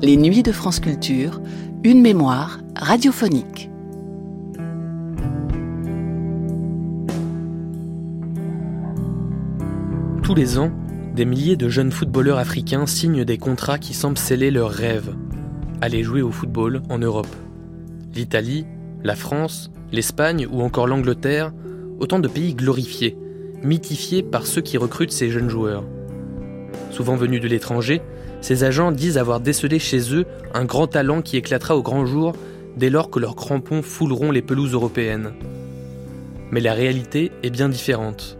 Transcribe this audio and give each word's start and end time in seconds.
Les 0.00 0.16
Nuits 0.16 0.42
de 0.42 0.52
France 0.52 0.80
Culture, 0.80 1.40
une 1.84 2.00
mémoire 2.00 2.60
radiophonique. 2.76 3.70
Tous 10.22 10.34
les 10.34 10.58
ans, 10.58 10.70
des 11.14 11.24
milliers 11.24 11.56
de 11.56 11.68
jeunes 11.68 11.90
footballeurs 11.90 12.38
africains 12.38 12.86
signent 12.86 13.24
des 13.24 13.38
contrats 13.38 13.78
qui 13.78 13.94
semblent 13.94 14.18
sceller 14.18 14.50
leurs 14.50 14.70
rêves 14.70 15.14
aller 15.80 16.02
jouer 16.02 16.22
au 16.22 16.30
football 16.30 16.82
en 16.88 16.98
Europe. 16.98 17.34
L'Italie, 18.14 18.66
la 19.02 19.14
France, 19.14 19.70
l'Espagne 19.92 20.46
ou 20.50 20.62
encore 20.62 20.86
l'Angleterre, 20.86 21.52
autant 22.00 22.18
de 22.18 22.28
pays 22.28 22.54
glorifiés 22.54 23.16
mythifiés 23.62 24.22
par 24.22 24.46
ceux 24.46 24.60
qui 24.60 24.78
recrutent 24.78 25.12
ces 25.12 25.30
jeunes 25.30 25.50
joueurs. 25.50 25.84
Souvent 26.90 27.16
venus 27.16 27.40
de 27.40 27.48
l'étranger, 27.48 28.02
ces 28.40 28.64
agents 28.64 28.92
disent 28.92 29.18
avoir 29.18 29.40
décelé 29.40 29.78
chez 29.78 30.14
eux 30.14 30.26
un 30.54 30.64
grand 30.64 30.86
talent 30.86 31.22
qui 31.22 31.36
éclatera 31.36 31.76
au 31.76 31.82
grand 31.82 32.06
jour 32.06 32.34
dès 32.76 32.90
lors 32.90 33.10
que 33.10 33.18
leurs 33.18 33.36
crampons 33.36 33.82
fouleront 33.82 34.30
les 34.30 34.42
pelouses 34.42 34.72
européennes. 34.72 35.32
Mais 36.50 36.60
la 36.60 36.72
réalité 36.72 37.32
est 37.42 37.50
bien 37.50 37.68
différente. 37.68 38.38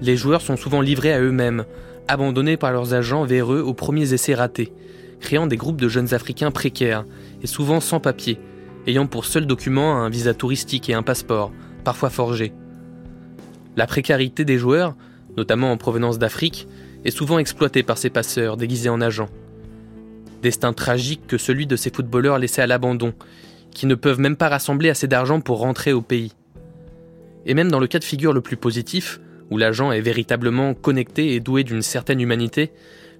Les 0.00 0.16
joueurs 0.16 0.40
sont 0.40 0.56
souvent 0.56 0.80
livrés 0.80 1.12
à 1.12 1.20
eux-mêmes, 1.20 1.64
abandonnés 2.08 2.56
par 2.56 2.72
leurs 2.72 2.94
agents 2.94 3.24
véreux 3.24 3.60
aux 3.60 3.74
premiers 3.74 4.12
essais 4.12 4.34
ratés, 4.34 4.72
créant 5.20 5.46
des 5.46 5.56
groupes 5.56 5.80
de 5.80 5.88
jeunes 5.88 6.14
Africains 6.14 6.50
précaires 6.50 7.04
et 7.42 7.46
souvent 7.46 7.80
sans 7.80 8.00
papier, 8.00 8.38
ayant 8.86 9.06
pour 9.06 9.24
seul 9.24 9.46
document 9.46 9.96
un 9.96 10.08
visa 10.08 10.34
touristique 10.34 10.88
et 10.88 10.94
un 10.94 11.02
passeport, 11.02 11.52
parfois 11.84 12.10
forgé. 12.10 12.52
La 13.76 13.86
précarité 13.86 14.44
des 14.44 14.58
joueurs, 14.58 14.96
notamment 15.36 15.72
en 15.72 15.76
provenance 15.76 16.18
d'Afrique, 16.18 16.68
est 17.04 17.10
souvent 17.10 17.38
exploitée 17.38 17.82
par 17.82 17.98
ces 17.98 18.10
passeurs 18.10 18.56
déguisés 18.56 18.88
en 18.88 19.00
agents. 19.00 19.28
Destin 20.42 20.72
tragique 20.72 21.26
que 21.26 21.38
celui 21.38 21.66
de 21.66 21.76
ces 21.76 21.90
footballeurs 21.90 22.38
laissés 22.38 22.62
à 22.62 22.66
l'abandon, 22.66 23.14
qui 23.70 23.86
ne 23.86 23.94
peuvent 23.94 24.20
même 24.20 24.36
pas 24.36 24.48
rassembler 24.48 24.90
assez 24.90 25.06
d'argent 25.06 25.40
pour 25.40 25.58
rentrer 25.58 25.92
au 25.92 26.02
pays. 26.02 26.32
Et 27.46 27.54
même 27.54 27.70
dans 27.70 27.80
le 27.80 27.86
cas 27.86 27.98
de 27.98 28.04
figure 28.04 28.32
le 28.32 28.40
plus 28.40 28.56
positif, 28.56 29.20
où 29.50 29.58
l'agent 29.58 29.92
est 29.92 30.00
véritablement 30.00 30.74
connecté 30.74 31.34
et 31.34 31.40
doué 31.40 31.64
d'une 31.64 31.82
certaine 31.82 32.20
humanité, 32.20 32.72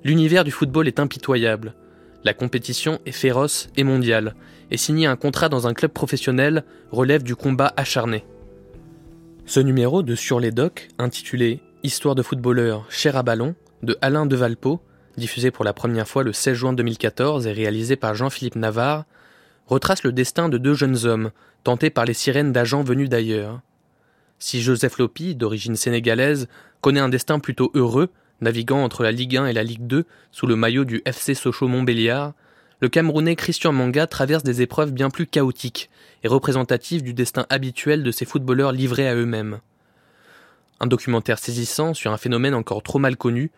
l'univers 0.05 0.45
du 0.45 0.51
football 0.51 0.89
est 0.89 1.01
impitoyable. 1.01 1.75
La 2.25 2.35
compétition 2.35 3.01
est 3.07 3.13
féroce 3.13 3.69
et 3.77 3.85
mondiale, 3.85 4.35
et 4.71 4.77
signer 4.77 5.07
un 5.07 5.17
contrat 5.17 5.49
dans 5.49 5.67
un 5.67 5.75
club 5.75 5.93
professionnel 5.93 6.65
relève 6.91 7.23
du 7.23 7.37
combat 7.37 7.73
acharné. 7.77 8.25
Ce 9.45 9.61
numéro 9.61 10.03
de 10.03 10.15
Sur 10.15 10.41
les 10.41 10.51
docks, 10.51 10.89
intitulé 10.99 11.61
Histoire 11.83 12.15
de 12.15 12.23
footballeur, 12.23 12.87
cher 12.89 13.17
à 13.17 13.25
ballon, 13.25 13.57
de 13.83 13.99
Alain 14.01 14.27
Devalpo, 14.27 14.81
diffusé 15.17 15.51
pour 15.51 15.65
la 15.65 15.73
première 15.73 16.09
fois 16.09 16.23
le 16.23 16.33
16 16.33 16.55
juin 16.55 16.73
2014 16.73 17.47
et 17.47 17.53
réalisé 17.53 17.97
par 17.97 18.15
Jean-Philippe 18.15 18.57
Navarre, 18.57 19.05
retrace 19.67 20.05
le 20.05 20.13
destin 20.13 20.49
de 20.49 20.59
deux 20.59 20.75
jeunes 20.75 21.05
hommes, 21.05 21.31
tentés 21.65 21.91
par 21.91 22.05
les 22.05 22.15
sirènes 22.15 22.53
d'agents 22.53 22.83
venus 22.83 23.09
d'ailleurs. 23.09 23.61
Si 24.39 24.61
Joseph 24.61 24.99
Lopi, 24.99 25.35
d'origine 25.35 25.77
sénégalaise, 25.77 26.49
connaît 26.81 27.01
un 27.01 27.09
destin 27.09 27.39
plutôt 27.39 27.71
heureux, 27.75 28.11
naviguant 28.41 28.83
entre 28.83 29.03
la 29.03 29.13
Ligue 29.13 29.37
1 29.37 29.47
et 29.47 29.53
la 29.53 29.63
Ligue 29.63 29.87
2 29.87 30.05
sous 30.33 30.47
le 30.47 30.57
maillot 30.57 30.85
du 30.85 31.03
FC 31.05 31.35
Sochaux 31.35 31.69
Montbéliard, 31.69 32.35
le 32.81 32.89
Camerounais 32.89 33.37
Christian 33.37 33.71
Manga 33.71 34.09
traverse 34.09 34.43
des 34.43 34.61
épreuves 34.61 34.91
bien 34.93 35.09
plus 35.09 35.27
chaotiques 35.27 35.89
et 36.25 36.29
représentatives 36.29 37.05
du 37.05 37.15
destin 37.15 37.47
habituel 37.49 38.03
de 38.03 38.11
ces 38.11 38.25
footballeurs 38.25 38.73
livrés 38.73 39.07
à 39.07 39.15
eux-mêmes. 39.15 39.61
Un 40.81 40.89
documentaire 40.89 41.39
saisissant 41.39 41.95
sur 41.95 42.13
un 42.13 42.17
phénomène 42.17 42.55
encore 42.55 42.83
trop 42.83 42.99
mal 42.99 43.17
connu, 43.17 43.53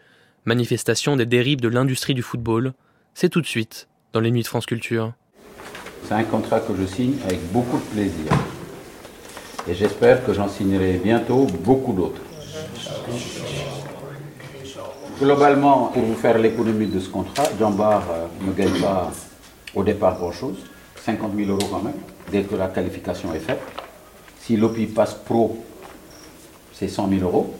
manifestation 0.44 1.16
des 1.16 1.27
dérives 1.27 1.60
de 1.60 1.69
l'industrie 1.69 2.15
du 2.15 2.22
football, 2.22 2.75
c'est 3.15 3.28
tout 3.28 3.41
de 3.41 3.47
suite 3.47 3.88
dans 4.12 4.21
les 4.21 4.31
Nuits 4.31 4.43
de 4.43 4.47
France 4.47 4.66
Culture. 4.66 5.12
C'est 6.06 6.15
un 6.15 6.25
contrat 6.25 6.60
que 6.60 6.75
je 6.77 6.84
signe 6.84 7.16
avec 7.25 7.41
beaucoup 7.50 7.78
de 7.78 7.84
plaisir. 7.84 8.32
Et 9.66 9.75
j'espère 9.75 10.25
que 10.25 10.34
j'en 10.34 10.49
signerai 10.49 11.00
bientôt 11.03 11.47
beaucoup 11.65 11.94
d'autres. 11.94 12.21
Globalement, 15.19 15.87
pour 15.87 16.03
vous 16.03 16.15
faire 16.15 16.38
l'économie 16.38 16.88
de 16.88 17.00
ce 17.00 17.09
contrat, 17.09 17.44
Jambar 17.59 18.03
euh, 18.11 18.26
ne 18.47 18.53
gagne 18.53 18.78
pas 18.81 19.11
au 19.75 19.82
départ 19.82 20.16
grand-chose, 20.19 20.56
50 21.03 21.32
000 21.37 21.50
euros 21.50 21.66
quand 21.71 21.82
même, 21.82 21.94
dès 22.31 22.43
que 22.43 22.55
la 22.56 22.69
qualification 22.69 23.32
est 23.32 23.38
faite. 23.38 23.62
Si 24.41 24.56
l'OPI 24.56 24.87
passe 24.87 25.15
pro, 25.15 25.65
c'est 26.72 26.88
100 26.88 27.09
000 27.09 27.22
euros. 27.22 27.55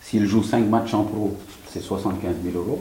S'il 0.00 0.26
joue 0.26 0.42
5 0.42 0.66
matchs 0.66 0.94
en 0.94 1.04
pro, 1.04 1.36
c'est 1.74 1.80
75 1.80 2.36
000 2.42 2.56
euros. 2.56 2.80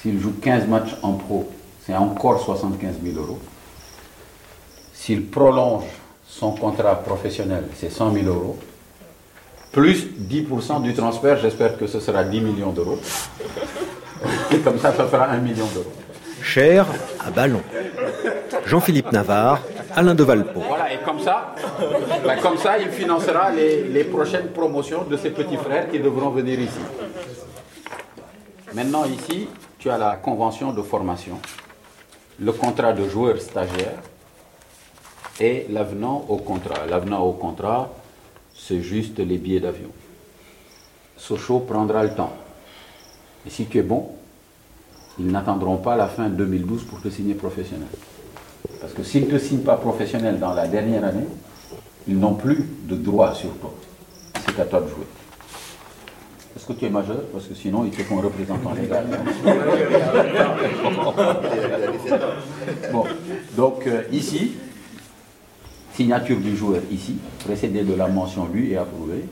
S'il 0.00 0.18
joue 0.20 0.32
15 0.40 0.68
matchs 0.68 0.96
en 1.02 1.14
pro, 1.14 1.50
c'est 1.84 1.96
encore 1.96 2.40
75 2.40 2.94
000 3.02 3.16
euros. 3.18 3.40
S'il 4.94 5.26
prolonge 5.26 5.84
son 6.24 6.52
contrat 6.52 6.94
professionnel, 7.02 7.64
c'est 7.76 7.90
100 7.90 8.12
000 8.12 8.26
euros 8.26 8.56
plus 9.72 10.06
10% 10.18 10.82
du 10.82 10.94
transfert, 10.94 11.36
j'espère 11.38 11.76
que 11.76 11.86
ce 11.86 12.00
sera 12.00 12.24
10 12.24 12.40
millions 12.40 12.72
d'euros. 12.72 12.98
Et 14.50 14.58
comme 14.64 14.78
ça, 14.78 14.92
ça 14.92 15.04
fera 15.06 15.26
1 15.26 15.38
million 15.38 15.66
d'euros. 15.66 15.92
Cher 16.42 16.86
à 17.24 17.30
ballon. 17.30 17.60
Jean-Philippe 18.64 19.12
Navarre, 19.12 19.60
Alain 19.94 20.14
de 20.14 20.24
Valpo. 20.24 20.60
Voilà, 20.66 20.92
et 20.92 20.98
comme 21.04 21.20
ça, 21.20 21.54
ben, 22.24 22.36
comme 22.40 22.56
ça 22.56 22.78
il 22.78 22.88
financera 22.88 23.50
les, 23.50 23.84
les 23.84 24.04
prochaines 24.04 24.48
promotions 24.48 25.04
de 25.04 25.16
ses 25.16 25.30
petits 25.30 25.56
frères 25.56 25.90
qui 25.90 25.98
devront 25.98 26.30
venir 26.30 26.58
ici. 26.60 26.80
Maintenant, 28.74 29.04
ici, 29.06 29.48
tu 29.78 29.88
as 29.88 29.96
la 29.96 30.16
convention 30.16 30.72
de 30.72 30.82
formation, 30.82 31.38
le 32.38 32.52
contrat 32.52 32.92
de 32.92 33.08
joueur 33.08 33.40
stagiaire 33.40 33.98
et 35.40 35.66
l'avenant 35.70 36.26
au 36.28 36.36
contrat. 36.36 36.86
L'avenant 36.86 37.22
au 37.22 37.32
contrat, 37.32 37.90
c'est 38.54 38.82
juste 38.82 39.18
les 39.18 39.38
billets 39.38 39.60
d'avion. 39.60 39.88
Sochaux 41.16 41.60
prendra 41.60 42.02
le 42.02 42.14
temps. 42.14 42.32
Et 43.46 43.50
si 43.50 43.66
tu 43.66 43.78
es 43.78 43.82
bon, 43.82 44.10
ils 45.18 45.26
n'attendront 45.26 45.78
pas 45.78 45.96
la 45.96 46.06
fin 46.06 46.28
2012 46.28 46.84
pour 46.84 47.00
te 47.00 47.08
signer 47.08 47.34
professionnel. 47.34 47.88
Parce 48.80 48.92
que 48.92 49.02
s'ils 49.02 49.24
ne 49.24 49.30
te 49.30 49.38
signent 49.38 49.64
pas 49.64 49.76
professionnel 49.76 50.38
dans 50.38 50.52
la 50.52 50.68
dernière 50.68 51.04
année, 51.04 51.26
ils 52.06 52.18
n'ont 52.18 52.34
plus 52.34 52.68
de 52.82 52.96
droit 52.96 53.34
sur 53.34 53.52
toi. 53.56 53.74
C'est 54.46 54.60
à 54.60 54.66
toi 54.66 54.80
de 54.82 54.88
jouer. 54.88 55.06
Que 56.68 56.74
tu 56.74 56.84
es 56.84 56.90
majeur 56.90 57.22
Parce 57.32 57.46
que 57.46 57.54
sinon, 57.54 57.86
ils 57.86 57.90
te 57.90 58.02
font 58.02 58.20
représentant 58.20 58.74
légal. 58.78 59.06
bon, 62.92 63.04
donc 63.56 63.86
euh, 63.86 64.02
ici, 64.12 64.52
signature 65.94 66.36
du 66.36 66.54
joueur 66.54 66.82
ici, 66.92 67.16
précédé 67.42 67.84
de 67.84 67.94
la 67.94 68.06
mention 68.06 68.46
lui 68.52 68.72
et 68.72 68.76
approuvé. 68.76 69.24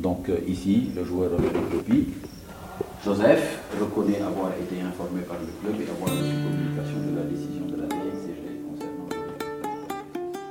Donc 0.00 0.28
euh, 0.28 0.38
ici, 0.46 0.90
le 0.94 1.04
joueur 1.04 1.32
remet 1.32 1.48
une 1.48 1.78
copie. 1.78 2.06
Joseph 3.04 3.58
reconnaît 3.80 4.20
avoir 4.20 4.52
été 4.52 4.80
informé 4.82 5.22
par 5.22 5.38
le 5.40 5.48
club 5.60 5.74
et 5.80 5.90
avoir 5.90 6.10
reçu 6.10 6.32
communication 6.32 7.00
de 7.10 7.16
la 7.16 7.24
décision 7.24 7.66
de 7.66 7.74
la 7.82 7.88
DICG 7.88 8.60
concernant 8.70 9.08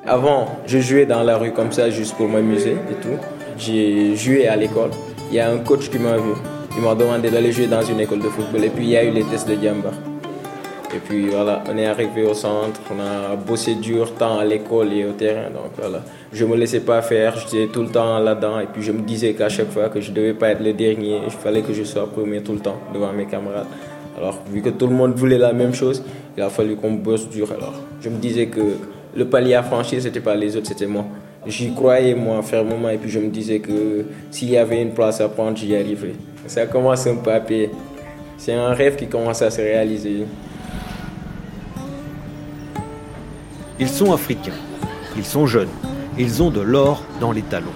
Avant, 0.05 0.59
je 0.67 0.79
jouais 0.79 1.05
dans 1.05 1.23
la 1.23 1.37
rue 1.37 1.53
comme 1.53 1.71
ça 1.71 1.89
juste 1.89 2.15
pour 2.15 2.27
m'amuser 2.27 2.73
et 2.73 2.95
tout. 3.01 3.17
J'ai 3.57 4.17
joué 4.17 4.49
à 4.49 4.57
l'école. 4.57 4.91
Il 5.29 5.35
y 5.35 5.39
a 5.39 5.49
un 5.51 5.57
coach 5.59 5.89
qui 5.89 5.99
m'a 5.99 6.17
vu. 6.17 6.33
Il 6.75 6.81
m'a 6.83 6.95
demandé 6.95 7.29
d'aller 7.29 7.51
jouer 7.51 7.67
dans 7.67 7.81
une 7.81 7.99
école 7.99 8.19
de 8.19 8.29
football. 8.29 8.63
Et 8.63 8.69
puis 8.69 8.85
il 8.85 8.89
y 8.91 8.97
a 8.97 9.03
eu 9.03 9.11
les 9.11 9.23
tests 9.23 9.47
de 9.47 9.55
Diamba. 9.55 9.91
Et 10.95 10.99
puis 10.99 11.29
voilà, 11.29 11.63
on 11.67 11.75
est 11.75 11.87
arrivé 11.87 12.23
au 12.23 12.35
centre, 12.35 12.79
on 12.91 12.99
a 12.99 13.35
bossé 13.35 13.73
dur 13.73 14.13
tant 14.13 14.37
à 14.37 14.45
l'école 14.45 14.93
et 14.93 15.05
au 15.05 15.11
terrain. 15.13 15.49
Donc 15.49 15.71
voilà, 15.75 16.01
je 16.31 16.45
me 16.45 16.55
laissais 16.55 16.81
pas 16.81 17.01
faire, 17.01 17.35
j'étais 17.35 17.65
tout 17.73 17.81
le 17.81 17.89
temps 17.89 18.19
là-dedans. 18.19 18.59
Et 18.59 18.67
puis 18.67 18.83
je 18.83 18.91
me 18.91 19.01
disais 19.01 19.33
qu'à 19.33 19.49
chaque 19.49 19.71
fois 19.71 19.89
que 19.89 19.99
je 19.99 20.11
devais 20.11 20.35
pas 20.35 20.49
être 20.49 20.61
le 20.61 20.73
dernier, 20.73 21.21
il 21.25 21.31
fallait 21.31 21.63
que 21.63 21.73
je 21.73 21.83
sois 21.83 22.07
premier 22.07 22.43
tout 22.43 22.53
le 22.53 22.59
temps 22.59 22.79
devant 22.93 23.11
mes 23.11 23.25
camarades. 23.25 23.65
Alors 24.15 24.39
vu 24.51 24.61
que 24.61 24.69
tout 24.69 24.85
le 24.85 24.93
monde 24.93 25.15
voulait 25.15 25.39
la 25.39 25.51
même 25.51 25.73
chose, 25.73 26.03
il 26.37 26.43
a 26.43 26.49
fallu 26.49 26.75
qu'on 26.75 26.91
bosse 26.91 27.27
dur. 27.27 27.51
Alors 27.51 27.73
je 27.99 28.09
me 28.09 28.17
disais 28.17 28.45
que 28.45 28.61
le 29.15 29.25
palier 29.25 29.55
à 29.55 29.63
franchir, 29.63 29.99
c'était 29.99 30.19
pas 30.19 30.35
les 30.35 30.55
autres, 30.55 30.67
c'était 30.67 30.85
moi. 30.85 31.05
J'y 31.45 31.73
croyais 31.73 32.15
moi 32.15 32.41
fermement 32.41 32.89
et 32.89 32.97
puis 32.97 33.09
je 33.09 33.19
me 33.19 33.27
disais 33.27 33.59
que 33.59 34.05
s'il 34.31 34.49
y 34.49 34.57
avait 34.57 34.81
une 34.81 34.93
place 34.93 35.19
à 35.19 35.27
prendre, 35.27 35.57
j'y 35.57 35.75
arriverais. 35.75 36.13
Ça 36.47 36.65
commence 36.67 37.05
un 37.05 37.15
payer. 37.15 37.69
c'est 38.37 38.53
un 38.53 38.73
rêve 38.73 38.95
qui 38.95 39.07
commence 39.07 39.41
à 39.41 39.51
se 39.51 39.59
réaliser. 39.59 40.25
Ils 43.77 43.89
sont 43.89 44.13
africains, 44.13 44.53
ils 45.17 45.25
sont 45.25 45.45
jeunes, 45.45 45.67
ils 46.17 46.41
ont 46.41 46.49
de 46.49 46.61
l'or 46.61 47.03
dans 47.19 47.33
les 47.33 47.41
talons. 47.41 47.73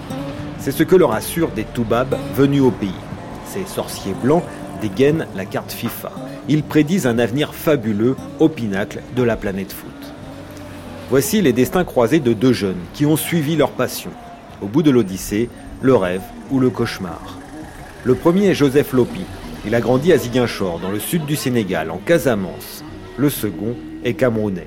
C'est 0.58 0.72
ce 0.72 0.82
que 0.82 0.96
leur 0.96 1.12
assurent 1.12 1.50
des 1.50 1.64
Toubabs 1.64 2.16
venus 2.34 2.62
au 2.62 2.70
pays. 2.70 2.88
Ces 3.44 3.66
sorciers 3.66 4.14
blancs 4.22 4.42
dégainent 4.80 5.26
la 5.36 5.44
carte 5.44 5.72
FIFA. 5.72 6.10
Ils 6.48 6.62
prédisent 6.62 7.06
un 7.06 7.18
avenir 7.18 7.52
fabuleux 7.54 8.16
au 8.38 8.48
pinacle 8.48 9.00
de 9.14 9.22
la 9.22 9.36
planète 9.36 9.72
foot. 9.72 9.90
Voici 11.10 11.40
les 11.40 11.54
destins 11.54 11.84
croisés 11.84 12.20
de 12.20 12.34
deux 12.34 12.52
jeunes 12.52 12.76
qui 12.92 13.06
ont 13.06 13.16
suivi 13.16 13.56
leur 13.56 13.70
passion. 13.70 14.10
Au 14.60 14.66
bout 14.66 14.82
de 14.82 14.90
l'Odyssée, 14.90 15.48
le 15.80 15.96
rêve 15.96 16.20
ou 16.50 16.60
le 16.60 16.68
cauchemar. 16.68 17.38
Le 18.04 18.14
premier 18.14 18.48
est 18.48 18.54
Joseph 18.54 18.92
Lopi. 18.92 19.22
Il 19.64 19.74
a 19.74 19.80
grandi 19.80 20.12
à 20.12 20.18
Ziguinchor, 20.18 20.80
dans 20.80 20.90
le 20.90 21.00
sud 21.00 21.24
du 21.24 21.34
Sénégal, 21.34 21.90
en 21.90 21.96
Casamance. 21.96 22.84
Le 23.16 23.30
second 23.30 23.74
est 24.04 24.14
camerounais. 24.14 24.66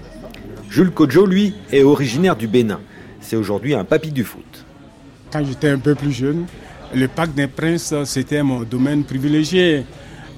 Jules 0.68 0.90
Kodjo, 0.90 1.28
lui, 1.28 1.54
est 1.72 1.84
originaire 1.84 2.36
du 2.36 2.48
Bénin. 2.48 2.80
C'est 3.20 3.36
aujourd'hui 3.36 3.76
un 3.76 3.84
papy 3.84 4.12
du 4.12 4.24
foot. 4.24 4.66
Quand 5.32 5.46
j'étais 5.46 5.70
un 5.70 5.78
peu 5.78 5.94
plus 5.94 6.12
jeune, 6.12 6.48
le 6.96 7.08
Parc 7.08 7.36
des 7.36 7.46
Princes, 7.46 7.94
c'était 8.06 8.42
mon 8.42 8.62
domaine 8.62 9.04
privilégié. 9.04 9.84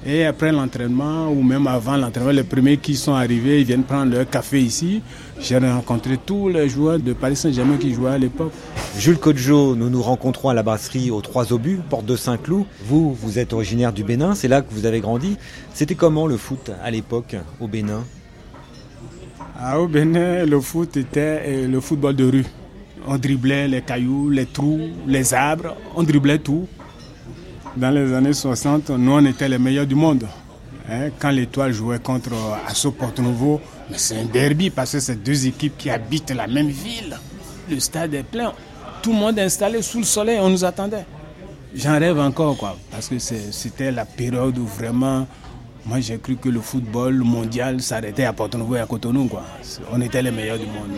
Et 0.06 0.26
après 0.26 0.52
l'entraînement, 0.52 1.30
ou 1.30 1.42
même 1.42 1.66
avant 1.66 1.96
l'entraînement, 1.96 2.30
les 2.30 2.44
premiers 2.44 2.76
qui 2.76 2.94
sont 2.94 3.14
arrivés, 3.14 3.60
ils 3.60 3.66
viennent 3.66 3.84
prendre 3.84 4.12
leur 4.12 4.28
café 4.28 4.60
ici. 4.60 5.00
J'ai 5.40 5.56
rencontré 5.56 6.18
tous 6.18 6.50
les 6.50 6.68
joueurs 6.68 6.98
de 6.98 7.14
Paris 7.14 7.36
Saint-Germain 7.36 7.78
qui 7.78 7.94
jouaient 7.94 8.10
à 8.10 8.18
l'époque. 8.18 8.52
Jules 8.98 9.16
Kodjo, 9.16 9.74
nous 9.74 9.88
nous 9.88 10.02
rencontrons 10.02 10.50
à 10.50 10.54
la 10.54 10.62
brasserie 10.62 11.10
aux 11.10 11.22
Trois 11.22 11.54
Obus, 11.54 11.80
porte 11.88 12.04
de 12.04 12.16
Saint-Cloud. 12.16 12.64
Vous, 12.84 13.14
vous 13.14 13.38
êtes 13.38 13.54
originaire 13.54 13.94
du 13.94 14.04
Bénin, 14.04 14.34
c'est 14.34 14.48
là 14.48 14.60
que 14.60 14.66
vous 14.70 14.84
avez 14.84 15.00
grandi. 15.00 15.38
C'était 15.72 15.94
comment 15.94 16.26
le 16.26 16.36
foot 16.36 16.70
à 16.82 16.90
l'époque 16.90 17.34
au 17.58 17.66
Bénin? 17.66 18.04
Ah, 19.58 19.80
Au 19.80 19.88
Bénin, 19.88 20.44
le 20.44 20.60
foot 20.60 20.98
était 20.98 21.42
euh, 21.46 21.66
le 21.68 21.80
football 21.80 22.14
de 22.14 22.24
rue. 22.24 22.46
On 23.06 23.16
driblait 23.16 23.68
les 23.68 23.80
cailloux, 23.80 24.28
les 24.28 24.46
trous, 24.46 24.80
les 25.06 25.32
arbres, 25.32 25.76
on 25.96 26.02
driblait 26.02 26.38
tout. 26.38 26.66
Dans 27.76 27.90
les 27.90 28.12
années 28.12 28.32
60, 28.32 28.90
nous, 28.90 29.12
on 29.12 29.24
était 29.24 29.48
les 29.48 29.58
meilleurs 29.58 29.86
du 29.86 29.94
monde. 29.94 30.26
Hein, 30.88 31.08
quand 31.18 31.30
l'étoile 31.30 31.72
jouait 31.72 31.98
contre 31.98 32.32
Asso 32.68 32.90
Porto 32.90 33.22
Nouveau, 33.22 33.60
c'est 33.96 34.18
un 34.18 34.24
derby 34.24 34.70
parce 34.70 34.92
que 34.92 35.00
c'est 35.00 35.22
deux 35.22 35.46
équipes 35.46 35.76
qui 35.76 35.90
habitent 35.90 36.30
la 36.30 36.46
même 36.46 36.68
ville. 36.68 37.16
Le 37.68 37.80
stade 37.80 38.14
est 38.14 38.22
plein. 38.22 38.52
Tout 39.02 39.12
le 39.12 39.18
monde 39.18 39.38
est 39.38 39.42
installé 39.42 39.82
sous 39.82 39.98
le 39.98 40.04
soleil, 40.04 40.38
on 40.40 40.50
nous 40.50 40.64
attendait. 40.64 41.04
J'en 41.74 41.98
rêve 41.98 42.18
encore, 42.20 42.56
quoi, 42.56 42.76
parce 42.90 43.08
que 43.08 43.18
c'était 43.18 43.90
la 43.90 44.04
période 44.04 44.56
où 44.58 44.66
vraiment 44.66 45.26
moi, 45.86 46.00
j'ai 46.00 46.16
cru 46.16 46.36
que 46.36 46.48
le 46.48 46.60
football 46.60 47.14
mondial 47.16 47.82
s'arrêtait 47.82 48.24
à 48.24 48.32
Porto 48.32 48.56
Novo 48.56 48.74
et 48.74 48.80
à 48.80 48.86
Cotonou. 48.86 49.28
Quoi. 49.28 49.42
On 49.92 50.00
était 50.00 50.22
les 50.22 50.30
meilleurs 50.30 50.58
du 50.58 50.64
monde. 50.64 50.96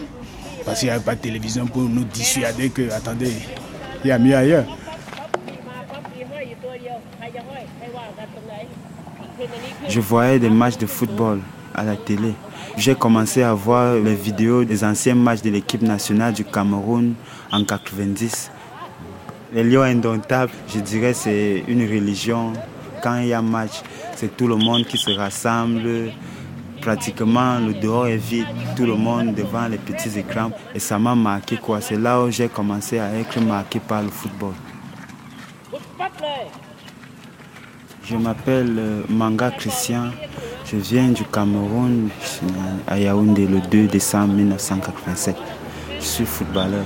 Parce 0.65 0.79
qu'il 0.79 0.89
n'y 0.89 0.95
avait 0.95 1.03
pas 1.03 1.17
de 1.17 1.21
télévision 1.21 1.67
pour 1.67 1.83
nous 1.83 2.05
dissuader 2.05 2.71
que, 2.71 2.93
attendez, 2.93 3.33
il 4.05 4.09
y 4.09 4.13
a 4.13 4.19
mieux 4.19 4.37
ailleurs. 4.37 4.65
Je 9.89 10.01
voyais 10.01 10.41
des 10.41 10.51
matchs 10.51 10.79
de 10.79 10.87
football 10.87 11.41
à 11.75 11.85
la 11.85 11.95
télé. 11.97 12.35
J'ai 12.77 12.97
commencé 12.97 13.43
à 13.43 13.55
voir 13.55 13.95
les 13.95 14.17
vidéos 14.17 14.65
des 14.65 14.83
anciens 14.83 15.15
matchs 15.15 15.43
de 15.43 15.51
l'équipe 15.51 15.83
nationale 15.83 16.33
du 16.33 16.45
Cameroun 16.45 17.15
en 17.53 17.65
90. 17.65 18.51
Les 19.53 19.63
Lions 19.63 19.83
indomptables, 19.83 20.53
je 20.75 20.81
dirais, 20.81 21.15
c'est 21.15 21.63
une 21.69 21.83
religion. 21.83 22.53
Quand 23.01 23.19
il 23.19 23.29
y 23.29 23.33
a 23.33 23.41
match, 23.41 23.83
c'est 24.17 24.37
tout 24.37 24.49
le 24.49 24.57
monde 24.57 24.85
qui 24.87 24.99
se 24.99 25.11
rassemble. 25.13 26.11
Pratiquement, 26.81 27.61
le 27.61 27.75
dehors 27.75 28.09
est 28.09 28.17
vide, 28.17 28.47
tout 28.77 28.87
le 28.87 28.97
monde 28.97 29.35
devant 29.35 29.69
les 29.69 29.79
petits 29.79 30.19
écrans. 30.19 30.51
Et 30.75 30.81
ça 30.81 30.99
m'a 30.99 31.15
marqué, 31.15 31.57
quoi. 31.57 31.81
C'est 31.81 31.99
là 31.99 32.21
où 32.21 32.31
j'ai 32.31 32.49
commencé 32.49 32.99
à 32.99 33.15
être 33.15 33.41
marqué 33.41 33.79
par 33.79 34.03
le 34.03 34.09
football. 34.09 34.53
Je 38.09 38.15
m'appelle 38.15 38.77
euh, 38.79 39.03
Manga 39.09 39.51
Christian. 39.51 40.13
Je 40.65 40.77
viens 40.77 41.09
du 41.09 41.25
Cameroun, 41.25 42.09
à 42.87 43.01
Yaoundé, 43.01 43.49
le 43.49 43.59
2 43.61 43.89
décembre 43.89 44.33
1987. 44.35 45.35
Je 45.99 46.05
suis 46.05 46.25
footballeur. 46.25 46.85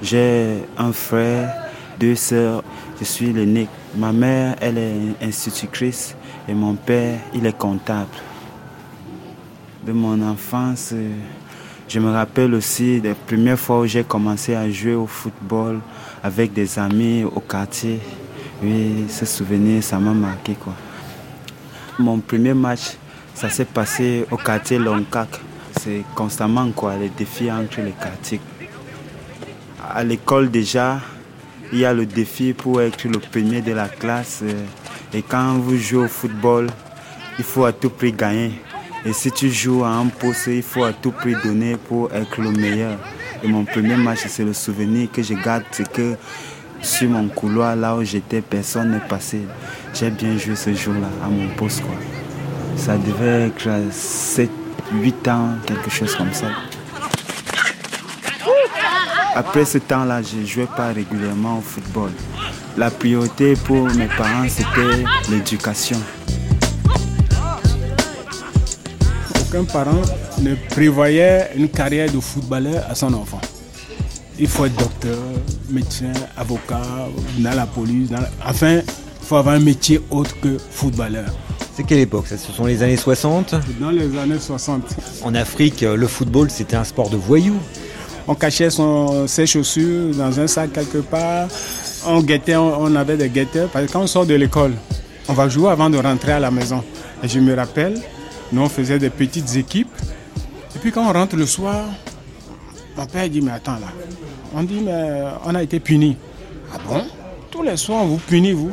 J'ai 0.00 0.62
un 0.78 0.92
frère, 0.92 1.52
deux 1.98 2.14
sœurs. 2.14 2.62
Je 3.00 3.04
suis 3.04 3.32
l'aîné. 3.32 3.66
Ma 3.96 4.12
mère, 4.12 4.54
elle 4.60 4.78
est 4.78 5.16
institutrice 5.20 6.14
et 6.48 6.54
mon 6.54 6.74
père, 6.76 7.18
il 7.34 7.44
est 7.44 7.58
comptable. 7.58 8.06
De 9.84 9.90
mon 9.90 10.22
enfance, 10.22 10.94
je 11.88 11.98
me 11.98 12.12
rappelle 12.12 12.54
aussi 12.54 13.00
des 13.00 13.14
premières 13.14 13.58
fois 13.58 13.80
où 13.80 13.86
j'ai 13.86 14.04
commencé 14.04 14.54
à 14.54 14.70
jouer 14.70 14.94
au 14.94 15.08
football 15.08 15.80
avec 16.22 16.52
des 16.52 16.78
amis 16.78 17.24
au 17.24 17.40
quartier. 17.40 17.98
Oui, 18.62 19.04
ce 19.10 19.26
souvenir, 19.26 19.82
ça 19.82 19.98
m'a 19.98 20.12
marqué 20.12 20.54
quoi. 20.54 20.72
Mon 21.98 22.20
premier 22.20 22.54
match, 22.54 22.96
ça 23.34 23.50
s'est 23.50 23.66
passé 23.66 24.24
au 24.30 24.38
quartier 24.38 24.78
Longkak. 24.78 25.28
C'est 25.78 26.02
constamment 26.14 26.70
quoi, 26.70 26.96
les 26.96 27.10
défis 27.10 27.52
entre 27.52 27.82
les 27.82 27.92
quartiers. 27.92 28.40
À 29.94 30.02
l'école 30.02 30.50
déjà, 30.50 31.00
il 31.70 31.80
y 31.80 31.84
a 31.84 31.92
le 31.92 32.06
défi 32.06 32.54
pour 32.54 32.80
être 32.80 33.06
le 33.06 33.18
premier 33.18 33.60
de 33.60 33.72
la 33.72 33.88
classe. 33.88 34.42
Et 35.12 35.20
quand 35.20 35.58
vous 35.58 35.76
jouez 35.76 36.04
au 36.04 36.08
football, 36.08 36.68
il 37.38 37.44
faut 37.44 37.66
à 37.66 37.72
tout 37.72 37.90
prix 37.90 38.12
gagner. 38.12 38.52
Et 39.04 39.12
si 39.12 39.30
tu 39.30 39.50
joues 39.50 39.84
à 39.84 39.90
un 39.90 40.06
poste, 40.06 40.46
il 40.46 40.62
faut 40.62 40.84
à 40.84 40.94
tout 40.94 41.12
prix 41.12 41.34
donner 41.44 41.76
pour 41.76 42.10
être 42.12 42.40
le 42.40 42.52
meilleur. 42.52 42.96
Et 43.42 43.48
mon 43.48 43.66
premier 43.66 43.96
match, 43.96 44.20
c'est 44.28 44.44
le 44.44 44.54
souvenir 44.54 45.12
que 45.12 45.22
je 45.22 45.34
garde, 45.34 45.64
c'est 45.70 45.92
que 45.92 46.16
sur 46.82 47.08
mon 47.08 47.28
couloir, 47.28 47.76
là 47.76 47.96
où 47.96 48.04
j'étais, 48.04 48.40
personne 48.40 48.92
n'est 48.92 49.00
passé. 49.00 49.40
J'ai 49.94 50.10
bien 50.10 50.36
joué 50.36 50.56
ce 50.56 50.72
jour-là, 50.74 51.08
à 51.24 51.28
mon 51.28 51.48
poste. 51.56 51.82
Quoi. 51.82 51.94
Ça 52.76 52.96
devait 52.96 53.46
être 53.46 53.68
7, 53.90 54.50
8 54.92 55.28
ans, 55.28 55.48
quelque 55.66 55.90
chose 55.90 56.14
comme 56.14 56.32
ça. 56.32 56.46
Après 59.34 59.64
ce 59.64 59.78
temps-là, 59.78 60.22
je 60.22 60.36
ne 60.36 60.46
jouais 60.46 60.68
pas 60.76 60.92
régulièrement 60.92 61.58
au 61.58 61.60
football. 61.60 62.10
La 62.76 62.90
priorité 62.90 63.54
pour 63.54 63.86
mes 63.94 64.06
parents, 64.06 64.46
c'était 64.48 65.04
l'éducation. 65.30 65.98
Aucun 69.40 69.64
parent 69.64 70.02
ne 70.40 70.54
prévoyait 70.70 71.50
une 71.56 71.68
carrière 71.68 72.10
de 72.10 72.20
footballeur 72.20 72.84
à 72.88 72.94
son 72.94 73.12
enfant. 73.14 73.40
Il 74.38 74.48
faut 74.48 74.66
être 74.66 74.76
docteur, 74.76 75.18
médecin, 75.70 76.12
avocat, 76.36 77.08
dans 77.38 77.54
la 77.54 77.66
police. 77.66 78.10
Enfin, 78.44 78.76
il 78.76 79.26
faut 79.26 79.36
avoir 79.36 79.54
un 79.56 79.60
métier 79.60 80.00
autre 80.10 80.38
que 80.40 80.56
footballeur. 80.58 81.30
C'est 81.74 81.84
quelle 81.84 81.98
époque 82.00 82.26
Ce 82.28 82.36
sont 82.36 82.64
les 82.64 82.82
années 82.82 82.96
60 82.96 83.54
Dans 83.80 83.90
les 83.90 84.16
années 84.18 84.38
60. 84.38 84.82
En 85.22 85.34
Afrique, 85.34 85.82
le 85.82 86.06
football, 86.06 86.50
c'était 86.50 86.76
un 86.76 86.84
sport 86.84 87.10
de 87.10 87.16
voyous 87.16 87.60
on 88.28 88.34
cachait 88.34 88.68
ses 89.26 89.46
chaussures 89.46 90.14
dans 90.14 90.38
un 90.40 90.46
sac 90.46 90.72
quelque 90.72 90.98
part. 90.98 91.48
On 92.06 92.20
guettait, 92.20 92.56
on, 92.56 92.94
avait 92.96 93.16
des 93.16 93.28
guetteurs. 93.28 93.68
Parce 93.68 93.86
que 93.86 93.92
quand 93.92 94.02
on 94.02 94.06
sort 94.06 94.26
de 94.26 94.34
l'école, 94.34 94.72
on 95.28 95.32
va 95.32 95.48
jouer 95.48 95.70
avant 95.70 95.90
de 95.90 95.98
rentrer 95.98 96.32
à 96.32 96.40
la 96.40 96.50
maison. 96.50 96.82
Et 97.22 97.28
je 97.28 97.38
me 97.38 97.54
rappelle, 97.54 98.00
nous 98.52 98.62
on 98.62 98.68
faisait 98.68 98.98
des 98.98 99.10
petites 99.10 99.56
équipes. 99.56 99.94
Et 100.74 100.78
puis 100.78 100.90
quand 100.90 101.08
on 101.08 101.12
rentre 101.12 101.36
le 101.36 101.46
soir, 101.46 101.84
mon 102.96 103.06
père 103.06 103.28
dit, 103.28 103.40
mais 103.40 103.52
attends 103.52 103.72
là. 103.72 103.88
On 104.54 104.62
dit, 104.62 104.80
mais 104.80 105.22
on 105.44 105.54
a 105.54 105.62
été 105.62 105.80
punis. 105.80 106.16
Ah 106.72 106.78
bon? 106.86 107.02
Tous 107.50 107.62
les 107.62 107.76
soirs, 107.76 108.02
on 108.02 108.06
vous 108.06 108.18
punit, 108.18 108.52
vous. 108.52 108.72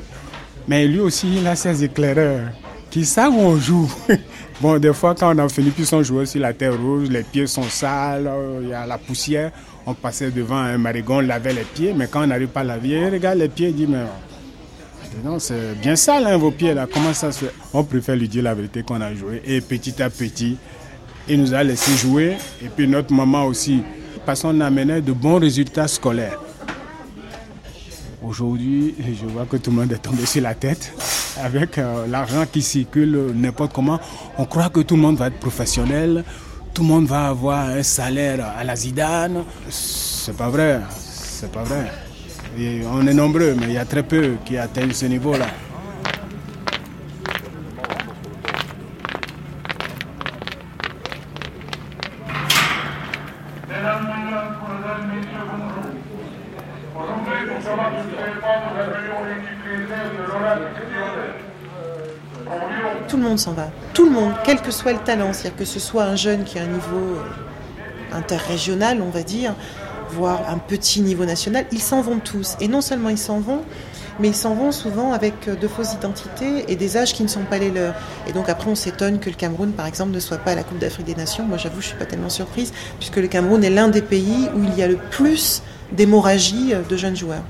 Mais 0.67 0.87
lui 0.87 0.99
aussi, 0.99 1.27
il 1.37 1.47
a 1.47 1.55
ses 1.55 1.83
éclaireurs 1.83 2.49
qui 2.89 3.05
savent 3.05 3.33
où 3.35 3.39
on 3.39 3.57
joue. 3.57 3.91
Bon, 4.61 4.77
des 4.77 4.93
fois, 4.93 5.13
quand 5.13 5.35
on 5.35 5.39
a 5.39 5.49
fini, 5.49 5.71
puis 5.71 5.83
on 5.91 6.03
jouait 6.03 6.25
sur 6.25 6.39
la 6.39 6.53
terre 6.53 6.79
rouge, 6.79 7.09
les 7.09 7.23
pieds 7.23 7.47
sont 7.47 7.63
sales, 7.63 8.31
il 8.61 8.69
y 8.69 8.73
a 8.73 8.85
la 8.85 8.97
poussière. 8.97 9.51
On 9.85 9.93
passait 9.93 10.31
devant 10.31 10.55
un 10.55 10.77
marigon, 10.77 11.17
on 11.17 11.21
lavait 11.21 11.51
les 11.51 11.63
pieds, 11.63 11.93
mais 11.93 12.07
quand 12.07 12.23
on 12.23 12.27
n'arrive 12.27 12.47
pas 12.47 12.61
à 12.61 12.63
laver, 12.63 12.89
il 12.89 13.09
regarde 13.09 13.39
les 13.39 13.49
pieds, 13.49 13.69
il 13.69 13.75
dit, 13.75 13.87
mais 13.87 14.05
non, 15.21 15.39
c'est 15.39 15.75
bien 15.81 15.95
sale, 15.95 16.25
hein, 16.27 16.37
vos 16.37 16.51
pieds 16.51 16.73
là, 16.73 16.87
comment 16.91 17.13
ça 17.13 17.31
se 17.31 17.45
fait? 17.45 17.53
On 17.73 17.83
préfère 17.83 18.15
lui 18.15 18.27
dire 18.27 18.43
la 18.43 18.53
vérité 18.53 18.83
qu'on 18.83 19.01
a 19.01 19.13
joué. 19.13 19.41
Et 19.45 19.61
petit 19.61 20.01
à 20.01 20.09
petit, 20.09 20.57
il 21.27 21.41
nous 21.41 21.53
a 21.53 21.63
laissé 21.63 21.91
jouer. 21.95 22.37
Et 22.63 22.69
puis 22.69 22.87
notre 22.87 23.13
maman 23.13 23.45
aussi, 23.45 23.83
parce 24.25 24.41
qu'on 24.41 24.59
amenait 24.61 25.01
de 25.01 25.11
bons 25.11 25.39
résultats 25.39 25.87
scolaires. 25.87 26.39
Aujourd'hui, 28.23 28.95
je 28.99 29.25
vois 29.25 29.45
que 29.45 29.57
tout 29.57 29.69
le 29.71 29.77
monde 29.77 29.91
est 29.91 29.97
tombé 29.97 30.25
sur 30.25 30.41
la 30.41 30.53
tête 30.55 30.93
avec 31.43 31.77
euh, 31.77 32.07
l'argent 32.07 32.45
qui 32.51 32.61
circule 32.61 33.31
n'importe 33.35 33.73
comment. 33.73 33.99
On 34.37 34.45
croit 34.45 34.69
que 34.69 34.79
tout 34.79 34.95
le 34.95 35.01
monde 35.01 35.17
va 35.17 35.27
être 35.27 35.39
professionnel, 35.39 36.23
tout 36.73 36.83
le 36.83 36.87
monde 36.87 37.05
va 37.05 37.27
avoir 37.27 37.67
un 37.69 37.83
salaire 37.83 38.53
à 38.57 38.63
la 38.63 38.75
Zidane. 38.75 39.43
C'est 39.69 40.37
pas 40.37 40.49
vrai, 40.49 40.79
c'est 40.99 41.51
pas 41.51 41.63
vrai. 41.63 41.91
on 42.91 43.05
est 43.05 43.13
nombreux, 43.13 43.55
mais 43.59 43.65
il 43.67 43.73
y 43.73 43.77
a 43.77 43.85
très 43.85 44.03
peu 44.03 44.35
qui 44.45 44.57
atteignent 44.57 44.93
ce 44.93 45.05
niveau-là. 45.05 45.47
Tout 63.07 63.17
le 63.17 63.23
monde 63.23 63.39
s'en 63.39 63.53
va. 63.53 63.67
Tout 63.93 64.05
le 64.05 64.11
monde, 64.11 64.32
quel 64.43 64.61
que 64.61 64.71
soit 64.71 64.93
le 64.93 64.99
talent. 64.99 65.33
C'est-à-dire 65.33 65.57
que 65.57 65.65
ce 65.65 65.79
soit 65.79 66.03
un 66.03 66.15
jeune 66.15 66.43
qui 66.43 66.59
a 66.59 66.63
un 66.63 66.67
niveau 66.67 67.17
euh, 67.17 68.15
interrégional, 68.17 69.01
on 69.01 69.09
va 69.09 69.23
dire, 69.23 69.55
voire 70.09 70.49
un 70.49 70.57
petit 70.57 71.01
niveau 71.01 71.25
national, 71.25 71.65
ils 71.71 71.81
s'en 71.81 72.01
vont 72.01 72.19
tous. 72.19 72.55
Et 72.59 72.67
non 72.67 72.81
seulement 72.81 73.09
ils 73.09 73.17
s'en 73.17 73.39
vont, 73.39 73.61
mais 74.19 74.29
ils 74.29 74.35
s'en 74.35 74.53
vont 74.53 74.71
souvent 74.71 75.11
avec 75.13 75.47
euh, 75.47 75.55
de 75.55 75.67
fausses 75.67 75.93
identités 75.93 76.65
et 76.67 76.75
des 76.75 76.97
âges 76.97 77.13
qui 77.13 77.23
ne 77.23 77.27
sont 77.27 77.43
pas 77.43 77.57
les 77.57 77.71
leurs. 77.71 77.95
Et 78.27 78.33
donc 78.33 78.49
après, 78.49 78.69
on 78.69 78.75
s'étonne 78.75 79.19
que 79.19 79.29
le 79.29 79.35
Cameroun, 79.35 79.71
par 79.71 79.87
exemple, 79.87 80.11
ne 80.11 80.19
soit 80.19 80.37
pas 80.37 80.51
à 80.51 80.55
la 80.55 80.63
Coupe 80.63 80.79
d'Afrique 80.79 81.05
des 81.05 81.15
Nations. 81.15 81.45
Moi, 81.45 81.57
j'avoue, 81.57 81.81
je 81.81 81.87
suis 81.87 81.97
pas 81.97 82.05
tellement 82.05 82.29
surprise, 82.29 82.73
puisque 82.99 83.17
le 83.17 83.27
Cameroun 83.27 83.63
est 83.63 83.69
l'un 83.69 83.87
des 83.87 84.01
pays 84.01 84.49
où 84.55 84.63
il 84.63 84.77
y 84.77 84.83
a 84.83 84.87
le 84.87 84.97
plus 85.11 85.63
d'hémorragie 85.91 86.73
euh, 86.73 86.81
de 86.87 86.97
jeunes 86.97 87.15
joueurs. 87.15 87.43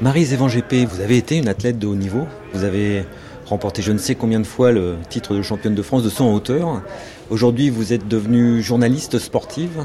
Marie 0.00 0.24
Zévan 0.24 0.48
GP, 0.48 0.86
vous 0.88 1.00
avez 1.00 1.16
été 1.16 1.36
une 1.36 1.48
athlète 1.48 1.78
de 1.78 1.86
haut 1.86 1.94
niveau. 1.94 2.26
Vous 2.52 2.64
avez 2.64 3.04
remporté 3.52 3.82
je 3.82 3.92
ne 3.92 3.98
sais 3.98 4.14
combien 4.14 4.40
de 4.40 4.46
fois 4.46 4.72
le 4.72 4.96
titre 5.10 5.34
de 5.34 5.42
championne 5.42 5.74
de 5.74 5.82
France 5.82 6.02
de 6.02 6.22
en 6.22 6.32
hauteur. 6.32 6.82
Aujourd'hui, 7.28 7.68
vous 7.68 7.92
êtes 7.92 8.08
devenue 8.08 8.62
journaliste 8.62 9.18
sportive. 9.18 9.84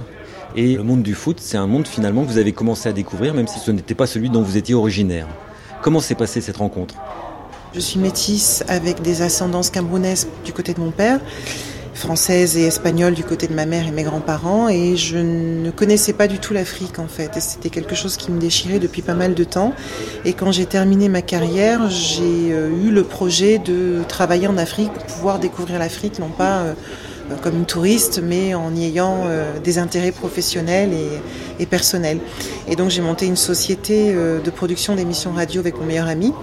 Et 0.56 0.76
le 0.76 0.84
monde 0.84 1.04
du 1.04 1.14
foot, 1.14 1.40
c'est 1.42 1.58
un 1.58 1.68
monde 1.68 1.86
finalement 1.86 2.24
que 2.24 2.30
vous 2.30 2.38
avez 2.38 2.54
commencé 2.54 2.88
à 2.88 2.94
découvrir, 2.94 3.34
même 3.34 3.48
si 3.48 3.60
ce 3.60 3.70
n'était 3.72 3.94
pas 3.94 4.08
celui 4.08 4.30
dont 4.30 4.42
vous 4.42 4.56
étiez 4.56 4.74
originaire. 4.74 5.28
Comment 5.82 6.00
s'est 6.00 6.16
passée 6.16 6.40
cette 6.40 6.58
rencontre? 6.58 6.96
Je 7.74 7.82
suis 7.82 8.00
métisse 8.00 8.64
avec 8.70 9.02
des 9.02 9.22
ascendances 9.22 9.70
camerounaises 9.70 10.28
du 10.46 10.54
côté 10.54 10.74
de 10.74 10.80
mon 10.80 10.92
père, 10.92 11.20
française 11.98 12.58
et 12.58 12.64
espagnole 12.64 13.14
du 13.14 13.24
côté 13.24 13.48
de 13.48 13.54
ma 13.54 13.66
mère 13.66 13.88
et 13.88 13.92
mes 13.92 14.04
grands-parents, 14.04 14.70
et 14.70 14.96
je 14.96 15.18
ne 15.18 15.72
connaissais 15.72 16.14
pas 16.14 16.28
du 16.28 16.40
tout 16.40 16.54
l'Afrique 16.54 17.00
en 17.00 17.08
fait. 17.08 17.36
Et 17.36 17.42
c'était 17.42 17.70
quelque 17.70 17.96
chose 17.96 18.16
qui 18.16 18.32
me 18.32 18.40
déchirait 18.40 18.80
depuis 18.80 19.02
pas 19.02 19.16
mal 19.16 19.34
de 19.34 19.44
temps. 19.44 19.74
Et 20.24 20.34
quand 20.34 20.52
j'ai 20.52 20.66
terminé 20.66 21.10
ma 21.10 21.22
carrière, 21.22 21.90
j'ai 21.90 22.54
euh, 22.54 22.70
eu 22.84 22.92
le 22.92 23.04
projet 23.04 23.58
de 23.58 24.04
travailler 24.08 24.48
en 24.48 24.58
Afrique 24.58 24.94
pour 24.94 25.06
pouvoir 25.06 25.40
découvrir 25.40 25.80
l'Afrique, 25.80 26.20
non 26.20 26.30
pas 26.30 26.64
euh, 27.32 27.36
comme 27.42 27.58
une 27.58 27.66
touriste, 27.66 28.22
mais 28.24 28.54
en 28.54 28.74
y 28.76 28.86
ayant 28.86 29.24
euh, 29.26 29.60
des 29.60 29.80
intérêts 29.80 30.12
professionnels 30.12 30.92
et, 31.60 31.66
personnels. 31.66 32.20
Et 32.68 32.76
donc 32.76 32.90
j'ai 32.90 33.02
monté 33.02 33.26
une 33.26 33.36
société 33.36 34.14
euh, 34.14 34.40
de 34.40 34.50
production 34.50 34.96
d'émissions 34.96 35.32
radio 35.32 35.60
avec 35.60 35.78
mon 35.78 35.86
meilleur 35.86 36.08
ami. 36.08 36.34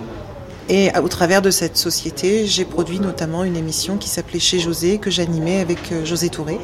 Et 0.69 0.91
au 0.97 1.09
travers 1.09 1.43
de 1.43 1.51
cette 1.51 1.77
société, 1.77 2.47
j'ai 2.47 2.65
produit 2.65 2.99
notamment 2.99 3.45
une 3.45 3.57
émission 3.57 3.99
qui 3.99 4.09
s'appelait 4.09 4.39
Chez 4.39 4.61
José, 4.61 4.97
que 4.97 5.11
j'animais 5.11 5.61
avec 5.61 5.93
euh, 5.93 6.07
José 6.07 6.31
Touré, 6.31 6.59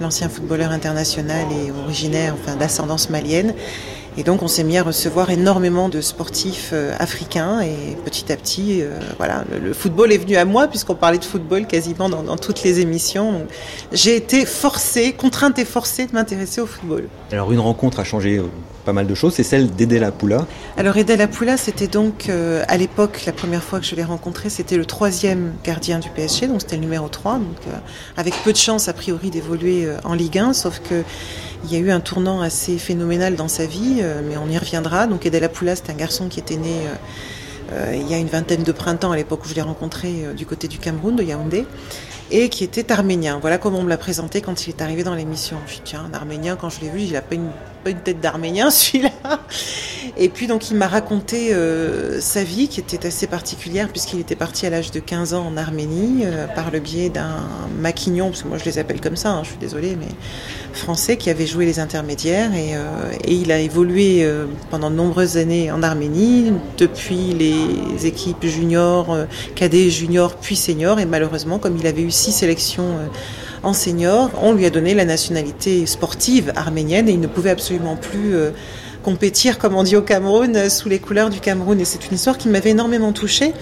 l'ancien 0.00 0.28
footballeur 0.28 0.72
international 0.72 1.46
et 1.52 1.70
originaire, 1.70 2.34
enfin 2.34 2.56
d'ascendance 2.56 3.08
malienne. 3.08 3.54
Et 4.16 4.22
donc 4.22 4.42
on 4.42 4.48
s'est 4.48 4.64
mis 4.64 4.78
à 4.78 4.82
recevoir 4.82 5.30
énormément 5.30 5.88
de 5.88 6.00
sportifs 6.00 6.70
euh, 6.72 6.94
africains 6.98 7.60
et 7.60 7.96
petit 8.04 8.32
à 8.32 8.36
petit, 8.36 8.82
euh, 8.82 8.98
voilà, 9.18 9.44
le, 9.50 9.58
le, 9.58 9.72
football 9.74 10.12
est 10.12 10.18
venu 10.18 10.36
à 10.36 10.44
moi 10.44 10.68
puisqu'on 10.68 10.94
parlait 10.94 11.18
de 11.18 11.24
football 11.24 11.66
quasiment 11.66 12.08
dans, 12.08 12.22
dans 12.22 12.36
toutes 12.36 12.62
les 12.62 12.80
émissions. 12.80 13.46
J'ai 13.92 14.16
été 14.16 14.46
forcée, 14.46 15.12
contrainte 15.12 15.58
et 15.58 15.64
forcée 15.64 16.06
de 16.06 16.12
m'intéresser 16.12 16.60
au 16.60 16.66
football. 16.66 17.08
Alors 17.32 17.52
une 17.52 17.60
rencontre 17.60 18.00
a 18.00 18.04
changé 18.04 18.40
pas 18.86 18.92
mal 18.92 19.08
de 19.08 19.14
choses, 19.14 19.34
c'est 19.34 19.42
celle 19.42 19.74
d'Edel 19.74 20.10
Poula. 20.16 20.46
Alors 20.78 20.96
Edel 20.96 21.28
Poula, 21.28 21.56
c'était 21.56 21.88
donc 21.88 22.28
euh, 22.28 22.62
à 22.68 22.76
l'époque, 22.76 23.24
la 23.26 23.32
première 23.32 23.62
fois 23.62 23.80
que 23.80 23.84
je 23.84 23.96
l'ai 23.96 24.04
rencontré, 24.04 24.48
c'était 24.48 24.76
le 24.76 24.86
troisième 24.86 25.54
gardien 25.64 25.98
du 25.98 26.08
PSG, 26.08 26.46
donc 26.46 26.60
c'était 26.62 26.76
le 26.76 26.82
numéro 26.82 27.08
3, 27.08 27.34
donc 27.34 27.58
euh, 27.66 27.72
avec 28.16 28.32
peu 28.44 28.52
de 28.52 28.56
chance 28.56 28.88
a 28.88 28.92
priori 28.92 29.30
d'évoluer 29.30 29.84
euh, 29.84 29.98
en 30.04 30.14
Ligue 30.14 30.38
1, 30.38 30.52
sauf 30.52 30.80
que 30.88 31.02
il 31.64 31.72
y 31.72 31.76
a 31.76 31.78
eu 31.78 31.90
un 31.90 32.00
tournant 32.00 32.40
assez 32.40 32.78
phénoménal 32.78 33.36
dans 33.36 33.48
sa 33.48 33.66
vie, 33.66 33.98
euh, 34.00 34.22
mais 34.26 34.36
on 34.36 34.48
y 34.48 34.58
reviendra. 34.58 35.06
Donc 35.06 35.26
Edel 35.26 35.48
Poula, 35.48 35.76
c'est 35.76 35.90
un 35.90 35.94
garçon 35.94 36.28
qui 36.28 36.40
était 36.40 36.56
né 36.56 36.82
euh, 37.72 37.94
il 37.94 38.08
y 38.08 38.14
a 38.14 38.18
une 38.18 38.28
vingtaine 38.28 38.62
de 38.62 38.72
printemps 38.72 39.10
à 39.10 39.16
l'époque 39.16 39.44
où 39.44 39.48
je 39.48 39.54
l'ai 39.54 39.62
rencontré 39.62 40.34
du 40.36 40.46
côté 40.46 40.68
du 40.68 40.78
Cameroun, 40.78 41.16
de 41.16 41.22
Yaoundé 41.22 41.66
et 42.30 42.48
qui 42.48 42.64
était 42.64 42.90
arménien. 42.90 43.38
Voilà 43.40 43.58
comment 43.58 43.78
on 43.78 43.82
me 43.82 43.88
l'a 43.88 43.98
présenté 43.98 44.40
quand 44.40 44.66
il 44.66 44.70
est 44.70 44.82
arrivé 44.82 45.04
dans 45.04 45.14
l'émission. 45.14 45.56
Je 45.58 45.62
me 45.62 45.68
suis 45.68 45.76
dit, 45.78 45.82
tiens, 45.84 46.06
un 46.10 46.14
arménien, 46.14 46.56
quand 46.56 46.70
je 46.70 46.80
l'ai 46.80 46.88
vu, 46.88 47.00
il 47.00 47.12
n'a 47.12 47.20
pas 47.20 47.36
une, 47.36 47.50
tête 48.02 48.20
d'arménien, 48.20 48.70
celui-là. 48.72 49.10
Et 50.16 50.28
puis, 50.28 50.48
donc, 50.48 50.70
il 50.70 50.76
m'a 50.76 50.88
raconté 50.88 51.54
euh, 51.54 52.20
sa 52.20 52.42
vie 52.42 52.66
qui 52.66 52.80
était 52.80 53.06
assez 53.06 53.28
particulière 53.28 53.88
puisqu'il 53.88 54.18
était 54.18 54.34
parti 54.34 54.66
à 54.66 54.70
l'âge 54.70 54.90
de 54.90 54.98
15 54.98 55.34
ans 55.34 55.46
en 55.46 55.56
Arménie 55.56 56.22
euh, 56.24 56.48
par 56.48 56.72
le 56.72 56.80
biais 56.80 57.10
d'un 57.10 57.46
maquignon, 57.78 58.30
parce 58.30 58.42
que 58.42 58.48
moi 58.48 58.58
je 58.58 58.64
les 58.64 58.78
appelle 58.78 59.00
comme 59.00 59.14
ça, 59.14 59.30
hein, 59.30 59.42
je 59.44 59.50
suis 59.50 59.58
désolée, 59.58 59.96
mais 59.96 60.08
français 60.72 61.16
qui 61.16 61.30
avait 61.30 61.46
joué 61.46 61.64
les 61.64 61.78
intermédiaires 61.78 62.54
et, 62.54 62.74
euh, 62.74 63.12
et 63.24 63.34
il 63.34 63.52
a 63.52 63.58
évolué 63.60 64.28
pendant 64.70 64.90
de 64.90 64.96
nombreuses 64.96 65.36
années 65.36 65.70
en 65.70 65.82
Arménie, 65.82 66.52
depuis 66.78 67.34
les 67.34 68.06
équipes 68.06 68.44
juniors, 68.44 69.16
cadets, 69.54 69.90
juniors, 69.90 70.36
puis 70.36 70.56
seniors. 70.56 70.98
Et 70.98 71.06
malheureusement, 71.06 71.58
comme 71.58 71.76
il 71.76 71.86
avait 71.86 72.02
eu 72.02 72.10
six 72.16 72.32
sélections 72.32 72.98
en 73.62 73.72
senior, 73.72 74.30
on 74.42 74.52
lui 74.52 74.66
a 74.66 74.70
donné 74.70 74.94
la 74.94 75.04
nationalité 75.04 75.86
sportive 75.86 76.52
arménienne 76.56 77.08
et 77.08 77.12
il 77.12 77.20
ne 77.20 77.26
pouvait 77.26 77.50
absolument 77.50 77.96
plus 77.96 78.34
compétir, 79.06 79.60
comme 79.60 79.76
on 79.76 79.84
dit 79.84 79.94
au 79.94 80.02
Cameroun, 80.02 80.68
sous 80.68 80.88
les 80.88 80.98
couleurs 80.98 81.30
du 81.30 81.38
Cameroun. 81.38 81.80
Et 81.80 81.84
c'est 81.84 82.08
une 82.08 82.14
histoire 82.14 82.36
qui 82.36 82.48
m'avait 82.48 82.70
énormément 82.70 83.12
touchée, 83.12 83.52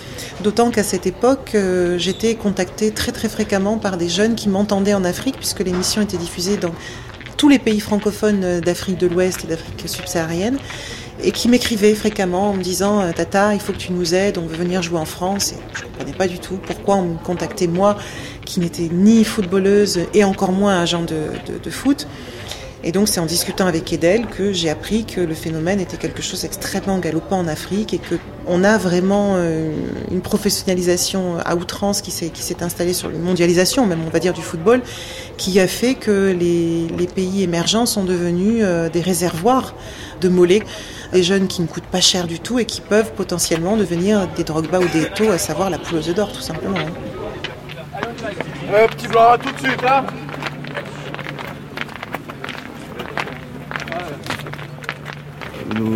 d'autant 0.42 0.70
qu'à 0.70 0.82
cette 0.82 1.06
époque, 1.06 1.50
euh, 1.54 1.98
j'étais 1.98 2.34
contactée 2.34 2.92
très 2.92 3.12
très 3.12 3.28
fréquemment 3.28 3.76
par 3.76 3.98
des 3.98 4.08
jeunes 4.08 4.36
qui 4.36 4.48
m'entendaient 4.48 4.94
en 4.94 5.04
Afrique, 5.04 5.36
puisque 5.36 5.60
l'émission 5.60 6.00
était 6.00 6.16
diffusée 6.16 6.56
dans 6.56 6.74
tous 7.36 7.50
les 7.50 7.58
pays 7.58 7.80
francophones 7.80 8.60
d'Afrique 8.60 8.96
de 8.96 9.06
l'Ouest 9.06 9.44
et 9.44 9.48
d'Afrique 9.48 9.86
subsaharienne, 9.86 10.56
et 11.24 11.32
qui 11.32 11.48
m'écrivaient 11.48 11.94
fréquemment 11.94 12.50
en 12.50 12.54
me 12.54 12.62
disant 12.62 13.10
Tata, 13.12 13.54
il 13.54 13.60
faut 13.60 13.72
que 13.72 13.78
tu 13.78 13.92
nous 13.92 14.14
aides, 14.14 14.38
on 14.38 14.46
veut 14.46 14.56
venir 14.56 14.82
jouer 14.82 14.98
en 14.98 15.04
France. 15.04 15.52
Et 15.52 15.56
je 15.74 15.80
ne 15.80 15.86
comprenais 15.86 16.12
pas 16.12 16.28
du 16.28 16.38
tout 16.38 16.58
pourquoi 16.64 16.96
on 16.96 17.02
me 17.02 17.16
contactait 17.16 17.66
moi, 17.66 17.96
qui 18.44 18.60
n'étais 18.60 18.88
ni 18.92 19.24
footballeuse 19.24 20.00
et 20.12 20.22
encore 20.24 20.52
moins 20.52 20.80
agent 20.80 21.02
de, 21.02 21.30
de, 21.46 21.58
de 21.62 21.70
foot. 21.70 22.06
Et 22.86 22.92
donc 22.92 23.08
c'est 23.08 23.18
en 23.18 23.26
discutant 23.26 23.66
avec 23.66 23.90
Edel 23.94 24.26
que 24.26 24.52
j'ai 24.52 24.68
appris 24.68 25.06
que 25.06 25.20
le 25.20 25.32
phénomène 25.32 25.80
était 25.80 25.96
quelque 25.96 26.20
chose 26.20 26.42
d'extrêmement 26.42 26.98
galopant 26.98 27.38
en 27.38 27.48
Afrique 27.48 27.94
et 27.94 27.98
que 27.98 28.16
on 28.46 28.62
a 28.62 28.76
vraiment 28.76 29.38
une 30.10 30.20
professionnalisation 30.20 31.38
à 31.42 31.56
outrance 31.56 32.02
qui 32.02 32.10
s'est 32.10 32.62
installée 32.62 32.92
sur 32.92 33.08
une 33.08 33.22
mondialisation 33.22 33.86
même 33.86 34.00
on 34.06 34.10
va 34.10 34.18
dire 34.18 34.34
du 34.34 34.42
football 34.42 34.82
qui 35.38 35.58
a 35.60 35.66
fait 35.66 35.94
que 35.94 36.36
les, 36.38 37.06
pays 37.06 37.42
émergents 37.42 37.86
sont 37.86 38.04
devenus 38.04 38.62
des 38.92 39.00
réservoirs 39.00 39.74
de 40.20 40.28
mollets 40.28 40.62
des 41.14 41.22
jeunes 41.22 41.46
qui 41.46 41.62
ne 41.62 41.66
coûtent 41.66 41.84
pas 41.84 42.02
cher 42.02 42.26
du 42.26 42.38
tout 42.40 42.58
et 42.58 42.66
qui 42.66 42.82
peuvent 42.82 43.12
potentiellement 43.12 43.76
devenir 43.76 44.26
des 44.36 44.44
Drogba 44.44 44.80
ou 44.80 44.88
des 44.88 45.04
Eto'o, 45.04 45.30
à 45.30 45.38
savoir 45.38 45.70
la 45.70 45.78
poule 45.78 46.00
d'or 46.14 46.32
tout 46.32 46.40
simplement. 46.40 46.76
Euh, 48.72 48.88
petit 48.88 49.06
blanc 49.06 49.36
tout 49.40 49.52
de 49.52 49.58
suite 49.58 49.82
là 49.82 50.04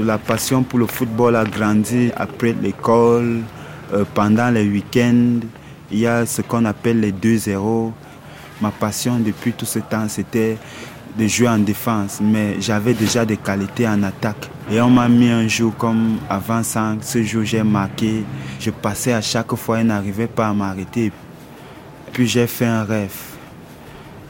La 0.05 0.17
passion 0.17 0.63
pour 0.63 0.79
le 0.79 0.87
football 0.87 1.37
a 1.37 1.45
grandi 1.45 2.11
après 2.17 2.55
l'école, 2.61 3.43
euh, 3.93 4.05
pendant 4.15 4.51
les 4.51 4.67
week-ends. 4.67 5.41
Il 5.91 5.99
y 5.99 6.07
a 6.07 6.25
ce 6.25 6.43
qu'on 6.43 6.65
appelle 6.65 7.01
les 7.01 7.13
2-0. 7.13 7.93
Ma 8.61 8.71
passion 8.71 9.19
depuis 9.19 9.53
tout 9.53 9.67
ce 9.67 9.79
temps, 9.81 10.09
c'était 10.09 10.57
de 11.19 11.27
jouer 11.27 11.49
en 11.49 11.59
défense, 11.59 12.21
mais 12.23 12.61
j'avais 12.61 12.95
déjà 12.95 13.25
des 13.25 13.37
qualités 13.37 13.87
en 13.87 14.03
attaque. 14.03 14.51
Et 14.71 14.81
on 14.81 14.91
m'a 14.91 15.09
mis 15.09 15.29
un 15.29 15.49
jour 15.49 15.75
comme 15.77 16.19
avant 16.31 16.63
5, 16.63 17.03
ce 17.03 17.23
jour 17.23 17.45
j'ai 17.45 17.63
marqué. 17.63 18.25
Je 18.61 18.71
passais 18.71 19.13
à 19.13 19.21
chaque 19.21 19.55
fois 19.55 19.81
et 19.81 19.85
n'arrivais 19.85 20.29
pas 20.29 20.49
à 20.49 20.55
m'arrêter. 20.55 21.13
Puis 22.13 22.27
j'ai 22.27 22.47
fait 22.47 22.67
un 22.67 22.85
rêve. 22.85 23.38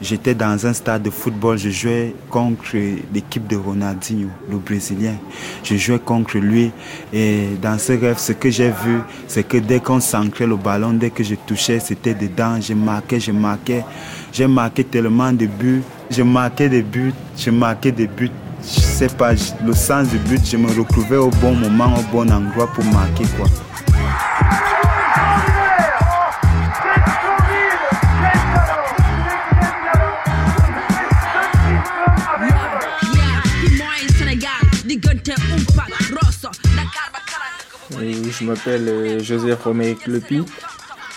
J'étais 0.01 0.33
dans 0.33 0.65
un 0.65 0.71
stade 0.71 1.03
de 1.03 1.09
football, 1.09 1.57
je 1.57 1.69
jouais 1.69 2.15
contre 2.29 2.77
l'équipe 3.13 3.45
de 3.47 3.57
Ronaldinho, 3.57 4.29
le 4.49 4.57
Brésilien. 4.57 5.15
Je 5.61 5.75
jouais 5.75 5.99
contre 5.99 6.37
lui 6.37 6.71
et 7.11 7.49
dans 7.61 7.77
ce 7.77 7.91
rêve, 7.91 8.17
ce 8.17 8.31
que 8.31 8.49
j'ai 8.49 8.69
vu, 8.69 9.01
c'est 9.27 9.43
que 9.43 9.57
dès 9.57 9.81
qu'on 9.81 9.99
s'ancrait 9.99 10.47
le 10.47 10.55
ballon, 10.55 10.93
dès 10.93 11.09
que 11.09 11.21
je 11.21 11.35
touchais, 11.35 11.81
c'était 11.81 12.13
dedans. 12.13 12.61
Je 12.61 12.73
marquais, 12.73 13.19
je 13.19 13.33
marquais. 13.33 13.83
J'ai 14.31 14.47
marqué 14.47 14.85
tellement 14.85 15.33
de 15.33 15.47
buts. 15.47 15.83
Je 16.09 16.23
marquais 16.23 16.69
des 16.69 16.81
buts, 16.81 17.13
je 17.37 17.49
marquais 17.51 17.91
des 17.91 18.07
buts. 18.07 18.31
Je 18.61 18.79
sais 18.79 19.07
pas, 19.07 19.33
le 19.65 19.73
sens 19.73 20.07
du 20.07 20.17
but, 20.17 20.41
je 20.45 20.57
me 20.57 20.67
retrouvais 20.67 21.17
au 21.17 21.29
bon 21.29 21.53
moment, 21.53 21.93
au 21.97 22.03
bon 22.11 22.31
endroit 22.31 22.67
pour 22.67 22.85
marquer 22.85 23.25
quoi. 23.37 23.47
Je 38.29 38.43
m'appelle 38.43 39.23
José 39.23 39.53
Romé 39.53 39.95
Clepi. 39.95 40.43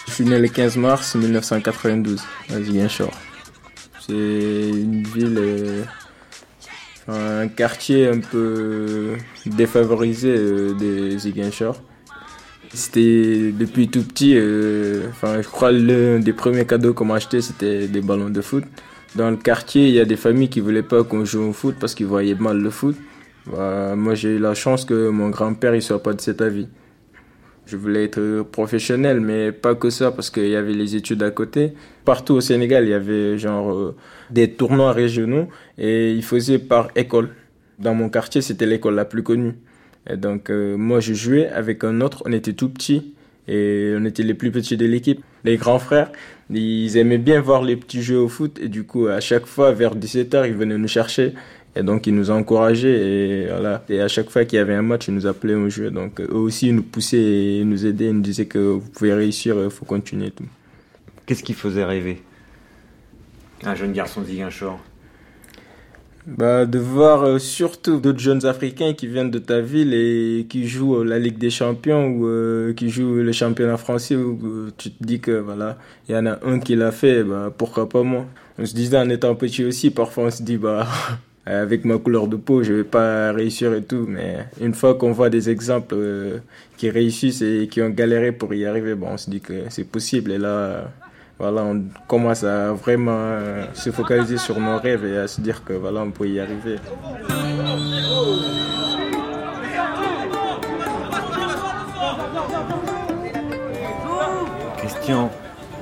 Je 0.07 0.12
suis 0.12 0.25
né 0.25 0.38
le 0.38 0.49
15 0.49 0.76
mars 0.76 1.14
1992 1.14 2.23
à 2.50 2.62
Ziguinchor. 2.62 3.11
C'est 4.00 4.12
une 4.12 5.02
ville, 5.02 5.37
euh, 5.38 5.83
un 7.09 7.49
quartier 7.49 8.09
un 8.09 8.19
peu 8.19 9.16
défavorisé 9.45 10.35
euh, 10.37 10.75
des 10.75 11.19
Ziguinchor. 11.19 11.83
C'était 12.73 13.52
depuis 13.52 13.88
tout 13.88 14.02
petit, 14.02 14.35
euh, 14.37 15.02
je 15.23 15.47
crois 15.49 15.71
l'un 15.71 16.19
des 16.19 16.33
premiers 16.33 16.66
cadeaux 16.66 16.95
qu'on 16.95 17.04
m'a 17.04 17.16
acheté, 17.16 17.42
c'était 17.42 17.88
des 17.88 18.00
ballons 18.00 18.31
de 18.31 18.40
foot. 18.40 18.64
Dans 19.16 19.31
le 19.31 19.37
quartier, 19.37 19.88
il 19.88 19.95
y 19.95 20.00
a 20.00 20.07
des 20.07 20.16
familles 20.16 20.49
qui 20.49 20.61
voulaient 20.61 20.83
pas 20.83 21.04
qu'on 21.04 21.26
joue 21.26 21.42
au 21.42 21.52
foot 21.52 21.76
parce 21.78 21.95
qu'ils 21.95 22.07
voyaient 22.07 22.35
mal 22.35 22.59
le 22.59 22.71
foot. 22.71 22.97
Bah, 23.47 23.95
moi, 23.97 24.14
j'ai 24.14 24.37
eu 24.37 24.38
la 24.38 24.54
chance 24.54 24.87
que 24.87 25.11
mon 25.11 25.28
grand-père 25.28 25.73
ne 25.73 25.81
soit 25.81 26.02
pas 26.02 26.14
de 26.14 26.21
cet 26.21 26.40
avis. 26.40 26.69
Je 27.66 27.76
voulais 27.76 28.04
être 28.04 28.42
professionnel, 28.42 29.21
mais 29.21 29.52
pas 29.52 29.75
que 29.75 29.88
ça, 29.88 30.11
parce 30.11 30.31
qu'il 30.31 30.49
y 30.49 30.57
avait 30.57 30.73
les 30.73 30.97
études 30.97 31.23
à 31.23 31.31
côté. 31.31 31.73
Partout 32.04 32.35
au 32.35 32.40
Sénégal, 32.40 32.85
il 32.85 32.90
y 32.90 32.95
avait 32.95 33.38
genre 33.38 33.73
euh, 33.73 33.97
des 34.31 34.50
tournois 34.50 34.92
régionaux 34.92 35.49
et 35.78 36.12
ils 36.12 36.25
faisaient 36.25 36.59
par 36.59 36.88
école. 36.97 37.31
Dans 37.78 37.95
mon 37.95 38.09
quartier, 38.09 38.42
c'était 38.42 38.66
l'école 38.66 38.97
la 38.97 39.04
plus 39.04 39.23
connue. 39.23 39.54
Et 40.11 40.16
donc, 40.16 40.50
euh, 40.50 40.76
moi, 40.76 41.00
je 41.00 41.14
jouais 41.14 41.49
avec 41.49 41.85
un 41.85 42.00
autre, 42.00 42.23
on 42.26 42.33
était 42.33 42.52
tout 42.52 42.69
petits 42.69 43.14
et 43.49 43.95
on 43.97 44.04
était 44.04 44.23
les 44.23 44.35
plus 44.35 44.50
petits 44.50 44.76
de 44.76 44.87
l'équipe. 44.87 45.23
Les 45.45 45.57
grands 45.57 45.78
frères, 45.78 46.11
ils 46.50 46.97
aimaient 46.97 47.19
bien 47.19 47.40
voir 47.40 47.62
les 47.62 47.76
petits 47.76 48.02
jouer 48.02 48.16
au 48.16 48.28
foot 48.28 48.59
et 48.61 48.69
du 48.69 48.85
coup, 48.85 49.07
à 49.07 49.21
chaque 49.21 49.47
fois, 49.47 49.73
vers 49.73 49.97
17h, 49.97 50.47
ils 50.49 50.54
venaient 50.54 50.78
nous 50.78 50.88
chercher 50.88 51.35
et 51.75 51.83
donc, 51.83 52.07
ils 52.07 52.14
nous 52.14 52.31
ont 52.31 52.37
encouragés. 52.37 53.45
Et, 53.45 53.47
voilà. 53.47 53.83
et 53.88 54.00
à 54.00 54.09
chaque 54.09 54.31
fois 54.31 54.45
qu'il 54.45 54.59
y 54.59 54.61
avait 54.61 54.75
un 54.75 54.83
match, 54.83 55.09
ils 55.09 55.14
nous 55.14 55.26
appelaient 55.26 55.55
au 55.55 55.71
jeu. 55.71 55.91
Donc, 55.91 56.21
eux 56.21 56.35
aussi, 56.35 56.69
ils 56.69 56.75
nous 56.75 56.83
poussaient 56.83 57.17
et 57.17 57.64
nous 57.64 57.87
aidaient. 57.87 58.07
Ils 58.07 58.17
nous 58.17 58.21
disaient 58.21 58.47
que 58.47 58.59
vous 58.59 58.81
pouvez 58.81 59.14
réussir, 59.14 59.57
il 59.62 59.71
faut 59.71 59.87
continuer. 59.87 60.31
Tout. 60.31 60.45
Qu'est-ce 61.25 61.43
qui 61.43 61.55
faisait 61.55 61.85
rêver? 61.85 62.21
Un 63.64 63.75
jeune 63.75 63.93
garçon 63.93 64.25
Ziguinchor 64.25 64.79
bah, 66.26 66.67
de 66.67 66.79
voir 66.79 67.25
euh, 67.25 67.38
surtout 67.41 67.99
d'autres 67.99 68.21
jeunes 68.21 68.47
Africains 68.47 68.93
qui 68.95 69.09
viennent 69.09 69.33
de 69.33 69.41
ta 69.41 69.61
ville 69.61 69.93
et 69.93 70.47
qui 70.49 70.69
jouent 70.69 71.02
la 71.02 71.19
Ligue 71.19 71.37
des 71.37 71.50
Champions 71.50 72.07
ou 72.07 72.26
euh, 72.29 72.73
qui 72.75 72.91
jouent 72.91 73.14
le 73.17 73.33
championnat 73.33 73.76
français 73.76 74.14
où 74.14 74.38
euh, 74.45 74.71
tu 74.79 74.93
te 74.93 75.02
dis 75.02 75.19
que 75.19 75.33
voilà, 75.33 75.79
il 76.09 76.14
y 76.14 76.19
en 76.19 76.26
a 76.26 76.38
un 76.47 76.61
qui 76.61 76.76
l'a 76.76 76.93
fait, 76.93 77.25
bah, 77.25 77.52
pourquoi 77.57 77.88
pas 77.88 78.05
moi? 78.05 78.26
On 78.57 78.64
se 78.64 78.73
disait 78.73 78.99
en 78.99 79.09
étant 79.09 79.35
petit 79.35 79.64
aussi, 79.64 79.91
parfois 79.91 80.25
on 80.26 80.31
se 80.31 80.45
dit 80.45 80.59
bah 80.59 80.87
avec 81.45 81.85
ma 81.85 81.99
couleur 81.99 82.29
de 82.29 82.37
peau, 82.37 82.63
je 82.63 82.73
vais 82.73 82.85
pas 82.85 83.33
réussir 83.33 83.75
et 83.75 83.83
tout. 83.83 84.07
Mais 84.09 84.47
une 84.61 84.75
fois 84.75 84.95
qu'on 84.95 85.13
voit 85.13 85.31
des 85.31 85.51
exemples 85.51 85.95
euh, 85.99 86.39
qui 86.77 86.89
réussissent 86.91 87.43
et 87.43 87.69
qui 87.71 87.83
ont 87.83 87.91
galéré 87.91 88.33
pour 88.33 88.55
y 88.55 88.65
arriver, 88.65 88.95
bon, 88.95 89.09
on 89.13 89.17
se 89.17 89.29
dit 89.29 89.41
que 89.41 89.65
c'est 89.69 89.85
possible. 89.85 90.31
Et 90.33 90.39
là, 90.39 90.91
voilà, 91.39 91.65
on 91.65 91.83
commence 92.07 92.45
à 92.45 92.73
vraiment 92.73 93.11
euh, 93.13 93.65
se 93.75 93.91
focaliser 93.91 94.39
sur 94.39 94.61
nos 94.61 94.79
rêves 94.79 95.05
et 95.05 95.19
à 95.19 95.27
se 95.27 95.41
dire 95.41 95.65
que 95.65 95.73
voilà, 95.73 96.03
on 96.03 96.11
peut 96.13 96.29
y 96.29 96.39
arriver. 96.39 96.77
Christian, 104.77 105.31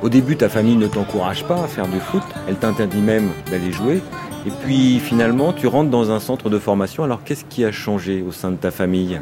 au 0.03 0.09
début, 0.09 0.37
ta 0.37 0.49
famille 0.49 0.77
ne 0.77 0.87
t'encourage 0.87 1.45
pas 1.45 1.63
à 1.63 1.67
faire 1.67 1.87
du 1.87 2.01
foot. 2.01 2.23
Elle 2.49 2.57
t'interdit 2.57 3.03
même 3.03 3.29
d'aller 3.51 3.73
jouer. 3.73 4.01
Et 4.47 4.51
puis 4.65 5.01
finalement, 5.01 5.53
tu 5.53 5.67
rentres 5.67 5.91
dans 5.91 6.11
un 6.11 6.19
centre 6.19 6.49
de 6.49 6.59
formation. 6.59 7.05
Alors 7.05 7.23
qu'est-ce 7.23 7.45
qui 7.45 7.63
a 7.65 7.73
changé 7.73 8.23
au 8.27 8.33
sein 8.33 8.51
de 8.51 8.57
ta 8.57 8.71
famille? 8.71 9.21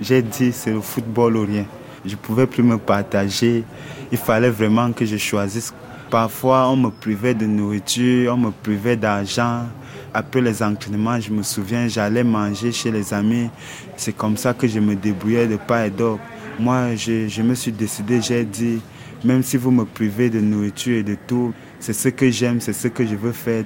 J'ai 0.00 0.20
dit 0.20 0.50
c'est 0.52 0.72
le 0.72 0.80
football 0.80 1.36
ou 1.36 1.46
rien. 1.46 1.64
Je 2.04 2.12
ne 2.12 2.16
pouvais 2.16 2.46
plus 2.46 2.64
me 2.64 2.76
partager. 2.76 3.64
Il 4.10 4.18
fallait 4.18 4.50
vraiment 4.50 4.90
que 4.92 5.04
je 5.04 5.16
choisisse. 5.16 5.72
Parfois, 6.10 6.68
on 6.70 6.76
me 6.76 6.88
privait 6.90 7.34
de 7.34 7.46
nourriture, 7.46 8.34
on 8.34 8.38
me 8.38 8.50
privait 8.50 8.96
d'argent. 8.96 9.64
Après 10.12 10.40
les 10.40 10.62
entraînements, 10.62 11.20
je 11.20 11.30
me 11.30 11.42
souviens, 11.42 11.86
j'allais 11.86 12.24
manger 12.24 12.72
chez 12.72 12.90
les 12.90 13.12
amis. 13.12 13.50
C'est 13.96 14.16
comme 14.16 14.36
ça 14.36 14.54
que 14.54 14.66
je 14.66 14.80
me 14.80 14.96
débrouillais 14.96 15.46
de 15.46 15.56
pas 15.56 15.86
et 15.86 15.90
d'autre. 15.90 16.22
Moi, 16.58 16.96
je, 16.96 17.28
je 17.28 17.42
me 17.42 17.54
suis 17.54 17.72
décidé, 17.72 18.20
j'ai 18.22 18.44
dit, 18.44 18.80
même 19.22 19.42
si 19.42 19.56
vous 19.56 19.70
me 19.70 19.84
privez 19.84 20.30
de 20.30 20.40
nourriture 20.40 20.96
et 20.96 21.02
de 21.02 21.16
tout, 21.26 21.52
c'est 21.78 21.92
ce 21.92 22.08
que 22.08 22.30
j'aime, 22.30 22.60
c'est 22.60 22.72
ce 22.72 22.88
que 22.88 23.06
je 23.06 23.14
veux 23.14 23.32
faire 23.32 23.64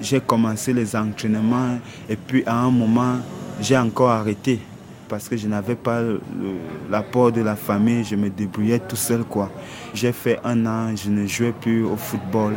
j'ai 0.00 0.20
commencé 0.20 0.72
les 0.72 0.94
entraînements 0.96 1.78
et 2.08 2.16
puis 2.16 2.42
à 2.46 2.56
un 2.56 2.70
moment, 2.70 3.16
j'ai 3.60 3.76
encore 3.76 4.10
arrêté 4.10 4.60
parce 5.08 5.28
que 5.28 5.36
je 5.36 5.48
n'avais 5.48 5.74
pas 5.74 6.00
l'apport 6.90 7.32
de 7.32 7.40
la 7.40 7.56
famille, 7.56 8.04
je 8.04 8.14
me 8.14 8.28
débrouillais 8.28 8.78
tout 8.78 8.96
seul 8.96 9.24
quoi. 9.24 9.50
J'ai 9.94 10.12
fait 10.12 10.38
un 10.44 10.66
an, 10.66 10.94
je 10.94 11.08
ne 11.10 11.26
jouais 11.26 11.52
plus 11.52 11.84
au 11.84 11.96
football. 11.96 12.54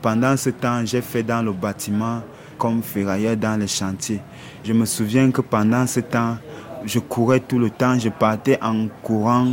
Pendant 0.00 0.36
ce 0.36 0.50
temps, 0.50 0.84
j'ai 0.84 1.00
fait 1.00 1.22
dans 1.22 1.42
le 1.42 1.52
bâtiment 1.52 2.22
comme 2.58 2.82
ferrailleur 2.82 3.36
dans 3.36 3.58
les 3.58 3.68
chantiers. 3.68 4.20
Je 4.64 4.72
me 4.72 4.84
souviens 4.84 5.30
que 5.30 5.40
pendant 5.40 5.86
ce 5.86 6.00
temps, 6.00 6.36
je 6.84 6.98
courais 6.98 7.40
tout 7.40 7.58
le 7.58 7.70
temps, 7.70 7.98
je 7.98 8.08
partais 8.08 8.58
en 8.60 8.88
courant 9.02 9.48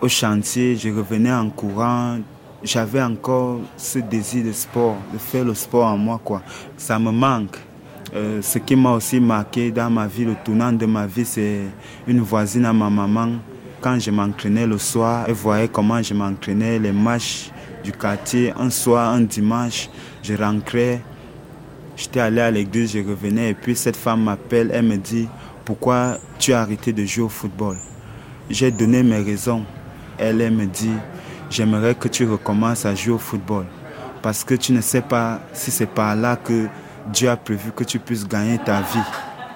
au 0.00 0.08
chantier, 0.08 0.76
je 0.76 0.88
revenais 0.88 1.32
en 1.32 1.48
courant, 1.48 2.18
j'avais 2.66 3.02
encore 3.02 3.60
ce 3.76 4.00
désir 4.00 4.44
de 4.44 4.52
sport, 4.52 4.96
de 5.12 5.18
faire 5.18 5.44
le 5.44 5.54
sport 5.54 5.86
en 5.86 5.96
moi. 5.96 6.20
Quoi. 6.22 6.42
Ça 6.76 6.98
me 6.98 7.10
manque. 7.10 7.56
Euh, 8.14 8.40
ce 8.42 8.58
qui 8.58 8.76
m'a 8.76 8.92
aussi 8.92 9.20
marqué 9.20 9.70
dans 9.70 9.90
ma 9.90 10.06
vie, 10.06 10.24
le 10.24 10.34
tournant 10.44 10.72
de 10.72 10.86
ma 10.86 11.06
vie, 11.06 11.24
c'est 11.24 11.62
une 12.06 12.20
voisine 12.20 12.64
à 12.64 12.72
ma 12.72 12.90
maman. 12.90 13.32
Quand 13.80 13.98
je 13.98 14.10
m'entraînais 14.10 14.66
le 14.66 14.78
soir, 14.78 15.24
elle 15.28 15.34
voyait 15.34 15.68
comment 15.68 16.02
je 16.02 16.14
m'entraînais, 16.14 16.78
les 16.78 16.92
matchs 16.92 17.50
du 17.84 17.92
quartier. 17.92 18.52
Un 18.58 18.70
soir, 18.70 19.12
un 19.12 19.20
dimanche, 19.20 19.88
je 20.22 20.34
rentrais, 20.34 21.00
j'étais 21.96 22.20
allé 22.20 22.40
à 22.40 22.50
l'église, 22.50 22.92
je 22.92 22.98
revenais 22.98 23.50
et 23.50 23.54
puis 23.54 23.76
cette 23.76 23.96
femme 23.96 24.24
m'appelle, 24.24 24.70
elle 24.72 24.86
me 24.86 24.96
dit, 24.96 25.28
pourquoi 25.64 26.18
tu 26.38 26.52
as 26.52 26.62
arrêté 26.62 26.92
de 26.92 27.04
jouer 27.04 27.24
au 27.24 27.28
football? 27.28 27.76
J'ai 28.48 28.70
donné 28.70 29.02
mes 29.02 29.18
raisons. 29.20 29.64
Elle, 30.18 30.40
elle 30.40 30.52
me 30.52 30.66
dit, 30.66 30.94
j'aimerais 31.56 31.94
que 31.94 32.08
tu 32.08 32.26
recommences 32.26 32.84
à 32.84 32.94
jouer 32.94 33.14
au 33.14 33.18
football. 33.18 33.64
Parce 34.20 34.44
que 34.44 34.54
tu 34.54 34.72
ne 34.72 34.82
sais 34.82 35.00
pas 35.00 35.40
si 35.54 35.70
c'est 35.70 35.86
par 35.86 36.14
là 36.14 36.36
que 36.36 36.66
Dieu 37.10 37.30
a 37.30 37.36
prévu 37.36 37.72
que 37.72 37.84
tu 37.84 37.98
puisses 37.98 38.28
gagner 38.28 38.58
ta 38.58 38.82
vie. 38.82 39.08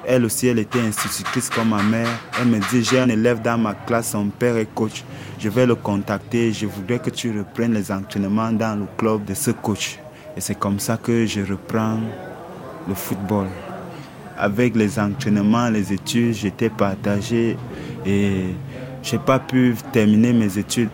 Elle 0.07 0.25
aussi, 0.25 0.47
elle 0.47 0.61
était 0.61 0.81
institutrice 0.81 1.51
comme 1.51 1.69
ma 1.69 1.83
mère. 1.83 2.09
Elle 2.41 2.49
me 2.49 2.59
dit, 2.71 2.83
j'ai 2.83 3.01
un 3.01 3.09
élève 3.11 3.43
dans 3.43 3.59
ma 3.59 3.75
classe, 3.75 4.13
son 4.13 4.29
père 4.29 4.57
est 4.57 4.73
coach. 4.75 5.05
Je 5.39 5.51
vais 5.51 5.67
le 5.67 5.75
contacter. 5.75 6.53
Je 6.55 6.65
voudrais 6.65 6.99
que 6.99 7.11
tu 7.11 7.37
reprennes 7.39 7.75
les 7.75 7.93
entraînements 7.93 8.53
dans 8.53 8.79
le 8.79 8.87
club 8.97 9.27
de 9.27 9.35
ce 9.35 9.51
coach. 9.51 9.99
Et 10.37 10.41
c'est 10.41 10.59
comme 10.59 10.79
ça 10.79 10.97
que 10.97 11.27
je 11.27 11.43
reprends 11.43 12.01
le 12.89 12.95
football. 12.95 13.47
Avec 14.39 14.75
les 14.75 14.99
entraînements, 14.99 15.69
les 15.69 15.93
études, 15.93 16.33
j'étais 16.33 16.71
partagé 16.71 17.59
et 18.07 18.55
je 19.03 19.13
n'ai 19.17 19.23
pas 19.23 19.39
pu 19.39 19.75
terminer 19.93 20.33
mes 20.33 20.57
études 20.57 20.89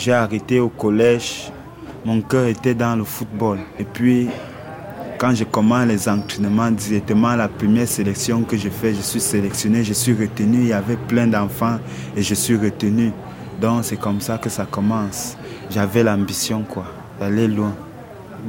j'ai 0.00 0.14
arrêté 0.14 0.60
au 0.60 0.70
collège. 0.70 1.52
Mon 2.06 2.22
cœur 2.22 2.46
était 2.46 2.74
dans 2.74 2.96
le 2.96 3.04
football. 3.04 3.58
Et 3.78 3.84
puis, 3.84 4.28
quand 5.18 5.34
je 5.34 5.44
commence 5.44 5.86
les 5.86 6.08
entraînements, 6.08 6.70
directement 6.70 7.36
la 7.36 7.48
première 7.48 7.86
sélection 7.86 8.42
que 8.42 8.56
je 8.56 8.70
fais, 8.70 8.94
je 8.94 9.02
suis 9.02 9.20
sélectionné, 9.20 9.84
je 9.84 9.92
suis 9.92 10.14
retenu. 10.14 10.60
Il 10.60 10.68
y 10.68 10.72
avait 10.72 10.96
plein 10.96 11.26
d'enfants 11.26 11.78
et 12.16 12.22
je 12.22 12.34
suis 12.34 12.56
retenu. 12.56 13.12
Donc 13.60 13.84
c'est 13.84 13.98
comme 13.98 14.22
ça 14.22 14.38
que 14.38 14.48
ça 14.48 14.64
commence. 14.64 15.36
J'avais 15.68 16.02
l'ambition 16.02 16.62
quoi, 16.62 16.86
d'aller 17.20 17.46
loin. 17.46 17.74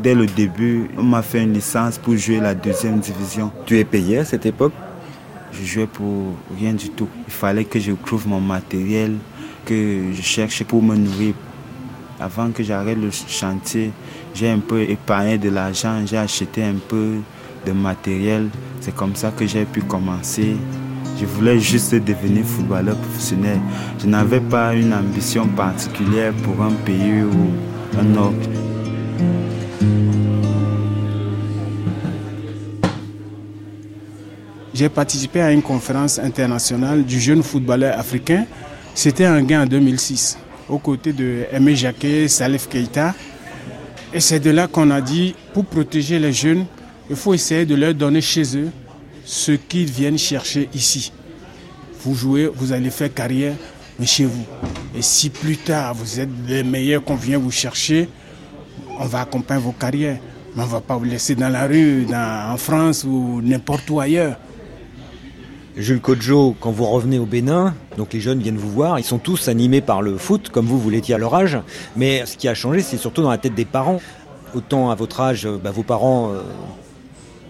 Dès 0.01 0.15
le 0.15 0.27
début, 0.27 0.89
on 0.97 1.03
m'a 1.03 1.21
fait 1.21 1.43
une 1.43 1.51
licence 1.51 1.97
pour 1.97 2.15
jouer 2.15 2.39
la 2.39 2.55
deuxième 2.55 2.99
division. 2.99 3.51
Tu 3.65 3.77
es 3.77 3.83
payé 3.83 4.19
à 4.19 4.25
cette 4.25 4.45
époque? 4.45 4.71
Je 5.51 5.65
jouais 5.65 5.87
pour 5.87 6.33
rien 6.57 6.71
du 6.71 6.89
tout. 6.91 7.09
Il 7.27 7.33
fallait 7.33 7.65
que 7.65 7.77
je 7.77 7.91
trouve 7.91 8.25
mon 8.25 8.39
matériel, 8.39 9.17
que 9.65 10.11
je 10.13 10.21
cherche 10.21 10.63
pour 10.63 10.81
me 10.81 10.95
nourrir. 10.95 11.33
Avant 12.19 12.51
que 12.51 12.63
j'arrête 12.63 12.97
le 12.97 13.09
chantier, 13.11 13.91
j'ai 14.33 14.49
un 14.49 14.59
peu 14.59 14.81
épargné 14.81 15.37
de 15.37 15.49
l'argent, 15.49 16.05
j'ai 16.05 16.17
acheté 16.17 16.63
un 16.63 16.75
peu 16.87 17.15
de 17.65 17.71
matériel. 17.71 18.49
C'est 18.79 18.95
comme 18.95 19.15
ça 19.15 19.31
que 19.31 19.45
j'ai 19.45 19.65
pu 19.65 19.81
commencer. 19.81 20.55
Je 21.19 21.25
voulais 21.25 21.59
juste 21.59 21.93
devenir 21.93 22.45
footballeur 22.45 22.95
professionnel. 22.97 23.59
Je 23.99 24.07
n'avais 24.07 24.39
pas 24.39 24.73
une 24.73 24.93
ambition 24.93 25.47
particulière 25.47 26.33
pour 26.43 26.63
un 26.63 26.71
pays 26.85 27.23
ou 27.23 27.99
un 27.99 28.17
autre. 28.17 28.49
J'ai 34.73 34.89
participé 34.89 35.41
à 35.41 35.51
une 35.51 35.61
conférence 35.61 36.17
internationale 36.17 37.03
du 37.03 37.19
jeune 37.19 37.43
footballeur 37.43 37.99
africain 37.99 38.45
c'était 38.93 39.25
un 39.25 39.41
gain 39.43 39.63
en 39.63 39.65
2006, 39.65 40.37
aux 40.69 40.77
côtés 40.77 41.13
de 41.13 41.45
Aimé 41.51 41.75
Jacquet, 41.75 42.27
Salif 42.27 42.67
Keita. 42.67 43.13
Et 44.13 44.19
c'est 44.19 44.39
de 44.39 44.49
là 44.49 44.67
qu'on 44.67 44.89
a 44.91 45.01
dit, 45.01 45.35
pour 45.53 45.65
protéger 45.65 46.19
les 46.19 46.33
jeunes, 46.33 46.65
il 47.09 47.15
faut 47.15 47.33
essayer 47.33 47.65
de 47.65 47.75
leur 47.75 47.93
donner 47.93 48.21
chez 48.21 48.57
eux 48.57 48.69
ce 49.25 49.53
qu'ils 49.53 49.89
viennent 49.89 50.17
chercher 50.17 50.69
ici. 50.73 51.11
Vous 52.03 52.15
jouez, 52.15 52.49
vous 52.53 52.73
allez 52.73 52.89
faire 52.89 53.13
carrière, 53.13 53.55
mais 53.99 54.05
chez 54.05 54.25
vous. 54.25 54.45
Et 54.95 55.01
si 55.01 55.29
plus 55.29 55.57
tard 55.57 55.93
vous 55.93 56.19
êtes 56.19 56.29
les 56.47 56.63
meilleurs 56.63 57.03
qu'on 57.03 57.15
vient 57.15 57.37
vous 57.37 57.51
chercher, 57.51 58.09
on 58.99 59.05
va 59.05 59.21
accompagner 59.21 59.61
vos 59.61 59.71
carrières. 59.71 60.19
Mais 60.55 60.63
on 60.63 60.65
ne 60.65 60.71
va 60.71 60.81
pas 60.81 60.97
vous 60.97 61.05
laisser 61.05 61.35
dans 61.35 61.49
la 61.49 61.65
rue, 61.65 62.05
en 62.13 62.57
France 62.57 63.05
ou 63.05 63.41
n'importe 63.41 63.89
où 63.89 63.99
ailleurs. 63.99 64.37
Jules 65.77 66.01
Kodjo, 66.01 66.55
quand 66.59 66.71
vous 66.71 66.85
revenez 66.85 67.19
au 67.19 67.25
Bénin, 67.25 67.73
Donc 67.97 68.13
les 68.13 68.21
jeunes 68.21 68.39
viennent 68.39 68.57
vous 68.57 68.71
voir, 68.71 68.99
ils 68.99 69.03
sont 69.03 69.17
tous 69.17 69.47
animés 69.47 69.81
par 69.81 70.01
le 70.01 70.17
foot, 70.17 70.49
comme 70.49 70.65
vous, 70.65 70.79
vous 70.79 70.89
l'étiez 70.89 71.15
à 71.15 71.17
leur 71.17 71.35
âge. 71.35 71.57
Mais 71.95 72.25
ce 72.25 72.37
qui 72.37 72.47
a 72.47 72.53
changé, 72.53 72.81
c'est 72.81 72.97
surtout 72.97 73.21
dans 73.21 73.29
la 73.29 73.37
tête 73.37 73.55
des 73.55 73.65
parents. 73.65 74.01
Autant 74.53 74.89
à 74.89 74.95
votre 74.95 75.21
âge, 75.21 75.47
bah, 75.63 75.71
vos 75.71 75.83
parents, 75.83 76.31
euh, 76.31 76.41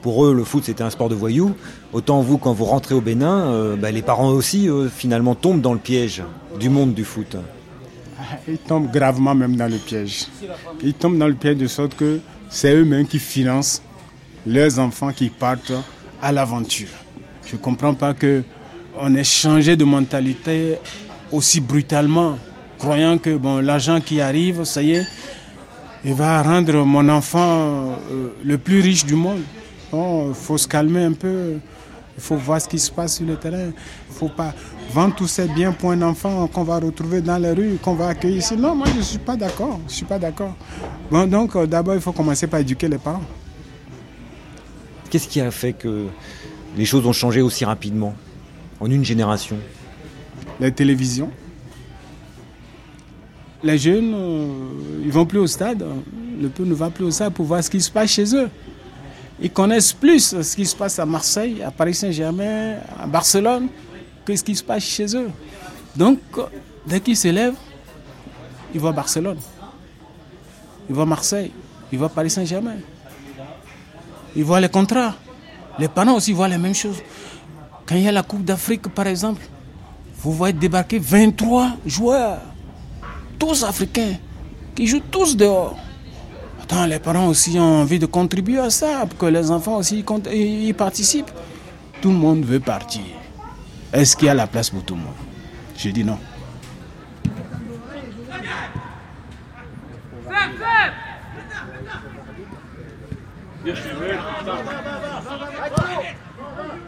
pour 0.01 0.25
eux, 0.25 0.33
le 0.33 0.43
foot 0.43 0.63
c'était 0.65 0.83
un 0.83 0.89
sport 0.89 1.09
de 1.09 1.15
voyous. 1.15 1.55
Autant 1.93 2.21
vous, 2.21 2.37
quand 2.37 2.53
vous 2.53 2.65
rentrez 2.65 2.95
au 2.95 3.01
Bénin, 3.01 3.51
euh, 3.51 3.75
bah, 3.75 3.91
les 3.91 4.01
parents 4.01 4.29
aussi, 4.29 4.67
finalement, 4.95 5.35
tombent 5.35 5.61
dans 5.61 5.73
le 5.73 5.79
piège 5.79 6.23
du 6.59 6.69
monde 6.69 6.93
du 6.93 7.05
foot. 7.05 7.37
Ils 8.47 8.57
tombent 8.57 8.91
gravement 8.91 9.35
même 9.35 9.55
dans 9.55 9.69
le 9.69 9.77
piège. 9.77 10.27
Ils 10.83 10.93
tombent 10.93 11.17
dans 11.17 11.27
le 11.27 11.33
piège 11.33 11.57
de 11.57 11.67
sorte 11.67 11.95
que 11.95 12.19
c'est 12.49 12.73
eux-mêmes 12.73 13.07
qui 13.07 13.19
financent 13.19 13.81
leurs 14.45 14.79
enfants 14.79 15.11
qui 15.11 15.29
partent 15.29 15.73
à 16.21 16.31
l'aventure. 16.31 16.89
Je 17.45 17.55
ne 17.55 17.61
comprends 17.61 17.93
pas 17.93 18.13
que 18.13 18.43
on 18.99 19.15
ait 19.15 19.23
changé 19.23 19.75
de 19.75 19.83
mentalité 19.83 20.77
aussi 21.31 21.61
brutalement, 21.61 22.37
croyant 22.77 23.17
que 23.17 23.35
bon, 23.37 23.59
l'argent 23.59 24.01
qui 24.01 24.21
arrive, 24.21 24.63
ça 24.63 24.81
y 24.81 24.93
est, 24.93 25.05
il 26.03 26.13
va 26.13 26.41
rendre 26.41 26.83
mon 26.83 27.07
enfant 27.09 27.95
euh, 28.11 28.29
le 28.43 28.57
plus 28.57 28.81
riche 28.81 29.05
du 29.05 29.15
monde. 29.15 29.41
Il 29.93 30.33
faut 30.33 30.57
se 30.57 30.67
calmer 30.67 31.03
un 31.03 31.13
peu. 31.13 31.57
Il 32.17 32.23
faut 32.23 32.35
voir 32.35 32.61
ce 32.61 32.67
qui 32.67 32.79
se 32.79 32.91
passe 32.91 33.17
sur 33.17 33.25
le 33.25 33.35
terrain. 33.35 33.65
Il 33.65 34.13
ne 34.13 34.15
faut 34.17 34.29
pas 34.29 34.53
vendre 34.93 35.15
tous 35.15 35.27
ces 35.27 35.47
biens 35.47 35.71
pour 35.71 35.91
un 35.91 36.01
enfant 36.01 36.47
qu'on 36.47 36.63
va 36.63 36.79
retrouver 36.79 37.21
dans 37.21 37.37
les 37.37 37.51
rues, 37.51 37.77
qu'on 37.81 37.95
va 37.95 38.07
accueillir 38.07 38.37
ici. 38.39 38.55
Non, 38.55 38.75
moi 38.75 38.87
je 38.91 38.97
ne 38.97 39.01
suis 39.01 39.17
pas 39.19 39.35
d'accord. 39.35 39.79
Je 39.87 39.93
suis 39.93 40.05
pas 40.05 40.17
d'accord. 40.17 40.55
Bon, 41.09 41.27
donc 41.27 41.55
euh, 41.55 41.67
d'abord, 41.67 41.95
il 41.95 42.01
faut 42.01 42.11
commencer 42.11 42.47
par 42.47 42.59
éduquer 42.59 42.87
les 42.87 42.97
parents. 42.97 43.23
Qu'est-ce 45.09 45.27
qui 45.27 45.41
a 45.41 45.51
fait 45.51 45.73
que 45.73 46.07
les 46.77 46.85
choses 46.85 47.05
ont 47.05 47.13
changé 47.13 47.41
aussi 47.41 47.65
rapidement, 47.65 48.15
en 48.81 48.89
une 48.89 49.05
génération 49.05 49.57
La 50.59 50.71
télévision. 50.71 51.29
Les 53.63 53.77
jeunes, 53.77 54.13
euh, 54.15 55.03
ils 55.05 55.11
vont 55.11 55.25
plus 55.25 55.37
au 55.37 55.45
stade. 55.47 55.85
Le 56.41 56.49
peu 56.49 56.63
ne 56.63 56.73
va 56.73 56.89
plus 56.89 57.05
au 57.05 57.11
stade 57.11 57.31
pour 57.33 57.45
voir 57.45 57.63
ce 57.63 57.69
qui 57.69 57.79
se 57.79 57.91
passe 57.91 58.09
chez 58.09 58.35
eux. 58.35 58.49
Ils 59.39 59.51
connaissent 59.51 59.93
plus 59.93 60.41
ce 60.41 60.55
qui 60.55 60.65
se 60.65 60.75
passe 60.75 60.97
à 60.97 61.05
Marseille, 61.05 61.61
à 61.61 61.69
Paris 61.69 61.93
Saint-Germain, 61.93 62.77
à 62.99 63.05
Barcelone, 63.05 63.67
que 64.25 64.35
ce 64.35 64.43
qui 64.43 64.55
se 64.55 64.63
passe 64.63 64.83
chez 64.83 65.15
eux. 65.15 65.29
Donc, 65.95 66.19
dès 66.87 66.99
qu'ils 66.99 67.17
s'élèvent, 67.17 67.55
ils 68.73 68.79
voient 68.79 68.91
Barcelone, 68.91 69.37
ils 70.89 70.95
voient 70.95 71.05
Marseille, 71.05 71.51
ils 71.91 71.99
voient 71.99 72.09
Paris 72.09 72.29
Saint-Germain, 72.29 72.77
ils 74.35 74.43
voient 74.43 74.61
les 74.61 74.69
contrats. 74.69 75.15
Les 75.79 75.87
parents 75.87 76.15
aussi 76.15 76.33
voient 76.33 76.47
les 76.47 76.57
mêmes 76.57 76.75
choses. 76.75 77.01
Quand 77.91 77.97
il 77.97 78.03
y 78.03 78.07
a 78.07 78.13
la 78.13 78.23
Coupe 78.23 78.45
d'Afrique, 78.45 78.87
par 78.87 79.05
exemple, 79.05 79.41
vous 80.19 80.31
voyez 80.31 80.53
débarquer 80.53 80.97
23 80.97 81.71
joueurs, 81.85 82.39
tous 83.37 83.65
africains, 83.65 84.13
qui 84.73 84.87
jouent 84.87 85.01
tous 85.11 85.35
dehors. 85.35 85.77
Attends, 86.63 86.85
les 86.85 86.99
parents 86.99 87.27
aussi 87.27 87.59
ont 87.59 87.81
envie 87.81 87.99
de 87.99 88.05
contribuer 88.05 88.59
à 88.59 88.69
ça, 88.69 89.03
que 89.19 89.25
les 89.25 89.51
enfants 89.51 89.75
aussi 89.75 90.05
y 90.31 90.71
participent. 90.71 91.31
Tout 92.01 92.11
le 92.11 92.15
monde 92.15 92.45
veut 92.45 92.61
partir. 92.61 93.01
Est-ce 93.91 94.15
qu'il 94.15 94.27
y 94.27 94.29
a 94.29 94.35
la 94.35 94.47
place 94.47 94.69
pour 94.69 94.85
tout 94.85 94.95
le 94.95 95.01
monde? 95.01 95.11
Je 95.77 95.89
dis 95.89 96.05
non. 96.05 96.17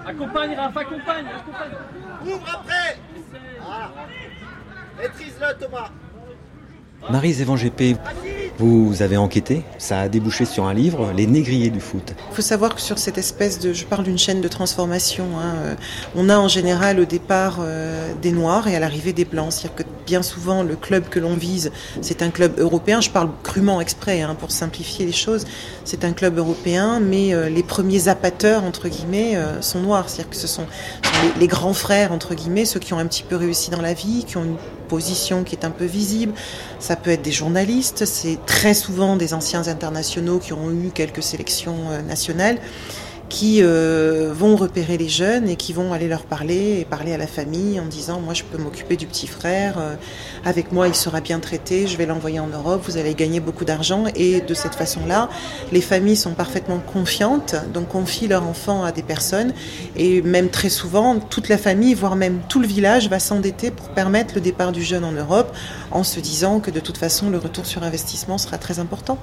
Accompagne, 0.05 0.55
Raph, 0.55 0.77
accompagne, 0.77 1.25
accompagne. 1.27 1.71
Ouvre 2.25 2.47
après 2.53 2.97
ah. 3.61 3.89
Maîtrise-le, 4.99 5.59
Thomas. 5.59 5.89
Marie 7.09 7.33
Zévan 7.33 7.57
vous 8.59 9.01
avez 9.01 9.17
enquêté, 9.17 9.63
ça 9.79 10.01
a 10.01 10.09
débouché 10.09 10.45
sur 10.45 10.65
un 10.65 10.75
livre, 10.75 11.11
Les 11.15 11.25
négriers 11.25 11.71
du 11.71 11.79
foot. 11.79 12.13
Il 12.29 12.35
faut 12.35 12.43
savoir 12.43 12.75
que 12.75 12.81
sur 12.81 12.99
cette 12.99 13.17
espèce 13.17 13.59
de, 13.59 13.73
je 13.73 13.83
parle 13.83 14.03
d'une 14.03 14.19
chaîne 14.19 14.41
de 14.41 14.47
transformation, 14.47 15.25
hein, 15.39 15.55
euh, 15.63 15.75
on 16.15 16.29
a 16.29 16.37
en 16.37 16.47
général 16.47 16.99
au 16.99 17.05
départ 17.05 17.57
euh, 17.61 18.13
des 18.21 18.31
noirs 18.31 18.67
et 18.67 18.75
à 18.75 18.79
l'arrivée 18.79 19.11
des 19.11 19.25
blancs. 19.25 19.51
C'est-à-dire 19.51 19.75
que 19.75 19.83
bien 20.05 20.21
souvent 20.21 20.61
le 20.61 20.75
club 20.75 21.09
que 21.09 21.19
l'on 21.19 21.33
vise, 21.33 21.71
c'est 22.01 22.21
un 22.21 22.29
club 22.29 22.59
européen. 22.59 23.01
Je 23.01 23.09
parle 23.09 23.29
crûment 23.41 23.81
exprès 23.81 24.21
hein, 24.21 24.35
pour 24.39 24.51
simplifier 24.51 25.07
les 25.07 25.13
choses. 25.13 25.45
C'est 25.83 26.05
un 26.05 26.13
club 26.13 26.37
européen, 26.37 26.99
mais 26.99 27.33
euh, 27.33 27.49
les 27.49 27.63
premiers 27.63 27.99
zappateurs 27.99 28.63
entre 28.63 28.87
guillemets 28.87 29.35
sont 29.61 29.79
noirs. 29.79 30.09
C'est-à-dire 30.09 30.29
que 30.29 30.35
ce 30.37 30.47
sont, 30.47 30.67
les, 31.23 31.41
les, 31.41 31.47
grands 31.47 31.73
frères 31.73 32.11
entre 32.11 32.35
guillemets, 32.35 32.65
ceux 32.65 32.79
qui 32.79 32.93
ont 32.93 32.99
un 32.99 33.07
petit 33.07 33.23
peu 33.23 33.35
réussi 33.35 33.71
dans 33.71 33.81
la 33.81 33.93
vie, 33.93 34.25
qui 34.27 34.37
ont 34.37 34.43
une 34.43 34.57
position 34.83 35.43
qui 35.43 35.55
est 35.55 35.65
un 35.65 35.71
peu 35.71 35.85
visible. 35.85 36.33
Ça 36.79 36.95
peut 36.95 37.11
être 37.11 37.21
des 37.21 37.31
journalistes, 37.31 38.05
c'est 38.05 38.37
très 38.45 38.73
souvent 38.73 39.15
des 39.15 39.33
anciens 39.33 39.67
internationaux 39.67 40.39
qui 40.39 40.53
ont 40.53 40.71
eu 40.71 40.91
quelques 40.93 41.23
sélections 41.23 41.89
euh, 41.89 42.01
nationales 42.01 42.57
qui 43.33 43.63
euh, 43.63 44.31
vont 44.31 44.55
repérer 44.55 44.95
les 44.95 45.09
jeunes 45.09 45.49
et 45.49 45.55
qui 45.55 45.73
vont 45.73 45.91
aller 45.91 46.07
leur 46.07 46.21
parler 46.21 46.77
et 46.79 46.85
parler 46.85 47.13
à 47.13 47.17
la 47.17 47.25
famille 47.25 47.79
en 47.79 47.87
disant 47.87 48.19
moi 48.19 48.35
je 48.35 48.43
peux 48.43 48.59
m'occuper 48.59 48.95
du 48.95 49.07
petit 49.07 49.25
frère, 49.25 49.79
euh, 49.79 49.95
avec 50.45 50.71
moi 50.71 50.87
il 50.87 50.93
sera 50.93 51.19
bien 51.19 51.39
traité, 51.39 51.87
je 51.87 51.97
vais 51.97 52.05
l'envoyer 52.05 52.39
en 52.39 52.45
Europe, 52.45 52.83
vous 52.85 52.97
allez 52.97 53.15
gagner 53.15 53.39
beaucoup 53.39 53.65
d'argent. 53.65 54.03
Et 54.15 54.41
de 54.41 54.53
cette 54.53 54.75
façon-là 54.75 55.29
les 55.71 55.81
familles 55.81 56.15
sont 56.15 56.35
parfaitement 56.35 56.77
confiantes, 56.77 57.55
donc 57.73 57.87
confient 57.87 58.27
leur 58.27 58.43
enfant 58.43 58.83
à 58.83 58.91
des 58.91 59.01
personnes. 59.01 59.53
Et 59.95 60.21
même 60.21 60.49
très 60.49 60.69
souvent 60.69 61.19
toute 61.19 61.49
la 61.49 61.57
famille, 61.57 61.95
voire 61.95 62.15
même 62.15 62.39
tout 62.49 62.59
le 62.59 62.67
village 62.67 63.09
va 63.09 63.17
s'endetter 63.17 63.71
pour 63.71 63.89
permettre 63.89 64.35
le 64.35 64.41
départ 64.41 64.71
du 64.71 64.83
jeune 64.83 65.03
en 65.03 65.11
Europe 65.11 65.51
en 65.89 66.03
se 66.03 66.19
disant 66.19 66.59
que 66.59 66.69
de 66.69 66.79
toute 66.79 66.99
façon 66.99 67.31
le 67.31 67.39
retour 67.39 67.65
sur 67.65 67.81
investissement 67.81 68.37
sera 68.37 68.59
très 68.59 68.77
important 68.77 69.17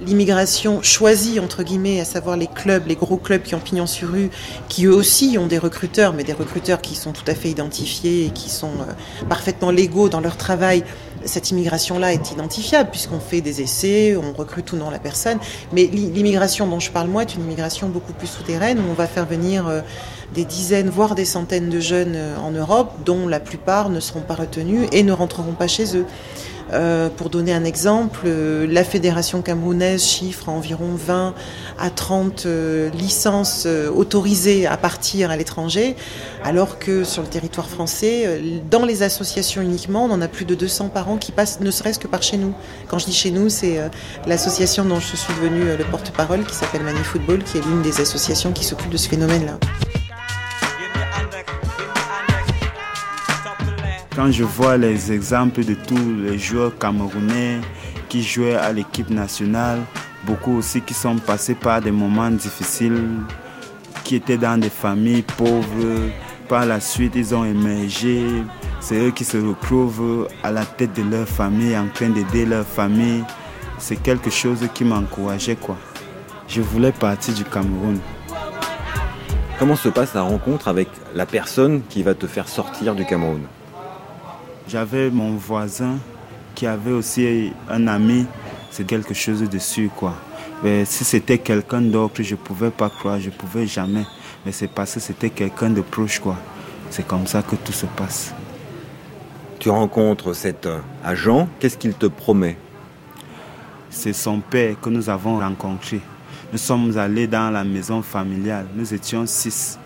l'immigration 0.00 0.82
choisie, 0.82 1.40
entre 1.40 1.62
guillemets, 1.62 2.00
à 2.00 2.04
savoir 2.04 2.36
les 2.36 2.46
clubs, 2.46 2.86
les 2.86 2.96
gros 2.96 3.16
clubs 3.16 3.42
qui 3.42 3.54
ont 3.54 3.60
pignon 3.60 3.86
sur 3.86 4.10
rue, 4.10 4.30
qui 4.68 4.86
eux 4.86 4.94
aussi 4.94 5.36
ont 5.38 5.46
des 5.46 5.58
recruteurs, 5.58 6.12
mais 6.12 6.24
des 6.24 6.32
recruteurs 6.32 6.80
qui 6.80 6.94
sont 6.94 7.12
tout 7.12 7.24
à 7.26 7.34
fait 7.34 7.50
identifiés 7.50 8.26
et 8.26 8.30
qui 8.30 8.50
sont 8.50 8.68
euh, 8.80 9.24
parfaitement 9.28 9.70
légaux 9.70 10.08
dans 10.08 10.20
leur 10.20 10.36
travail, 10.36 10.84
cette 11.24 11.50
immigration-là 11.50 12.12
est 12.12 12.30
identifiable 12.30 12.90
puisqu'on 12.90 13.18
fait 13.20 13.40
des 13.40 13.60
essais, 13.60 14.16
on 14.16 14.32
recrute 14.32 14.72
ou 14.72 14.76
non 14.76 14.90
la 14.90 14.98
personne. 14.98 15.38
Mais 15.72 15.86
l'immigration 15.86 16.66
dont 16.66 16.80
je 16.80 16.90
parle 16.90 17.08
moi 17.08 17.22
est 17.22 17.34
une 17.34 17.42
immigration 17.42 17.88
beaucoup 17.88 18.12
plus 18.12 18.28
souterraine 18.28 18.78
où 18.78 18.90
on 18.90 18.94
va 18.94 19.06
faire 19.06 19.26
venir 19.26 19.66
euh, 19.66 19.80
des 20.34 20.44
dizaines, 20.44 20.88
voire 20.88 21.14
des 21.14 21.24
centaines 21.24 21.70
de 21.70 21.80
jeunes 21.80 22.14
euh, 22.14 22.36
en 22.38 22.50
Europe 22.50 22.92
dont 23.04 23.26
la 23.26 23.40
plupart 23.40 23.88
ne 23.90 24.00
seront 24.00 24.20
pas 24.20 24.34
retenus 24.34 24.88
et 24.92 25.02
ne 25.02 25.12
rentreront 25.12 25.52
pas 25.52 25.68
chez 25.68 25.96
eux. 25.96 26.06
Euh, 26.72 27.08
pour 27.08 27.30
donner 27.30 27.52
un 27.52 27.64
exemple, 27.64 28.20
euh, 28.26 28.66
la 28.68 28.84
fédération 28.84 29.40
camerounaise 29.40 30.04
chiffre 30.04 30.48
environ 30.48 30.90
20 30.94 31.34
à 31.78 31.90
30 31.90 32.44
euh, 32.46 32.90
licences 32.90 33.66
autorisées 33.94 34.66
à 34.66 34.76
partir 34.76 35.30
à 35.30 35.36
l'étranger, 35.36 35.96
alors 36.44 36.78
que 36.78 37.04
sur 37.04 37.22
le 37.22 37.28
territoire 37.28 37.68
français, 37.68 38.40
dans 38.70 38.84
les 38.84 39.02
associations 39.02 39.62
uniquement, 39.62 40.04
on 40.04 40.10
en 40.10 40.20
a 40.20 40.28
plus 40.28 40.44
de 40.44 40.54
200 40.54 40.88
par 40.88 41.08
an 41.08 41.16
qui 41.16 41.32
passent 41.32 41.60
ne 41.60 41.70
serait-ce 41.70 41.98
que 41.98 42.06
par 42.06 42.22
chez 42.22 42.36
nous. 42.36 42.54
Quand 42.88 42.98
je 42.98 43.06
dis 43.06 43.14
chez 43.14 43.30
nous, 43.30 43.48
c'est 43.48 43.78
l'association 44.26 44.84
dont 44.84 45.00
je 45.00 45.16
suis 45.16 45.34
devenu 45.34 45.76
le 45.76 45.84
porte-parole 45.84 46.44
qui 46.44 46.54
s'appelle 46.54 46.82
Mani 46.82 47.02
Football, 47.04 47.42
qui 47.44 47.58
est 47.58 47.62
l'une 47.64 47.82
des 47.82 48.00
associations 48.00 48.52
qui 48.52 48.64
s'occupe 48.64 48.90
de 48.90 48.96
ce 48.96 49.08
phénomène-là. 49.08 49.58
Quand 54.18 54.32
je 54.32 54.42
vois 54.42 54.76
les 54.76 55.12
exemples 55.12 55.64
de 55.64 55.74
tous 55.74 56.16
les 56.24 56.40
joueurs 56.40 56.76
camerounais 56.76 57.60
qui 58.08 58.20
jouaient 58.20 58.56
à 58.56 58.72
l'équipe 58.72 59.10
nationale, 59.10 59.78
beaucoup 60.26 60.56
aussi 60.56 60.80
qui 60.80 60.92
sont 60.92 61.14
passés 61.18 61.54
par 61.54 61.80
des 61.80 61.92
moments 61.92 62.28
difficiles, 62.28 63.00
qui 64.02 64.16
étaient 64.16 64.36
dans 64.36 64.58
des 64.58 64.70
familles 64.70 65.22
pauvres, 65.22 66.10
par 66.48 66.66
la 66.66 66.80
suite 66.80 67.12
ils 67.14 67.32
ont 67.32 67.44
émergé, 67.44 68.24
c'est 68.80 68.96
eux 68.96 69.12
qui 69.12 69.24
se 69.24 69.36
retrouvent 69.36 70.26
à 70.42 70.50
la 70.50 70.64
tête 70.64 70.94
de 70.94 71.08
leur 71.08 71.28
famille, 71.28 71.78
en 71.78 71.86
train 71.86 72.08
d'aider 72.08 72.44
leur 72.44 72.66
famille. 72.66 73.22
C'est 73.78 74.02
quelque 74.02 74.30
chose 74.30 74.66
qui 74.74 74.82
m'encourageait. 74.82 75.56
Je 76.48 76.60
voulais 76.60 76.90
partir 76.90 77.34
du 77.34 77.44
Cameroun. 77.44 78.00
Comment 79.60 79.76
se 79.76 79.90
passe 79.90 80.12
la 80.12 80.22
rencontre 80.22 80.66
avec 80.66 80.88
la 81.14 81.24
personne 81.24 81.82
qui 81.88 82.02
va 82.02 82.14
te 82.14 82.26
faire 82.26 82.48
sortir 82.48 82.96
du 82.96 83.04
Cameroun? 83.04 83.42
J'avais 84.68 85.10
mon 85.10 85.34
voisin 85.36 85.96
qui 86.54 86.66
avait 86.66 86.92
aussi 86.92 87.52
un 87.68 87.86
ami, 87.86 88.26
c'est 88.70 88.86
quelque 88.86 89.14
chose 89.14 89.48
de 89.48 89.58
sûr 89.58 89.90
quoi. 89.94 90.14
Mais 90.62 90.84
si 90.84 91.04
c'était 91.04 91.38
quelqu'un 91.38 91.80
d'autre, 91.80 92.22
je 92.22 92.34
ne 92.34 92.38
pouvais 92.38 92.70
pas 92.70 92.90
croire, 92.90 93.18
je 93.18 93.26
ne 93.26 93.34
pouvais 93.34 93.66
jamais. 93.66 94.04
Mais 94.44 94.52
c'est 94.52 94.68
parce 94.68 94.94
que 94.94 95.00
c'était 95.00 95.30
quelqu'un 95.30 95.70
de 95.70 95.80
proche 95.80 96.18
quoi. 96.18 96.36
C'est 96.90 97.06
comme 97.06 97.26
ça 97.26 97.42
que 97.42 97.56
tout 97.56 97.72
se 97.72 97.86
passe. 97.86 98.34
Tu 99.58 99.70
rencontres 99.70 100.34
cet 100.34 100.68
agent, 101.04 101.48
qu'est-ce 101.58 101.78
qu'il 101.78 101.94
te 101.94 102.06
promet? 102.06 102.56
C'est 103.90 104.12
son 104.12 104.40
père 104.40 104.78
que 104.80 104.90
nous 104.90 105.08
avons 105.08 105.38
rencontré. 105.38 106.00
Nous 106.52 106.58
sommes 106.58 106.96
allés 106.96 107.26
dans 107.26 107.50
la 107.50 107.64
maison 107.64 108.02
familiale. 108.02 108.66
Nous 108.74 108.94
étions 108.94 109.26
six 109.26 109.78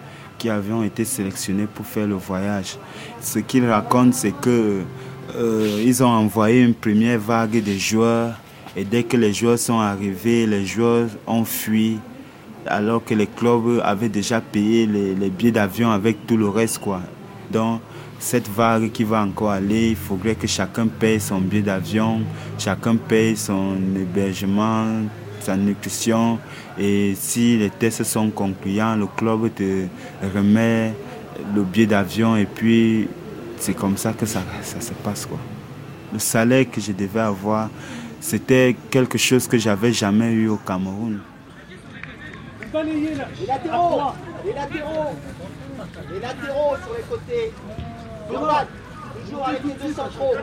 qui 0.42 0.50
avaient 0.50 0.84
été 0.84 1.04
sélectionnés 1.04 1.68
pour 1.72 1.86
faire 1.86 2.08
le 2.08 2.16
voyage. 2.16 2.76
Ce 3.20 3.38
qu'ils 3.38 3.64
racontent, 3.64 4.10
c'est 4.10 4.32
que 4.32 4.80
euh, 5.36 5.92
ont 6.00 6.04
envoyé 6.04 6.62
une 6.62 6.74
première 6.74 7.20
vague 7.20 7.62
de 7.62 7.74
joueurs 7.74 8.34
et 8.76 8.84
dès 8.84 9.04
que 9.04 9.16
les 9.16 9.32
joueurs 9.32 9.60
sont 9.60 9.78
arrivés, 9.78 10.44
les 10.48 10.66
joueurs 10.66 11.06
ont 11.28 11.44
fui 11.44 12.00
alors 12.66 13.04
que 13.04 13.14
les 13.14 13.28
clubs 13.28 13.80
avaient 13.84 14.08
déjà 14.08 14.40
payé 14.40 14.84
les, 14.86 15.14
les 15.14 15.30
billets 15.30 15.52
d'avion 15.52 15.92
avec 15.92 16.26
tout 16.26 16.36
le 16.36 16.48
reste. 16.48 16.78
Quoi. 16.78 17.02
Donc, 17.52 17.80
cette 18.18 18.48
vague 18.48 18.90
qui 18.90 19.04
va 19.04 19.22
encore 19.22 19.50
aller, 19.50 19.90
il 19.90 19.96
faudrait 19.96 20.34
que 20.34 20.48
chacun 20.48 20.88
paye 20.88 21.20
son 21.20 21.38
billet 21.38 21.62
d'avion, 21.62 22.20
chacun 22.58 22.96
paye 22.96 23.36
son 23.36 23.76
hébergement, 23.94 24.86
sa 25.42 25.56
nutrition. 25.56 26.38
Et 26.78 27.14
si 27.16 27.58
les 27.58 27.70
tests 27.70 28.04
sont 28.04 28.30
concluants, 28.30 28.96
le 28.96 29.06
club 29.06 29.52
te 29.54 29.86
remet 30.34 30.94
le 31.54 31.62
billet 31.62 31.86
d'avion 31.86 32.36
et 32.36 32.46
puis 32.46 33.08
c'est 33.58 33.74
comme 33.74 33.96
ça 33.96 34.12
que 34.12 34.26
ça, 34.26 34.42
ça 34.62 34.80
se 34.80 34.92
passe. 34.92 35.26
Quoi. 35.26 35.38
Le 36.12 36.18
salaire 36.18 36.70
que 36.70 36.80
je 36.80 36.92
devais 36.92 37.20
avoir, 37.20 37.68
c'était 38.20 38.76
quelque 38.90 39.18
chose 39.18 39.46
que 39.48 39.58
j'avais 39.58 39.92
jamais 39.92 40.32
eu 40.32 40.48
au 40.48 40.56
Cameroun. 40.56 41.20
Les 42.74 43.46
latéraux 43.46 44.12
Les 44.44 44.52
latéraux 44.52 45.14
Les 46.12 46.20
latéraux 46.20 46.76
sur 46.82 46.94
les 46.96 47.02
côtés 47.08 47.52
toujours 49.32 49.48
avec 49.48 49.64
les 49.64 49.86
deux 49.86 49.94
centraux 49.94 50.34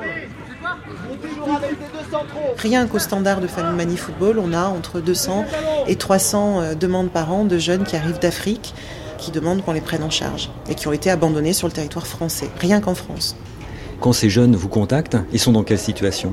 Rien 2.57 2.87
qu'au 2.87 2.99
standard 2.99 3.41
de 3.41 3.47
Mani 3.75 3.97
Football, 3.97 4.39
on 4.39 4.53
a 4.53 4.65
entre 4.65 4.99
200 4.99 5.45
et 5.87 5.95
300 5.95 6.61
euh, 6.61 6.75
demandes 6.75 7.09
par 7.09 7.31
an 7.31 7.45
de 7.45 7.57
jeunes 7.57 7.83
qui 7.83 7.95
arrivent 7.95 8.19
d'Afrique 8.19 8.73
qui 9.17 9.31
demandent 9.31 9.63
qu'on 9.63 9.73
les 9.73 9.81
prenne 9.81 10.03
en 10.03 10.09
charge 10.09 10.49
et 10.69 10.75
qui 10.75 10.87
ont 10.87 10.93
été 10.93 11.09
abandonnés 11.09 11.53
sur 11.53 11.67
le 11.67 11.73
territoire 11.73 12.07
français, 12.07 12.49
rien 12.59 12.79
qu'en 12.79 12.95
France. 12.95 13.35
Quand 13.99 14.13
ces 14.13 14.29
jeunes 14.29 14.55
vous 14.55 14.69
contactent, 14.69 15.17
ils 15.33 15.39
sont 15.39 15.51
dans 15.51 15.63
quelle 15.63 15.79
situation? 15.79 16.31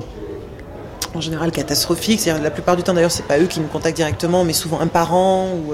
En 1.15 1.21
général 1.21 1.51
catastrophique. 1.51 2.25
La 2.27 2.51
plupart 2.51 2.77
du 2.77 2.83
temps, 2.83 2.95
d'ailleurs, 2.95 3.11
c'est 3.11 3.27
pas 3.27 3.39
eux 3.39 3.47
qui 3.47 3.59
nous 3.59 3.67
contactent 3.67 3.97
directement, 3.97 4.45
mais 4.45 4.53
souvent 4.53 4.81
un 4.81 4.87
parent 4.87 5.49
ou 5.49 5.73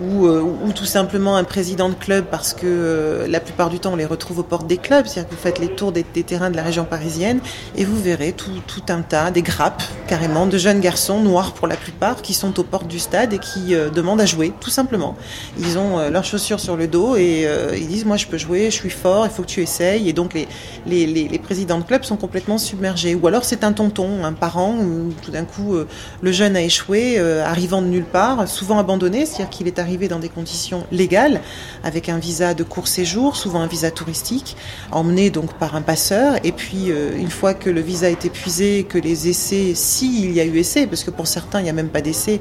euh, 0.00 0.38
euh, 0.38 0.42
ou, 0.42 0.72
tout 0.72 0.84
simplement 0.84 1.36
un 1.36 1.44
président 1.44 1.88
de 1.88 1.94
club 1.94 2.26
parce 2.30 2.54
que 2.54 2.66
euh, 2.66 3.26
la 3.26 3.40
plupart 3.40 3.70
du 3.70 3.80
temps 3.80 3.92
on 3.92 3.96
les 3.96 4.04
retrouve 4.04 4.38
aux 4.38 4.44
portes 4.44 4.66
des 4.66 4.76
clubs, 4.76 5.06
c'est-à-dire 5.06 5.28
que 5.28 5.34
vous 5.34 5.40
faites 5.40 5.58
les 5.58 5.68
tours 5.68 5.92
des, 5.92 6.04
terrains 6.04 6.50
de 6.50 6.56
la 6.56 6.62
région 6.62 6.84
parisienne 6.84 7.40
et 7.76 7.84
vous 7.84 8.00
verrez 8.00 8.32
tout, 8.32 8.52
un 8.88 9.02
tas, 9.02 9.30
des 9.30 9.42
grappes 9.42 9.82
carrément 10.06 10.46
de 10.46 10.56
jeunes 10.56 10.80
garçons 10.80 11.20
noirs 11.20 11.52
pour 11.52 11.66
la 11.66 11.76
plupart 11.76 12.22
qui 12.22 12.34
sont 12.34 12.58
aux 12.60 12.62
portes 12.62 12.88
du 12.88 12.98
stade 12.98 13.32
et 13.32 13.38
qui 13.38 13.74
euh, 13.74 13.90
demandent 13.90 14.20
à 14.20 14.26
jouer 14.26 14.52
tout 14.60 14.70
simplement. 14.70 15.16
Ils 15.58 15.78
ont 15.78 16.10
leurs 16.10 16.24
chaussures 16.24 16.60
sur 16.60 16.76
le 16.76 16.86
dos 16.86 17.16
et 17.16 17.48
ils 17.76 17.88
disent 17.88 18.04
moi 18.04 18.16
je 18.16 18.26
peux 18.26 18.38
jouer, 18.38 18.66
je 18.66 18.76
suis 18.76 18.90
fort, 18.90 19.26
il 19.26 19.30
faut 19.30 19.42
que 19.42 19.48
tu 19.48 19.62
essayes 19.62 20.08
et 20.08 20.12
donc 20.12 20.34
les, 20.34 20.46
les, 20.86 21.06
les, 21.06 21.38
présidents 21.38 21.78
de 21.78 21.84
club 21.84 22.04
sont 22.04 22.16
complètement 22.16 22.58
submergés. 22.58 23.14
Ou 23.14 23.26
alors 23.26 23.44
c'est 23.44 23.64
un 23.64 23.72
tonton, 23.72 24.24
un 24.24 24.32
parent 24.32 24.74
où 24.74 25.12
tout 25.22 25.30
d'un 25.30 25.44
coup 25.44 25.76
le 26.20 26.32
jeune 26.32 26.56
a 26.56 26.62
échoué, 26.62 27.18
arrivant 27.18 27.82
de 27.82 27.86
nulle 27.86 28.04
part, 28.04 28.46
souvent 28.48 28.78
abandonné, 28.78 29.26
c'est-à-dire 29.26 29.50
qu'il 29.50 29.66
est 29.66 29.78
arrivé 29.78 29.87
arriver 29.88 30.08
dans 30.08 30.18
des 30.18 30.28
conditions 30.28 30.86
légales, 30.92 31.40
avec 31.82 32.10
un 32.10 32.18
visa 32.18 32.52
de 32.52 32.62
court 32.62 32.88
séjour, 32.88 33.36
souvent 33.36 33.60
un 33.60 33.66
visa 33.66 33.90
touristique, 33.90 34.54
emmené 34.92 35.30
donc 35.30 35.54
par 35.54 35.74
un 35.76 35.82
passeur. 35.82 36.36
Et 36.44 36.52
puis, 36.52 36.90
euh, 36.90 37.16
une 37.16 37.30
fois 37.30 37.54
que 37.54 37.70
le 37.70 37.80
visa 37.80 38.10
est 38.10 38.26
épuisé, 38.26 38.84
que 38.84 38.98
les 38.98 39.28
essais, 39.28 39.72
s'il 39.74 40.32
y 40.32 40.40
a 40.40 40.44
eu 40.44 40.58
essai, 40.58 40.86
parce 40.86 41.04
que 41.04 41.10
pour 41.10 41.26
certains, 41.26 41.60
il 41.60 41.64
n'y 41.64 41.70
a 41.70 41.72
même 41.72 41.88
pas 41.88 42.02
d'essai, 42.02 42.40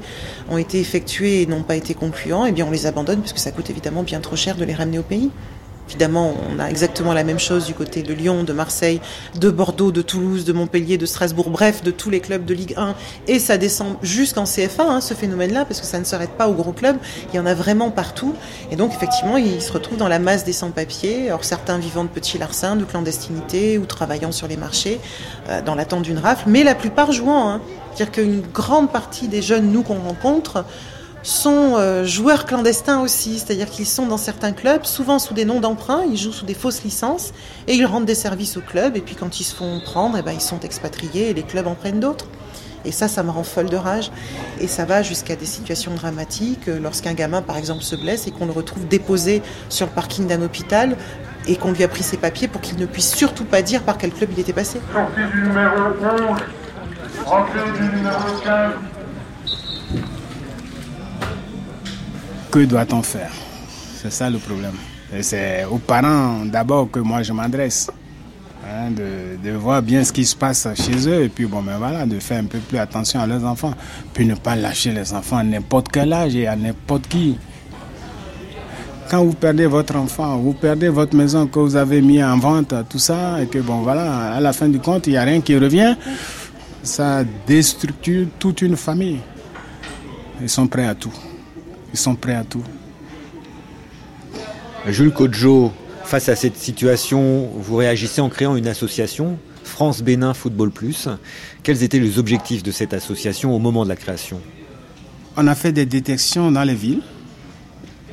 ont 0.50 0.58
été 0.58 0.80
effectués 0.80 1.42
et 1.42 1.46
n'ont 1.46 1.64
pas 1.64 1.78
été 1.78 1.94
concluants, 1.94 2.46
eh 2.46 2.52
bien 2.52 2.66
on 2.66 2.72
les 2.72 2.86
abandonne, 2.86 3.22
puisque 3.22 3.40
ça 3.40 3.52
coûte 3.52 3.70
évidemment 3.70 4.04
bien 4.04 4.20
trop 4.20 4.36
cher 4.36 4.56
de 4.58 4.66
les 4.66 4.74
ramener 4.74 5.00
au 5.00 5.04
pays. 5.04 5.32
Évidemment, 5.89 6.34
on 6.52 6.60
a 6.60 6.67
exactement 6.69 7.13
la 7.13 7.23
même 7.23 7.39
chose 7.39 7.65
du 7.65 7.73
côté 7.73 8.04
de 8.04 8.13
Lyon, 8.13 8.43
de 8.43 8.52
Marseille, 8.52 9.00
de 9.39 9.50
Bordeaux, 9.50 9.91
de 9.91 10.02
Toulouse, 10.02 10.43
de 10.43 10.52
Montpellier, 10.52 10.97
de 10.97 11.06
Strasbourg, 11.06 11.50
bref, 11.50 11.82
de 11.82 11.91
tous 11.91 12.10
les 12.10 12.19
clubs 12.19 12.43
de 12.43 12.54
Ligue 12.54 12.73
1. 12.76 12.93
Et 13.28 13.39
ça 13.39 13.58
descend 13.58 13.95
jusqu'en 14.02 14.43
CFA, 14.43 14.84
hein, 14.84 15.02
ce 15.02 15.13
phénomène-là, 15.13 15.63
parce 15.63 15.80
que 15.80 15.86
ça 15.86 16.00
ne 16.00 16.04
s'arrête 16.04 16.32
pas 16.32 16.50
aux 16.50 16.54
gros 16.54 16.73
clubs. 16.73 16.97
Il 17.32 17.38
y 17.38 17.39
en 17.39 17.45
a 17.45 17.54
vraiment 17.54 17.89
partout. 17.89 18.36
Et 18.69 18.76
donc, 18.76 18.91
effectivement, 18.93 19.38
ils 19.38 19.62
se 19.62 19.71
retrouvent 19.71 19.97
dans 19.97 20.10
la 20.10 20.19
masse 20.19 20.43
des 20.43 20.54
sans-papiers. 20.54 21.28
Alors, 21.28 21.45
certains 21.45 21.78
vivant 21.78 22.04
de 22.04 22.10
petits 22.10 22.38
larcins, 22.38 22.76
de 22.76 22.84
clandestinité 22.84 23.78
ou 23.78 23.86
travaillant 23.86 24.34
sur 24.34 24.47
les 24.47 24.58
marchés, 24.58 25.00
euh, 25.50 25.62
dans 25.62 25.76
l'attente 25.76 26.04
d'une 26.04 26.19
rafle, 26.19 26.50
mais 26.50 26.63
la 26.63 26.76
plupart 26.76 27.13
jouant. 27.13 27.50
Hein. 27.50 27.62
C'est-à-dire 27.93 28.12
qu'une 28.12 28.41
grande 28.41 28.91
partie 28.91 29.28
des 29.30 29.41
jeunes, 29.41 29.71
nous, 29.71 29.84
qu'on 29.84 30.00
rencontre, 30.00 30.65
sont 31.23 31.75
euh, 31.75 32.06
joueurs 32.06 32.45
clandestins 32.45 33.01
aussi, 33.01 33.39
c'est-à-dire 33.39 33.69
qu'ils 33.69 33.86
sont 33.86 34.06
dans 34.06 34.17
certains 34.17 34.51
clubs, 34.51 34.86
souvent 34.86 35.19
sous 35.19 35.34
des 35.34 35.45
noms 35.45 35.60
d'emprunt, 35.60 36.03
ils 36.10 36.17
jouent 36.17 36.32
sous 36.32 36.45
des 36.45 36.53
fausses 36.53 36.84
licences 36.84 37.34
et 37.67 37.75
ils 37.75 37.86
rendent 37.86 38.06
des 38.06 38.15
services 38.15 38.58
au 38.58 38.62
club 38.62 38.95
et 38.95 39.01
puis 39.01 39.15
quand 39.15 39.39
ils 39.39 39.43
se 39.43 39.56
font 39.56 39.80
prendre, 39.84 40.17
eh 40.17 40.21
ben, 40.21 40.32
ils 40.32 40.41
sont 40.41 40.60
expatriés 40.62 41.30
et 41.30 41.34
les 41.34 41.43
clubs 41.43 41.67
en 41.67 41.75
prennent 41.75 41.99
d'autres. 41.99 42.27
Et 42.86 42.91
ça, 42.91 43.10
ça 43.10 43.21
me 43.21 43.32
rend 43.32 43.43
folle 43.43 43.69
de 43.69 43.75
rage. 43.75 44.12
Et 44.62 44.67
ça 44.67 44.86
va 44.86 45.01
jusqu'à 45.01 45.36
des 45.36 45.45
situations 45.45 45.93
dramatiques. 45.93 46.69
Euh, 46.69 46.80
lorsqu'un 46.80 47.13
gamin, 47.13 47.41
par 47.41 47.58
exemple, 47.58 47.84
se 47.84 47.97
blesse 47.97 48.27
et 48.27 48.32
qu'on 48.32 48.45
le 48.45 48.53
retrouve 48.53 48.88
déposé 48.88 49.41
sur 49.67 49.88
le 49.88 49.91
parking 49.91 50.25
d'un 50.25 50.41
hôpital 50.41 50.95
et 51.47 51.58
qu'on 51.58 51.73
lui 51.73 51.84
a 51.84 51.89
pris 51.89 52.03
ses 52.03 52.15
papiers 52.15 52.47
pour 52.47 52.62
qu'il 52.62 52.77
ne 52.77 52.86
puisse 52.86 53.13
surtout 53.13 53.43
pas 53.43 53.62
dire 53.62 53.84
par 53.84 53.97
quel 53.97 54.12
club 54.12 54.30
il 54.34 54.39
était 54.39 54.53
passé. 54.53 54.80
Sortie 54.93 55.32
du 55.34 55.41
numéro 55.41 55.75
11, 56.01 57.25
rentrée 57.25 57.71
du 57.77 57.95
numéro 57.97 58.39
15. 58.43 58.71
Que 62.52 62.60
doit-on 62.66 63.02
faire. 63.02 63.32
C'est 64.02 64.12
ça 64.12 64.30
le 64.30 64.38
problème. 64.38 64.76
C'est 65.22 65.66
aux 65.66 65.78
parents 65.78 66.46
d'abord 66.46 66.90
que 66.92 67.00
moi 67.00 67.24
je 67.24 67.34
m'adresse. 67.34 67.90
Hein, 68.70 68.92
de, 68.92 69.52
voir 69.52 69.82
bien 69.82 70.04
ce 70.04 70.12
qui 70.12 70.26
se 70.26 70.36
passe 70.36 70.68
chez 70.76 71.08
eux. 71.08 71.24
Et 71.24 71.30
puis 71.30 71.46
bon 71.46 71.62
ben 71.62 71.78
voilà 71.78 72.06
de 72.06 72.20
faire 72.20 72.40
un 72.40 72.46
peu 72.46 72.58
plus 72.60 72.78
attention 72.78 73.22
à 73.22 73.28
leurs 73.28 73.46
enfants. 73.46 73.74
Puis 74.14 74.26
ne 74.26 74.36
pas 74.36 74.56
lâcher 74.56 74.92
les 74.92 75.14
enfants 75.14 75.38
à 75.38 75.44
n'importe 75.44 75.88
quel 75.92 76.12
âge 76.12 76.36
et 76.36 76.48
à 76.48 76.56
n'importe 76.56 77.08
qui. 77.08 77.38
Quand 79.10 79.24
vous 79.24 79.34
perdez 79.34 79.68
votre 79.68 79.96
enfant 79.96 80.38
vous 80.38 80.52
perdez 80.52 80.90
votre 80.90 81.16
maison 81.16 81.48
que 81.48 81.60
vous 81.60 81.78
avez 81.78 82.02
mis 82.02 82.22
en 82.22 82.38
vente 82.38 82.74
tout 82.90 83.00
ça 83.00 83.42
et 83.42 83.48
que 83.48 83.60
bon 83.60 83.82
voilà 83.82 84.34
à 84.34 84.42
la 84.42 84.52
fin 84.52 84.68
du 84.68 84.80
compte 84.80 85.08
il 85.08 85.12
n'y 85.12 85.18
a 85.18 85.24
rien 85.24 85.40
qui 85.40 85.58
revient 85.58 85.96
ça 86.84 87.24
déstructure 87.46 88.28
toute 88.38 88.62
une 88.62 88.76
famille. 88.76 89.20
Ils 90.42 90.50
sont 90.50 90.68
prêts 90.68 90.88
à 90.88 90.96
tout 90.96 91.14
ils 91.93 92.00
sont 92.00 92.15
prêts 92.15 92.36
à 92.36 92.43
tout. 92.43 92.63
Jules 94.88 95.12
Kodjo, 95.12 95.71
face 96.04 96.30
à 96.30 96.36
cette 96.36 96.58
situation, 96.58 97.50
vous 97.56 97.76
réagissez 97.76 98.21
en 98.21 98.30
créant 98.30 98.56
une 98.56 98.67
association, 98.67 99.38
France 99.63 100.02
Bénin 100.02 100.34
Football 100.34 100.71
Plus. 100.71 101.10
Quels 101.63 101.84
étaient 101.84 102.00
les 102.00 102.17
objectifs 102.19 102.63
de 102.63 102.71
cette 102.71 102.93
association 102.93 103.54
au 103.54 103.60
moment 103.60 103.84
de 103.84 103.89
la 103.89 103.97
création? 103.97 104.39
On 105.36 105.45
a 105.47 105.56
fait 105.56 105.71
des 105.71 105.86
détections 105.86 106.52
dans 106.52 106.63
les 106.63 106.73
villes 106.73 107.02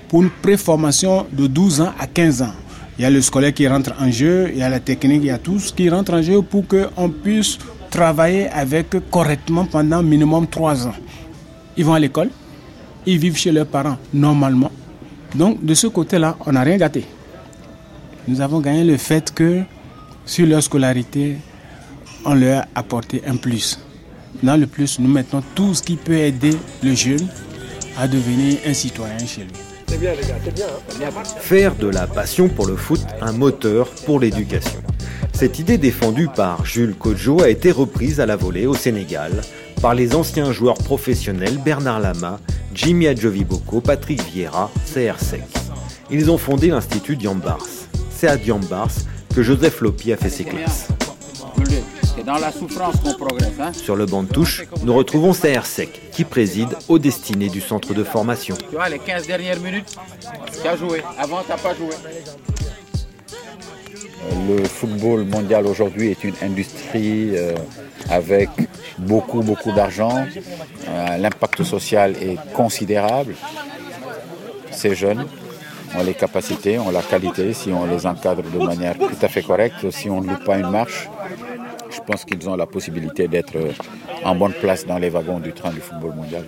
pour 0.08 0.22
une 0.22 0.30
préformation 0.30 1.26
de 1.32 1.46
12 1.46 1.80
ans 1.80 1.92
à 1.98 2.06
15 2.06 2.42
ans. 2.42 2.52
Il 2.98 3.02
y 3.02 3.04
a 3.04 3.10
le 3.10 3.20
scolaire 3.22 3.54
qui 3.54 3.66
rentre 3.66 3.92
en 3.98 4.10
jeu, 4.10 4.50
il 4.52 4.58
y 4.58 4.62
a 4.62 4.68
la 4.68 4.80
technique, 4.80 5.22
il 5.22 5.26
y 5.26 5.30
a 5.30 5.38
tout 5.38 5.58
ce 5.58 5.72
qui 5.72 5.88
rentre 5.88 6.14
en 6.14 6.22
jeu 6.22 6.42
pour 6.42 6.64
qu'on 6.66 7.08
puisse 7.10 7.58
travailler 7.90 8.48
avec 8.48 8.88
correctement 9.10 9.64
pendant 9.64 10.02
minimum 10.02 10.46
3 10.46 10.88
ans. 10.88 10.94
Ils 11.76 11.84
vont 11.84 11.94
à 11.94 11.98
l'école, 11.98 12.30
ils 13.06 13.18
vivent 13.18 13.36
chez 13.36 13.52
leurs 13.52 13.66
parents 13.66 13.98
normalement. 14.12 14.70
Donc 15.34 15.64
de 15.64 15.74
ce 15.74 15.86
côté-là, 15.86 16.36
on 16.46 16.52
n'a 16.52 16.62
rien 16.62 16.76
gâté. 16.76 17.04
Nous 18.26 18.40
avons 18.40 18.60
gagné 18.60 18.84
le 18.84 18.96
fait 18.96 19.32
que 19.34 19.62
sur 20.24 20.46
leur 20.46 20.62
scolarité, 20.62 21.36
on 22.24 22.34
leur 22.34 22.62
a 22.62 22.66
apporté 22.74 23.22
un 23.26 23.36
plus. 23.36 23.78
Dans 24.42 24.56
le 24.58 24.66
plus, 24.66 24.98
nous 24.98 25.08
mettons 25.08 25.42
tout 25.54 25.74
ce 25.74 25.82
qui 25.82 25.96
peut 25.96 26.16
aider 26.16 26.56
le 26.82 26.94
jeune 26.94 27.26
à 27.98 28.08
devenir 28.08 28.58
un 28.66 28.74
citoyen 28.74 29.18
chez 29.18 29.42
lui. 29.42 29.52
C'est 29.86 30.00
bien 30.00 30.12
les 30.12 30.26
gars, 30.26 30.36
c'est 30.44 30.54
bien. 30.54 30.66
Hein. 31.08 31.22
Faire 31.40 31.74
de 31.76 31.88
la 31.88 32.06
passion 32.06 32.48
pour 32.48 32.66
le 32.66 32.76
foot 32.76 33.00
un 33.20 33.32
moteur 33.32 33.88
pour 34.06 34.18
l'éducation. 34.20 34.80
Cette 35.32 35.58
idée 35.58 35.78
défendue 35.78 36.28
par 36.34 36.64
Jules 36.64 36.94
Kodjo 36.94 37.42
a 37.42 37.48
été 37.48 37.70
reprise 37.70 38.20
à 38.20 38.26
la 38.26 38.36
volée 38.36 38.66
au 38.66 38.74
Sénégal 38.74 39.42
par 39.80 39.94
les 39.94 40.14
anciens 40.14 40.52
joueurs 40.52 40.78
professionnels 40.78 41.58
Bernard 41.58 42.00
Lama 42.00 42.38
Jimmy 42.74 43.06
Adjoviboko, 43.06 43.80
Patrick 43.80 44.22
Vieira, 44.32 44.70
CR 44.92 45.16
Ils 46.10 46.30
ont 46.30 46.38
fondé 46.38 46.68
l'Institut 46.68 47.16
Diambars. 47.16 47.66
C'est 48.10 48.26
à 48.26 48.37
Diambars 48.37 48.90
que 49.34 49.42
Joseph 49.42 49.80
Lopi 49.80 50.12
a 50.12 50.16
fait 50.16 50.30
ses 50.30 50.44
classes. 50.44 50.88
C'est 52.16 52.24
dans 52.24 52.38
la 52.38 52.52
souffrance 52.52 52.96
qu'on 53.00 53.14
progresse. 53.14 53.58
Hein. 53.60 53.72
Sur 53.72 53.96
le 53.96 54.06
banc 54.06 54.22
de 54.22 54.28
touche, 54.28 54.64
nous 54.84 54.94
retrouvons 54.94 55.32
CR 55.32 55.64
qui 56.12 56.24
préside 56.24 56.68
aux 56.88 56.98
destinées 56.98 57.48
du 57.48 57.60
centre 57.60 57.92
de 57.94 58.04
formation. 58.04 58.56
Tu 58.56 58.76
vois, 58.76 58.88
les 58.88 58.98
15 58.98 59.26
dernières 59.26 59.60
minutes, 59.60 59.96
tu 60.62 60.68
as 60.68 60.76
joué. 60.76 61.02
Avant, 61.18 61.42
tu 61.42 61.50
n'as 61.50 61.56
pas 61.56 61.74
joué. 61.74 61.94
Le 64.48 64.64
football 64.64 65.24
mondial 65.24 65.66
aujourd'hui 65.66 66.10
est 66.10 66.24
une 66.24 66.34
industrie 66.42 67.37
euh, 67.37 67.54
avec 68.11 68.48
beaucoup, 68.98 69.42
beaucoup 69.42 69.72
d'argent. 69.72 70.24
Euh, 70.88 71.16
l'impact 71.16 71.62
social 71.62 72.14
est 72.20 72.38
considérable. 72.52 73.35
C'est 74.70 74.94
jeune. 74.94 75.26
ont 75.96 76.02
les 76.02 76.14
capacités, 76.14 76.78
ont 76.78 76.90
la 76.90 77.02
qualité, 77.02 77.52
si 77.52 77.70
on 77.70 77.87
les 77.87 78.04
encadre 78.04 78.42
de 78.42 78.59
manière 78.59 78.98
tout 78.98 79.20
à 79.22 79.28
fait 79.28 79.42
correcte, 79.42 79.90
si 79.90 80.11
on 80.11 80.20
ne 80.20 80.28
loupe 80.30 80.44
pas 80.44 80.59
une 80.59 80.70
marche, 80.70 81.09
je 81.90 82.00
pense 82.00 82.24
qu'ils 82.24 82.48
ont 82.48 82.57
la 82.57 82.66
possibilité 82.66 83.28
d'être 83.28 83.57
en 84.24 84.35
bonne 84.35 84.54
place 84.54 84.85
dans 84.87 84.98
les 84.98 85.11
wagons 85.11 85.38
du 85.38 85.52
train 85.52 85.70
du 85.70 85.80
football 85.80 86.14
mondial. 86.16 86.44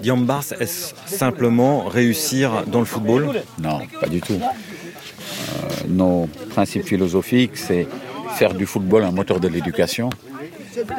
Guillaume 0.00 0.24
Bars, 0.24 0.44
est-ce 0.60 0.94
simplement 1.06 1.84
réussir 1.84 2.64
dans 2.66 2.80
le 2.80 2.84
football? 2.84 3.42
Non, 3.58 3.80
pas 4.00 4.06
du 4.06 4.20
tout. 4.20 4.40
Euh, 4.40 5.68
nos 5.88 6.28
principes 6.50 6.84
philosophiques, 6.84 7.56
c'est 7.56 7.86
faire 8.36 8.54
du 8.54 8.66
football 8.66 9.04
un 9.04 9.12
moteur 9.12 9.40
de 9.40 9.48
l'éducation 9.48 10.10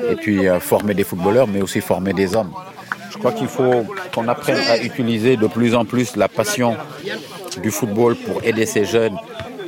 et 0.09 0.15
puis 0.15 0.47
euh, 0.47 0.59
former 0.59 0.93
des 0.93 1.03
footballeurs, 1.03 1.47
mais 1.47 1.61
aussi 1.61 1.81
former 1.81 2.13
des 2.13 2.35
hommes. 2.35 2.51
Je 3.11 3.17
crois 3.17 3.31
qu'il 3.31 3.47
faut 3.47 3.85
qu'on 4.13 4.27
apprenne 4.27 4.59
à 4.69 4.77
utiliser 4.77 5.37
de 5.37 5.47
plus 5.47 5.73
en 5.73 5.85
plus 5.85 6.15
la 6.15 6.27
passion 6.27 6.75
du 7.61 7.71
football 7.71 8.15
pour 8.15 8.43
aider 8.43 8.65
ces 8.65 8.85
jeunes 8.85 9.17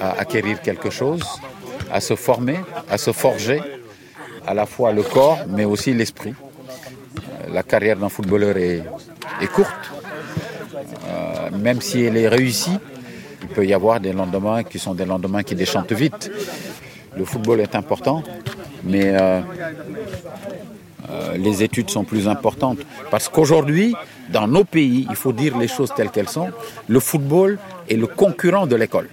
à 0.02 0.20
acquérir 0.20 0.62
quelque 0.62 0.90
chose, 0.90 1.24
à 1.92 2.02
se 2.02 2.16
former, 2.16 2.60
à 2.90 2.98
se 2.98 3.12
forger, 3.12 3.62
à 4.46 4.54
la 4.54 4.66
fois 4.66 4.92
le 4.92 5.04
corps, 5.04 5.40
mais 5.48 5.66
aussi 5.66 5.94
l'esprit. 5.94 6.34
Euh, 6.34 7.54
la 7.54 7.64
carrière 7.64 7.98
d'un 7.98 8.10
footballeur 8.10 8.58
est, 8.58 8.84
courte, 9.54 9.92
euh, 11.08 11.50
même 11.58 11.82
si 11.82 12.04
elle 12.04 12.18
est 12.18 12.28
réussie, 12.28 12.78
il 13.42 13.48
peut 13.50 13.66
y 13.66 13.74
avoir 13.74 14.00
des 14.00 14.14
lendemains 14.14 14.64
qui 14.64 14.80
sont 14.80 14.94
des 14.94 15.06
lendemains 15.06 15.44
qui 15.44 15.56
déchantent 15.56 15.94
vite. 15.94 16.32
Le 17.16 17.26
football 17.26 17.62
est 17.62 17.76
important, 17.76 18.24
mais 18.88 19.16
euh, 19.16 19.42
les 21.38 21.64
études 21.64 21.90
sont 21.90 22.04
plus 22.04 22.28
importantes. 22.28 22.80
Parce 23.12 23.30
qu'aujourd'hui, 23.30 23.96
dans 24.30 24.48
nos 24.48 24.64
pays, 24.64 25.08
il 25.10 25.16
faut 25.16 25.34
dire 25.34 25.58
les 25.58 25.68
choses 25.68 25.94
telles 25.96 26.10
qu'elles 26.10 26.30
sont, 26.30 26.50
le 26.88 27.00
football 27.00 27.58
est 27.90 27.96
le 27.96 28.08
concurrent 28.08 28.68
de 28.68 28.76
l'école. 28.76 29.10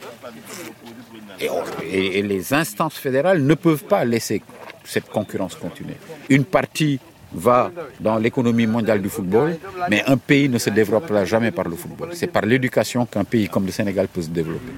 et, 1.90 2.22
les 2.22 2.54
instances 2.54 2.94
fédérales 2.94 3.42
ne 3.42 3.54
peuvent 3.54 3.84
pas 3.84 4.04
laisser 4.04 4.42
cette 4.84 5.08
concurrence 5.08 5.54
continuer. 5.54 5.96
Une 6.28 6.44
partie 6.44 6.98
va 7.32 7.70
dans 8.00 8.16
l'économie 8.18 8.66
mondiale 8.66 9.02
du 9.02 9.08
football, 9.08 9.56
mais 9.90 10.02
un 10.06 10.16
pays 10.16 10.48
ne 10.48 10.58
se 10.58 10.70
développera 10.70 11.24
jamais 11.24 11.50
par 11.50 11.68
le 11.68 11.76
football. 11.76 12.10
C'est 12.12 12.28
par 12.28 12.42
l'éducation 12.42 13.06
qu'un 13.06 13.24
pays 13.24 13.48
comme 13.48 13.66
le 13.66 13.72
Sénégal 13.72 14.08
peut 14.08 14.22
se 14.22 14.28
développer. 14.30 14.72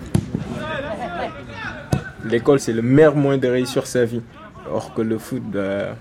L'école, 2.25 2.59
c'est 2.59 2.73
le 2.73 2.83
meilleur 2.83 3.15
moyen 3.15 3.39
de 3.39 3.47
réussir 3.49 3.87
sa 3.87 4.05
vie. 4.05 4.23
Or 4.73 4.95
que 4.95 5.03
le 5.03 5.19
foot, 5.19 5.43
bah, 5.43 5.97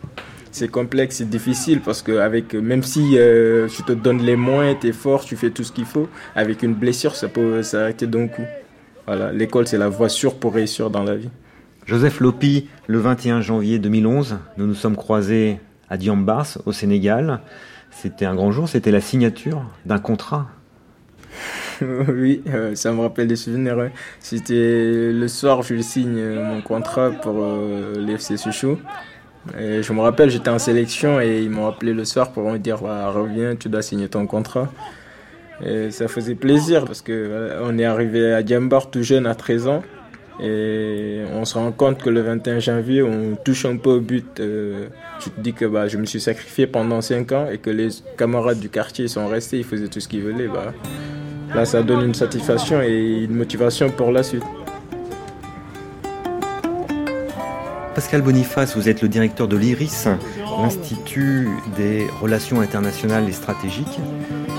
c'est 0.51 0.69
complexe, 0.69 1.17
c'est 1.17 1.29
difficile 1.29 1.81
parce 1.81 2.01
que 2.01 2.57
même 2.57 2.83
si 2.83 3.17
euh, 3.17 3.67
tu 3.67 3.83
te 3.83 3.91
donnes 3.91 4.21
les 4.21 4.35
moyens, 4.35 4.77
tu 4.79 4.87
es 4.87 4.93
fort, 4.93 5.25
tu 5.25 5.35
fais 5.35 5.49
tout 5.49 5.63
ce 5.63 5.71
qu'il 5.71 5.85
faut, 5.85 6.07
avec 6.35 6.63
une 6.63 6.73
blessure, 6.73 7.15
ça 7.15 7.27
peut 7.27 7.61
s'arrêter 7.61 8.07
d'un 8.07 8.27
coup. 8.27 8.45
L'école, 9.33 9.67
c'est 9.67 9.77
la 9.77 9.89
voie 9.89 10.09
sûre 10.09 10.35
pour 10.35 10.53
réussir 10.53 10.89
dans 10.89 11.03
la 11.03 11.15
vie. 11.15 11.29
Joseph 11.85 12.19
Lopi, 12.19 12.67
le 12.87 12.97
21 12.97 13.41
janvier 13.41 13.77
2011, 13.77 14.37
nous 14.57 14.65
nous 14.65 14.73
sommes 14.73 14.95
croisés 14.95 15.59
à 15.89 15.97
Diambars, 15.97 16.57
au 16.65 16.71
Sénégal. 16.71 17.41
C'était 17.91 18.25
un 18.25 18.33
grand 18.33 18.51
jour, 18.51 18.67
c'était 18.67 18.91
la 18.91 19.01
signature 19.01 19.63
d'un 19.85 19.99
contrat. 19.99 20.47
oui, 22.09 22.41
euh, 22.47 22.75
ça 22.75 22.91
me 22.91 23.01
rappelle 23.01 23.27
des 23.27 23.35
souvenirs. 23.35 23.89
C'était 24.19 25.11
le 25.11 25.27
soir, 25.27 25.61
je 25.61 25.79
signe 25.81 26.17
euh, 26.17 26.43
mon 26.43 26.61
contrat 26.61 27.11
pour 27.11 27.35
euh, 27.37 27.95
l'FC 27.99 28.37
Souchou. 28.37 28.77
Et 29.59 29.83
je 29.83 29.93
me 29.93 30.01
rappelle, 30.01 30.29
j'étais 30.29 30.49
en 30.49 30.57
sélection 30.57 31.21
et 31.21 31.41
ils 31.41 31.49
m'ont 31.51 31.67
appelé 31.67 31.93
le 31.93 32.03
soir 32.03 32.31
pour 32.31 32.49
me 32.49 32.57
dire 32.57 32.81
bah, 32.81 33.11
Reviens, 33.11 33.55
tu 33.55 33.69
dois 33.69 33.81
signer 33.81 34.09
ton 34.09 34.25
contrat. 34.25 34.71
Et 35.63 35.91
ça 35.91 36.07
faisait 36.07 36.35
plaisir 36.35 36.85
parce 36.85 37.01
que 37.01 37.59
on 37.61 37.77
est 37.77 37.85
arrivé 37.85 38.33
à 38.33 38.43
Diambar 38.43 38.89
tout 38.89 39.03
jeune, 39.03 39.25
à 39.27 39.35
13 39.35 39.67
ans. 39.67 39.83
Et 40.39 41.21
on 41.33 41.45
se 41.45 41.57
rend 41.57 41.71
compte 41.71 42.01
que 42.01 42.09
le 42.09 42.21
21 42.21 42.59
janvier, 42.59 43.01
on 43.01 43.35
touche 43.35 43.65
un 43.65 43.77
peu 43.77 43.91
au 43.91 43.99
but. 44.01 44.39
Euh, 44.39 44.87
tu 45.21 45.29
te 45.29 45.39
dis 45.39 45.53
que 45.53 45.65
bah, 45.65 45.87
je 45.87 45.97
me 45.97 46.05
suis 46.05 46.19
sacrifié 46.19 46.67
pendant 46.67 47.01
5 47.01 47.31
ans 47.31 47.47
et 47.49 47.57
que 47.57 47.69
les 47.69 47.89
camarades 48.17 48.59
du 48.59 48.69
quartier 48.69 49.07
sont 49.07 49.27
restés, 49.27 49.59
ils 49.59 49.63
faisaient 49.63 49.87
tout 49.87 50.01
ce 50.01 50.07
qu'ils 50.07 50.23
voulaient. 50.23 50.47
Bah, 50.47 50.73
là, 51.53 51.65
ça 51.65 51.83
donne 51.83 52.05
une 52.05 52.13
satisfaction 52.13 52.81
et 52.81 53.23
une 53.23 53.35
motivation 53.35 53.89
pour 53.89 54.11
la 54.11 54.23
suite. 54.23 54.43
Pascal 57.95 58.21
Boniface, 58.21 58.75
vous 58.75 58.89
êtes 58.89 59.01
le 59.01 59.07
directeur 59.07 59.47
de 59.47 59.55
l'IRIS, 59.55 60.09
l'Institut 60.61 61.47
des 61.77 62.05
relations 62.21 62.59
internationales 62.59 63.27
et 63.29 63.31
stratégiques, 63.31 63.99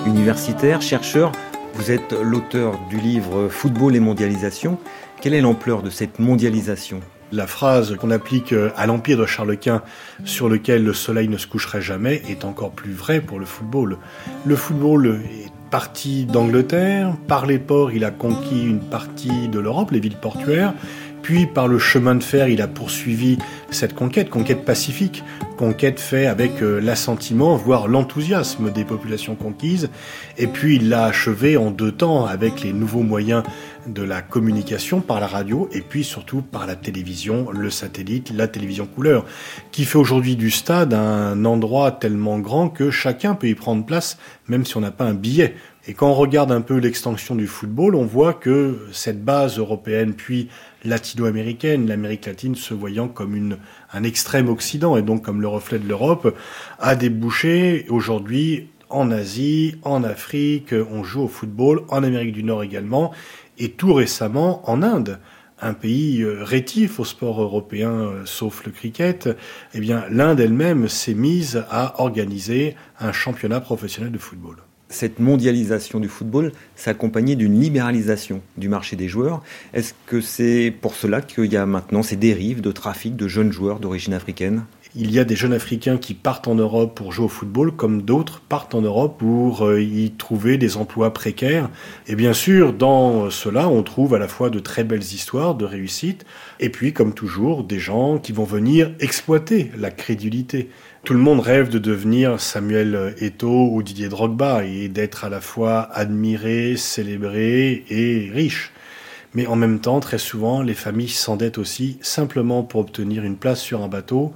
universitaire, 0.07 0.81
chercheur. 0.81 1.33
Vous 1.75 1.90
êtes 1.90 2.12
l'auteur 2.12 2.79
du 2.88 2.96
livre 2.96 3.49
Football 3.49 3.94
et 3.94 4.01
mondialisation. 4.01 4.79
Quelle 5.20 5.35
est 5.35 5.42
l'ampleur 5.42 5.83
de 5.83 5.90
cette 5.90 6.18
mondialisation? 6.18 7.01
La 7.33 7.46
phrase 7.46 7.96
qu'on 7.96 8.11
applique 8.11 8.53
euh, 8.53 8.70
à 8.77 8.87
l'empire 8.87 9.18
de 9.18 9.27
Charles 9.27 9.57
Quint 9.59 9.83
sur 10.25 10.49
lequel 10.49 10.85
le 10.85 10.94
soleil 10.94 11.29
ne 11.29 11.37
se 11.37 11.46
coucherait 11.46 11.83
jamais 11.83 12.22
est 12.29 12.44
encore 12.44 12.70
plus 12.70 12.92
vraie 12.92 13.20
pour 13.20 13.38
le 13.38 13.44
football. 13.44 13.99
Le 14.46 14.57
football 14.57 15.20
est 15.25 15.51
parti 15.70 16.24
d'Angleterre, 16.24 17.14
par 17.26 17.46
les 17.46 17.59
ports 17.59 17.92
il 17.92 18.05
a 18.05 18.11
conquis 18.11 18.64
une 18.64 18.81
partie 18.81 19.48
de 19.48 19.59
l'Europe, 19.59 19.90
les 19.90 20.00
villes 20.00 20.16
portuaires, 20.16 20.74
puis 21.27 21.47
par 21.47 21.67
le 21.67 21.81
chemin 21.81 22.15
de 22.15 22.23
fer, 22.23 22.47
il 22.47 22.62
a 22.62 22.69
poursuivi 22.69 23.37
cette 23.73 23.97
conquête, 23.97 24.31
conquête 24.31 24.65
pacifique, 24.65 25.25
conquête 25.57 25.99
faite 25.99 26.29
avec 26.29 26.62
euh, 26.62 26.79
l'assentiment, 26.79 27.57
voire 27.57 27.89
l'enthousiasme 27.89 28.71
des 28.71 28.85
populations 28.85 29.35
conquises. 29.35 29.91
Et 30.39 30.47
puis 30.47 30.77
il 30.77 30.89
l'a 30.89 31.07
achevé 31.07 31.57
en 31.57 31.73
deux 31.73 31.91
temps 31.91 32.27
avec 32.27 32.62
les 32.62 32.73
nouveaux 32.73 33.03
moyens 33.03 33.43
de 33.89 34.05
la 34.05 34.23
communication 34.23 35.01
par 35.01 35.19
la 35.19 35.27
radio 35.27 35.69
et 35.73 35.81
puis 35.81 36.05
surtout 36.05 36.43
par 36.43 36.65
la 36.65 36.77
télévision, 36.77 37.51
le 37.51 37.71
satellite, 37.71 38.31
la 38.33 38.47
télévision 38.47 38.87
couleur, 38.87 39.25
qui 39.73 39.85
fait 39.85 39.99
aujourd'hui 39.99 40.37
du 40.37 40.53
stade 40.53 40.95
un 40.95 41.45
endroit 41.45 41.91
tellement 41.91 42.39
grand 42.39 42.69
que 42.69 42.93
chacun 42.93 43.35
peut 43.35 43.49
y 43.49 43.57
prendre 43.57 43.85
place, 43.85 44.17
même 44.47 44.65
si 44.65 44.77
on 44.77 44.81
n'a 44.81 44.93
pas 44.93 45.07
un 45.07 45.15
billet. 45.15 45.57
Et 45.88 45.94
quand 45.94 46.11
on 46.11 46.14
regarde 46.14 46.51
un 46.51 46.62
peu 46.62 46.79
l'extension 46.79 47.37
du 47.37 47.46
football, 47.46 47.94
on 47.94 48.05
voit 48.05 48.35
que 48.35 48.88
cette 48.90 49.25
base 49.25 49.59
européenne, 49.59 50.14
puis 50.14 50.49
latino-américaine, 50.85 51.87
l'Amérique 51.87 52.27
latine 52.27 52.57
se 52.57 52.75
voyant 52.75 53.07
comme 53.07 53.37
une, 53.37 53.59
un 53.92 54.03
extrême 54.03 54.49
occident 54.49 54.96
et 54.96 55.03
donc 55.03 55.22
comme 55.22 55.40
le 55.40 55.46
reflet 55.46 55.79
de 55.79 55.87
l'Europe, 55.87 56.37
a 56.81 56.96
débouché 56.96 57.87
aujourd'hui 57.88 58.68
en 58.88 59.12
Asie, 59.12 59.77
en 59.83 60.03
Afrique, 60.03 60.75
on 60.90 61.05
joue 61.05 61.22
au 61.22 61.29
football, 61.29 61.83
en 61.88 62.03
Amérique 62.03 62.33
du 62.33 62.42
Nord 62.42 62.64
également, 62.64 63.12
et 63.59 63.70
tout 63.70 63.94
récemment 63.94 64.68
en 64.68 64.83
Inde 64.83 65.20
un 65.61 65.72
pays 65.72 66.20
euh, 66.20 66.42
rétif 66.42 67.01
au 67.01 67.05
sport 67.05 67.40
européen, 67.40 67.90
euh, 67.90 68.22
sauf 68.27 68.66
le 68.66 68.72
cricket, 68.72 69.29
eh 69.72 69.81
bien, 69.81 70.05
l'Inde 70.11 70.40
elle-même 70.40 70.88
s'est 70.88 71.14
mise 71.14 71.64
à 71.70 72.03
organiser 72.03 72.77
un 73.01 73.12
championnat 73.12 73.61
professionnel 73.61 74.12
de 74.12 74.18
football 74.18 74.65
cette 74.88 75.18
mondialisation 75.18 76.01
du 76.01 76.09
football 76.09 76.53
s'accompagnait 76.77 77.37
d'une 77.37 77.61
libéralisation 77.61 78.40
du 78.57 78.68
marché 78.68 78.96
des 78.96 79.09
joueurs. 79.09 79.42
Est-ce 79.75 79.94
que 80.07 80.20
c'est 80.20 80.72
pour 80.81 80.94
cela 80.94 81.20
qu'il 81.20 81.53
y 81.53 81.57
a 81.57 81.66
maintenant 81.66 82.03
ces 82.03 82.16
dérives 82.16 82.61
de 82.61 82.72
trafic 82.72 83.16
de 83.16 83.29
jeunes 83.29 83.53
joueurs 83.53 83.81
d'origine 83.81 84.14
africaine? 84.14 84.64
Il 84.99 85.11
y 85.11 85.18
a 85.18 85.25
des 85.25 85.37
jeunes 85.37 85.53
Africains 85.53 85.99
qui 85.99 86.14
partent 86.14 86.49
en 86.49 86.55
Europe 86.55 86.94
pour 86.94 87.12
jouer 87.12 87.27
au 87.27 87.29
football, 87.29 87.70
comme 87.70 88.01
d'autres 88.01 88.40
partent 88.40 88.75
en 88.75 88.81
Europe 88.81 89.18
pour 89.18 89.66
euh, 89.66 89.83
y 89.83 90.11
trouver 90.12 90.57
des 90.57 90.79
emplois 90.79 91.12
précaires. 91.12 91.68
Et 92.07 92.14
bien 92.14 92.33
sûr, 92.33 92.72
dans 92.72 93.29
cela, 93.29 93.68
on 93.68 93.83
trouve 93.83 94.14
à 94.14 94.18
la 94.18 94.27
fois 94.27 94.49
de 94.49 94.59
très 94.59 94.84
belles 94.84 95.03
histoires 95.03 95.55
de 95.55 95.66
réussite, 95.66 96.24
et 96.61 96.70
puis, 96.70 96.95
comme 96.95 97.12
toujours, 97.12 97.62
des 97.62 97.78
gens 97.78 98.16
qui 98.16 98.32
vont 98.32 98.45
venir 98.45 98.91
exploiter 98.99 99.70
la 99.76 99.91
crédulité. 99.91 100.70
Tout 101.07 101.14
le 101.14 101.20
monde 101.20 101.38
rêve 101.38 101.68
de 101.68 101.78
devenir 101.78 102.40
Samuel 102.40 103.14
Eto'o 103.20 103.70
ou 103.72 103.84
Didier 103.84 104.09
Drogba 104.09 104.64
et 104.64 104.88
d'être 104.88 105.24
à 105.24 105.28
la 105.28 105.40
fois 105.40 105.82
admiré, 105.92 106.74
célébré 106.76 107.84
et 107.88 108.28
riche. 108.34 108.72
Mais 109.32 109.46
en 109.46 109.54
même 109.54 109.78
temps, 109.78 110.00
très 110.00 110.18
souvent, 110.18 110.62
les 110.62 110.74
familles 110.74 111.09
s'endettent 111.09 111.59
aussi 111.59 111.98
simplement 112.02 112.64
pour 112.64 112.80
obtenir 112.80 113.22
une 113.22 113.36
place 113.36 113.61
sur 113.61 113.84
un 113.84 113.88
bateau, 113.88 114.32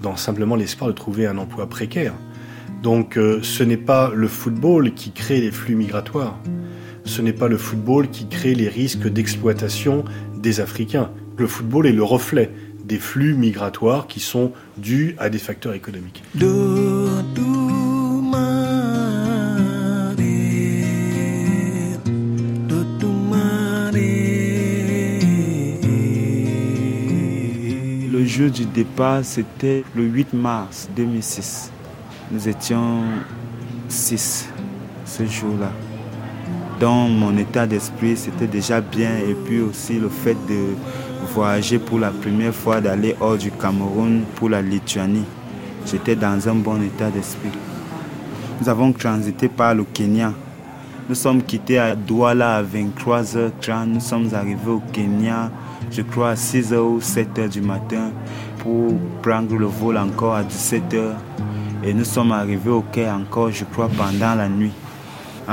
dans 0.00 0.14
simplement 0.14 0.54
l'espoir 0.54 0.88
de 0.88 0.94
trouver 0.94 1.26
un 1.26 1.38
emploi 1.38 1.68
précaire. 1.68 2.14
Donc 2.84 3.18
euh, 3.18 3.40
ce 3.42 3.64
n'est 3.64 3.76
pas 3.76 4.12
le 4.14 4.28
football 4.28 4.94
qui 4.94 5.10
crée 5.10 5.40
les 5.40 5.50
flux 5.50 5.74
migratoires. 5.74 6.38
Ce 7.04 7.20
n'est 7.20 7.32
pas 7.32 7.48
le 7.48 7.58
football 7.58 8.08
qui 8.10 8.28
crée 8.28 8.54
les 8.54 8.68
risques 8.68 9.08
d'exploitation 9.08 10.04
des 10.36 10.60
Africains. 10.60 11.10
Le 11.36 11.48
football 11.48 11.88
est 11.88 11.92
le 11.92 12.04
reflet 12.04 12.52
des 12.84 12.98
flux 12.98 13.34
migratoires 13.34 14.06
qui 14.06 14.20
sont 14.20 14.52
dus 14.76 15.14
à 15.18 15.30
des 15.30 15.38
facteurs 15.38 15.74
économiques. 15.74 16.22
Le 16.34 17.08
jour 28.26 28.50
du 28.50 28.64
départ, 28.64 29.24
c'était 29.24 29.84
le 29.94 30.04
8 30.04 30.32
mars 30.32 30.88
2006. 30.96 31.70
Nous 32.30 32.48
étions 32.48 33.02
six 33.88 34.48
ce 35.04 35.26
jour-là. 35.26 35.70
Dans 36.80 37.08
mon 37.08 37.36
état 37.36 37.66
d'esprit, 37.66 38.16
c'était 38.16 38.46
déjà 38.46 38.80
bien. 38.80 39.10
Et 39.28 39.34
puis 39.34 39.60
aussi 39.60 39.98
le 39.98 40.08
fait 40.08 40.36
de 40.48 40.74
voyager 41.32 41.78
pour 41.78 41.98
la 41.98 42.10
première 42.10 42.54
fois, 42.54 42.80
d'aller 42.80 43.16
hors 43.20 43.38
du 43.38 43.50
Cameroun 43.50 44.22
pour 44.36 44.50
la 44.50 44.60
Lituanie. 44.60 45.24
J'étais 45.86 46.14
dans 46.14 46.48
un 46.48 46.54
bon 46.54 46.80
état 46.82 47.10
d'esprit. 47.10 47.50
Nous 48.60 48.68
avons 48.68 48.92
transité 48.92 49.48
par 49.48 49.74
le 49.74 49.84
Kenya. 49.84 50.32
Nous 51.08 51.14
sommes 51.14 51.42
quittés 51.42 51.78
à 51.78 51.96
Douala 51.96 52.56
à 52.56 52.62
23h30. 52.62 53.86
Nous 53.86 54.00
sommes 54.00 54.28
arrivés 54.34 54.70
au 54.70 54.82
Kenya, 54.92 55.50
je 55.90 56.02
crois, 56.02 56.30
à 56.30 56.34
6h 56.34 56.76
ou 56.76 56.98
7h 56.98 57.48
du 57.48 57.60
matin 57.60 58.10
pour 58.58 58.92
prendre 59.22 59.56
le 59.56 59.66
vol 59.66 59.96
encore 59.96 60.34
à 60.34 60.42
17h. 60.42 61.12
Et 61.82 61.92
nous 61.92 62.04
sommes 62.04 62.30
arrivés 62.30 62.70
au 62.70 62.82
quai 62.82 63.10
encore, 63.10 63.50
je 63.50 63.64
crois, 63.64 63.88
pendant 63.88 64.34
la 64.36 64.48
nuit. 64.48 64.72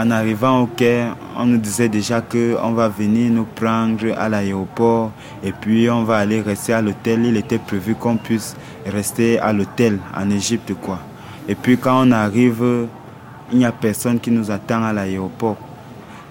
En 0.02 0.12
arrivant 0.12 0.62
au 0.62 0.66
quai, 0.66 1.08
on 1.36 1.46
nous 1.46 1.58
disait 1.58 1.90
déjà 1.90 2.22
qu'on 2.22 2.72
va 2.72 2.88
venir 2.88 3.34
nous 3.34 3.44
prendre 3.44 4.18
à 4.18 4.30
l'aéroport 4.30 5.12
et 5.44 5.52
puis 5.52 5.90
on 5.90 6.06
va 6.06 6.20
aller 6.20 6.40
rester 6.40 6.72
à 6.72 6.82
l'hôtel. 6.82 7.26
Il 7.26 7.36
était 7.36 7.58
prévu 7.58 7.96
qu'on 7.96 8.16
puisse 8.16 8.56
rester 8.86 9.40
à 9.40 9.52
l'hôtel 9.52 10.00
en 10.16 10.30
Égypte, 10.30 10.74
quoi. 10.82 11.00
Et 11.50 11.56
puis 11.56 11.78
quand 11.78 12.08
on 12.08 12.12
arrive, 12.14 12.88
il 13.52 13.58
n'y 13.58 13.66
a 13.66 13.74
personne 13.74 14.22
qui 14.22 14.32
nous 14.32 14.50
attend 14.52 14.82
à 14.86 14.94
l'aéroport. 14.94 15.58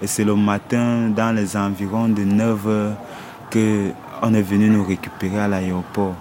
Et 0.01 0.07
c'est 0.07 0.23
le 0.23 0.33
matin, 0.33 1.09
dans 1.15 1.35
les 1.35 1.55
environs 1.55 2.09
de 2.09 2.23
9 2.23 2.67
heures, 2.67 2.97
qu'on 3.53 4.33
est 4.33 4.41
venu 4.41 4.67
nous 4.71 4.83
récupérer 4.83 5.41
à 5.41 5.47
l'aéroport. 5.47 6.15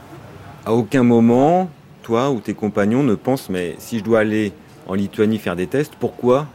À 0.66 0.74
aucun 0.74 1.02
moment, 1.02 1.70
toi 2.02 2.30
ou 2.30 2.40
tes 2.40 2.52
compagnons 2.52 3.02
ne 3.02 3.14
pensent, 3.14 3.48
mais 3.48 3.74
si 3.78 4.00
je 4.00 4.04
dois 4.04 4.18
aller 4.18 4.52
en 4.86 4.92
Lituanie 4.92 5.38
faire 5.38 5.56
des 5.56 5.66
tests, 5.66 5.94
pourquoi 5.98 6.46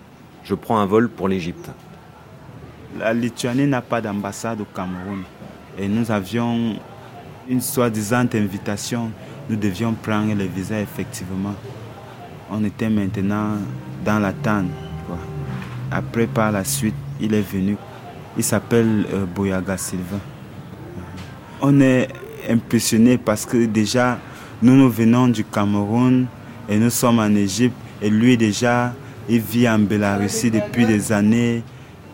je 0.44 0.56
prends 0.56 0.78
un 0.78 0.86
vol 0.86 1.10
pour 1.10 1.28
l'Égypte 1.28 1.70
La 3.00 3.14
Lituanie 3.14 3.68
n'a 3.68 3.82
pas 3.82 4.02
d'ambassade 4.02 4.62
au 4.62 4.66
Cameroun. 4.66 5.24
Et 5.78 5.88
nous 5.88 6.12
avions 6.12 6.76
une 7.50 7.62
soi-disant 7.62 8.26
invitation. 8.34 9.12
Nous 9.50 9.56
devions 9.56 9.94
prendre 9.94 10.36
le 10.36 10.46
visa 10.46 10.80
effectivement. 10.80 11.56
On 12.52 12.64
était 12.64 12.90
maintenant 12.90 13.58
dans 14.06 14.20
l'attente. 14.20 14.68
Après, 15.92 16.28
par 16.28 16.52
la 16.52 16.64
suite, 16.64 16.96
il 17.20 17.34
est 17.34 17.42
venu. 17.42 17.78
Il 18.38 18.44
s'appelle 18.44 19.06
euh, 19.14 19.26
Boyaga 19.26 19.78
Silva. 19.78 20.18
On 21.62 21.80
est 21.82 22.10
impressionné 22.50 23.18
parce 23.18 23.46
que 23.46 23.66
déjà, 23.66 24.18
nous, 24.62 24.76
nous 24.76 24.90
venons 24.90 25.28
du 25.28 25.44
Cameroun 25.44 26.26
et 26.68 26.78
nous 26.78 26.90
sommes 26.90 27.20
en 27.20 27.34
Égypte. 27.36 27.76
Et 28.02 28.10
lui, 28.10 28.38
déjà, 28.38 28.94
il 29.30 29.40
vit 29.40 29.68
en 29.70 29.80
Bélarussie 29.80 30.52
depuis 30.52 30.86
des 30.86 31.12
années. 31.12 31.64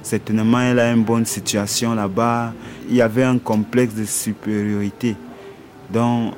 Certainement, 0.02 0.62
il 0.62 0.80
a 0.80 0.92
une 0.92 1.04
bonne 1.04 1.26
situation 1.26 1.94
là-bas. 1.94 2.54
Il 2.90 2.96
y 2.96 3.02
avait 3.02 3.24
un 3.24 3.38
complexe 3.38 3.94
de 3.94 4.06
supériorité. 4.06 5.16
Donc, 5.90 6.34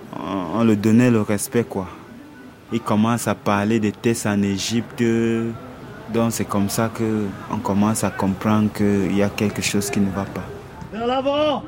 on 0.55 0.63
le 0.63 0.75
donnait 0.75 1.11
le 1.11 1.21
respect, 1.21 1.63
quoi. 1.63 1.87
Il 2.71 2.79
commence 2.79 3.27
à 3.27 3.35
parler 3.35 3.79
des 3.79 3.91
tests 3.91 4.25
en 4.25 4.41
Égypte. 4.41 5.03
Donc, 6.13 6.31
c'est 6.31 6.45
comme 6.45 6.69
ça 6.69 6.89
qu'on 6.89 7.57
commence 7.57 8.03
à 8.03 8.09
comprendre 8.09 8.69
qu'il 8.73 9.15
y 9.15 9.23
a 9.23 9.29
quelque 9.29 9.61
chose 9.61 9.89
qui 9.89 9.99
ne 9.99 10.09
va 10.09 10.23
pas. 10.25 10.45
Vers 10.91 11.07
l'avant 11.07 11.63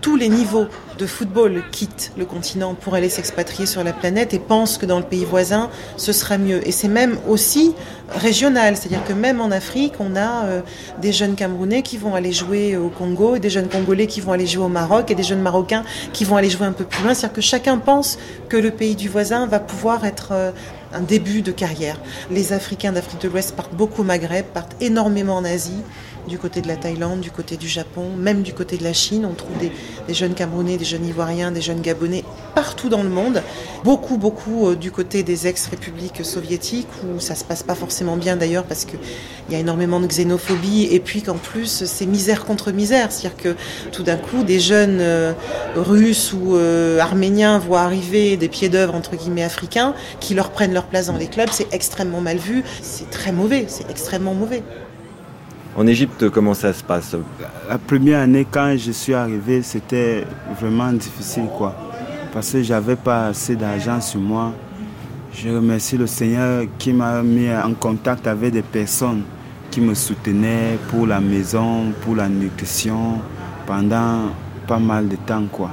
tous 0.00 0.16
les 0.16 0.28
niveaux 0.28 0.66
de 0.98 1.06
football 1.06 1.62
quittent 1.70 2.12
le 2.16 2.24
continent 2.24 2.74
pour 2.74 2.94
aller 2.94 3.08
s'expatrier 3.08 3.66
sur 3.66 3.84
la 3.84 3.92
planète 3.92 4.34
et 4.34 4.38
pensent 4.38 4.78
que 4.78 4.86
dans 4.86 4.98
le 4.98 5.04
pays 5.04 5.24
voisin, 5.24 5.70
ce 5.96 6.12
sera 6.12 6.38
mieux. 6.38 6.66
Et 6.66 6.72
c'est 6.72 6.88
même 6.88 7.18
aussi 7.28 7.74
régional, 8.14 8.76
c'est-à-dire 8.76 9.04
que 9.04 9.12
même 9.12 9.40
en 9.40 9.50
Afrique, 9.50 9.94
on 10.00 10.16
a 10.16 10.44
euh, 10.46 10.60
des 11.00 11.12
jeunes 11.12 11.34
Camerounais 11.34 11.82
qui 11.82 11.96
vont 11.96 12.14
aller 12.14 12.32
jouer 12.32 12.76
au 12.76 12.88
Congo, 12.88 13.38
des 13.38 13.50
jeunes 13.50 13.68
Congolais 13.68 14.06
qui 14.06 14.20
vont 14.20 14.32
aller 14.32 14.46
jouer 14.46 14.64
au 14.64 14.68
Maroc 14.68 15.10
et 15.10 15.14
des 15.14 15.22
jeunes 15.22 15.42
Marocains 15.42 15.84
qui 16.12 16.24
vont 16.24 16.36
aller 16.36 16.50
jouer 16.50 16.66
un 16.66 16.72
peu 16.72 16.84
plus 16.84 17.02
loin. 17.02 17.14
C'est-à-dire 17.14 17.34
que 17.34 17.40
chacun 17.40 17.78
pense 17.78 18.18
que 18.48 18.56
le 18.56 18.70
pays 18.70 18.94
du 18.94 19.08
voisin 19.08 19.46
va 19.46 19.60
pouvoir 19.60 20.04
être 20.04 20.28
euh, 20.32 20.50
un 20.94 21.00
début 21.00 21.42
de 21.42 21.52
carrière. 21.52 22.00
Les 22.30 22.52
Africains 22.52 22.92
d'Afrique 22.92 23.20
de 23.22 23.28
l'Ouest 23.28 23.54
partent 23.54 23.74
beaucoup 23.74 24.02
au 24.02 24.04
Maghreb, 24.04 24.46
partent 24.46 24.76
énormément 24.80 25.36
en 25.36 25.44
Asie 25.44 25.82
du 26.26 26.38
côté 26.38 26.60
de 26.60 26.68
la 26.68 26.76
Thaïlande, 26.76 27.20
du 27.20 27.30
côté 27.30 27.56
du 27.56 27.68
Japon, 27.68 28.10
même 28.16 28.42
du 28.42 28.52
côté 28.52 28.76
de 28.76 28.84
la 28.84 28.92
Chine. 28.92 29.26
On 29.30 29.34
trouve 29.34 29.56
des, 29.58 29.72
jeunes 30.14 30.34
Camerounais, 30.34 30.76
des 30.76 30.84
jeunes 30.84 31.06
Ivoiriens, 31.06 31.52
des 31.52 31.60
jeunes 31.60 31.80
Gabonais 31.80 32.24
partout 32.54 32.88
dans 32.88 33.02
le 33.02 33.08
monde. 33.08 33.42
Beaucoup, 33.84 34.16
beaucoup 34.16 34.68
euh, 34.68 34.76
du 34.76 34.90
côté 34.90 35.22
des 35.22 35.46
ex-républiques 35.46 36.24
soviétiques 36.24 36.88
où 37.04 37.20
ça 37.20 37.34
se 37.34 37.44
passe 37.44 37.62
pas 37.62 37.74
forcément 37.74 38.16
bien 38.16 38.36
d'ailleurs 38.36 38.64
parce 38.64 38.84
qu'il 38.84 38.98
y 39.50 39.54
a 39.54 39.58
énormément 39.58 40.00
de 40.00 40.06
xénophobie 40.06 40.88
et 40.90 41.00
puis 41.00 41.22
qu'en 41.22 41.36
plus 41.36 41.84
c'est 41.84 42.06
misère 42.06 42.44
contre 42.44 42.72
misère. 42.72 43.12
C'est-à-dire 43.12 43.36
que 43.36 43.56
tout 43.92 44.02
d'un 44.02 44.16
coup 44.16 44.42
des 44.42 44.60
jeunes 44.60 44.98
euh, 45.00 45.32
russes 45.76 46.32
ou 46.32 46.56
euh, 46.56 46.98
arméniens 46.98 47.58
voient 47.58 47.82
arriver 47.82 48.36
des 48.36 48.48
pieds 48.48 48.68
d'œuvre 48.68 48.94
entre 48.94 49.16
guillemets 49.16 49.44
africains 49.44 49.94
qui 50.20 50.34
leur 50.34 50.50
prennent 50.50 50.72
leur 50.74 50.86
place 50.86 51.06
dans 51.06 51.16
les 51.16 51.28
clubs. 51.28 51.48
C'est 51.52 51.72
extrêmement 51.72 52.20
mal 52.20 52.38
vu. 52.38 52.64
C'est 52.82 53.10
très 53.10 53.32
mauvais. 53.32 53.66
C'est 53.68 53.88
extrêmement 53.90 54.34
mauvais. 54.34 54.62
En 55.78 55.86
Égypte, 55.86 56.30
comment 56.30 56.54
ça 56.54 56.72
se 56.72 56.82
passe? 56.82 57.14
La 57.68 57.76
première 57.76 58.20
année, 58.20 58.46
quand 58.50 58.74
je 58.78 58.92
suis 58.92 59.12
arrivé, 59.12 59.60
c'était 59.60 60.24
vraiment 60.58 60.90
difficile, 60.90 61.48
quoi. 61.54 61.76
Parce 62.32 62.52
que 62.52 62.62
j'avais 62.62 62.96
pas 62.96 63.26
assez 63.26 63.56
d'argent 63.56 64.00
sur 64.00 64.20
moi. 64.20 64.54
Je 65.34 65.50
remercie 65.50 65.98
le 65.98 66.06
Seigneur 66.06 66.64
qui 66.78 66.94
m'a 66.94 67.22
mis 67.22 67.50
en 67.52 67.74
contact 67.74 68.26
avec 68.26 68.54
des 68.54 68.62
personnes 68.62 69.24
qui 69.70 69.82
me 69.82 69.92
soutenaient 69.92 70.78
pour 70.88 71.06
la 71.06 71.20
maison, 71.20 71.92
pour 72.00 72.16
la 72.16 72.30
nutrition, 72.30 73.18
pendant 73.66 74.30
pas 74.66 74.78
mal 74.78 75.08
de 75.08 75.16
temps, 75.16 75.44
quoi. 75.52 75.70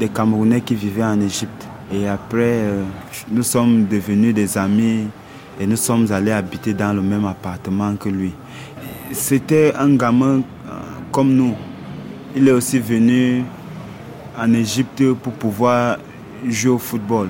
Des 0.00 0.08
Camerounais 0.08 0.62
qui 0.62 0.74
vivaient 0.74 1.04
en 1.04 1.20
Égypte. 1.20 1.68
Et 1.92 2.08
après, 2.08 2.60
euh, 2.62 2.82
nous 3.30 3.42
sommes 3.42 3.84
devenus 3.84 4.32
des 4.34 4.56
amis 4.56 5.06
et 5.60 5.66
nous 5.66 5.76
sommes 5.76 6.10
allés 6.10 6.32
habiter 6.32 6.72
dans 6.72 6.94
le 6.94 7.02
même 7.02 7.26
appartement 7.26 7.94
que 7.96 8.08
lui 8.08 8.32
c'était 9.12 9.74
un 9.74 9.94
gamin 9.96 10.38
euh, 10.38 10.70
comme 11.12 11.34
nous. 11.34 11.54
Il 12.36 12.48
est 12.48 12.52
aussi 12.52 12.78
venu 12.78 13.44
en 14.38 14.52
Égypte 14.52 15.02
pour 15.22 15.32
pouvoir 15.34 15.98
jouer 16.48 16.72
au 16.72 16.78
football. 16.78 17.28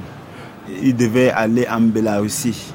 Il 0.83 0.97
devait 0.97 1.31
aller 1.31 1.67
en 1.71 1.81
Bélarussie. 1.81 2.73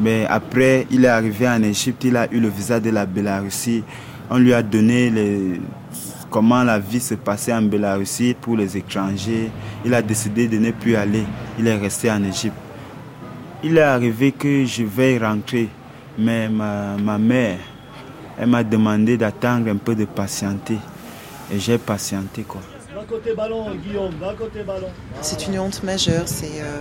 Mais 0.00 0.26
après, 0.28 0.86
il 0.90 1.04
est 1.04 1.08
arrivé 1.08 1.48
en 1.48 1.62
Égypte, 1.62 2.04
il 2.04 2.16
a 2.16 2.30
eu 2.32 2.40
le 2.40 2.48
visa 2.48 2.80
de 2.80 2.90
la 2.90 3.06
Bélarussie. 3.06 3.84
On 4.30 4.38
lui 4.38 4.52
a 4.54 4.62
donné 4.62 5.60
comment 6.30 6.62
la 6.62 6.78
vie 6.78 7.00
se 7.00 7.14
passait 7.14 7.52
en 7.52 7.62
Bélarussie 7.62 8.34
pour 8.40 8.56
les 8.56 8.76
étrangers. 8.76 9.50
Il 9.84 9.94
a 9.94 10.02
décidé 10.02 10.48
de 10.48 10.58
ne 10.58 10.70
plus 10.70 10.96
aller. 10.96 11.24
Il 11.58 11.66
est 11.66 11.76
resté 11.76 12.10
en 12.10 12.22
Égypte. 12.24 12.56
Il 13.62 13.78
est 13.78 13.82
arrivé 13.82 14.32
que 14.32 14.64
je 14.64 14.82
vais 14.82 15.18
rentrer. 15.18 15.68
Mais 16.18 16.48
ma, 16.48 16.96
ma 17.02 17.16
mère, 17.16 17.58
elle 18.38 18.48
m'a 18.48 18.64
demandé 18.64 19.16
d'attendre 19.16 19.70
un 19.70 19.76
peu 19.76 19.94
de 19.94 20.04
patienter. 20.04 20.78
Et 21.52 21.58
j'ai 21.58 21.78
patienté 21.78 22.42
quoi. 22.42 22.60
C'est 25.20 25.46
une 25.46 25.58
honte 25.58 25.82
majeure. 25.82 26.24
C'est, 26.26 26.60
euh, 26.60 26.80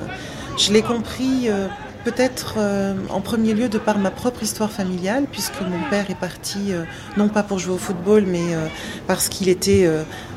je 0.57 0.71
l'ai 0.71 0.81
compris 0.81 1.49
euh, 1.49 1.67
peut-être 2.03 2.55
euh, 2.57 2.93
en 3.09 3.21
premier 3.21 3.53
lieu 3.53 3.69
de 3.69 3.77
par 3.77 3.97
ma 3.97 4.11
propre 4.11 4.43
histoire 4.43 4.71
familiale, 4.71 5.25
puisque 5.31 5.59
mon 5.61 5.89
père 5.89 6.09
est 6.09 6.19
parti 6.19 6.73
non 7.17 7.29
pas 7.29 7.43
pour 7.43 7.59
jouer 7.59 7.73
au 7.73 7.77
football, 7.77 8.25
mais 8.27 8.55
parce 9.07 9.29
qu'il 9.29 9.49
était 9.49 9.87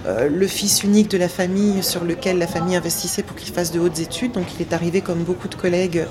le 0.07 0.47
fils 0.47 0.83
unique 0.83 1.11
de 1.11 1.19
la 1.19 1.29
famille 1.29 1.83
sur 1.83 2.05
lequel 2.05 2.39
la 2.39 2.47
famille 2.47 2.77
investissait 2.77 3.23
pour 3.23 3.37
qu'il 3.37 3.53
fasse 3.53 3.73
de 3.73 3.81
hautes 3.81 3.99
études. 3.99 4.33
Donc 4.33 4.47
il 4.55 4.63
est 4.63 4.73
arrivé 4.73 5.01
comme 5.01 5.23
beaucoup 5.23 5.49
de 5.49 5.55
collègues 5.55 5.99
euh, 5.99 6.07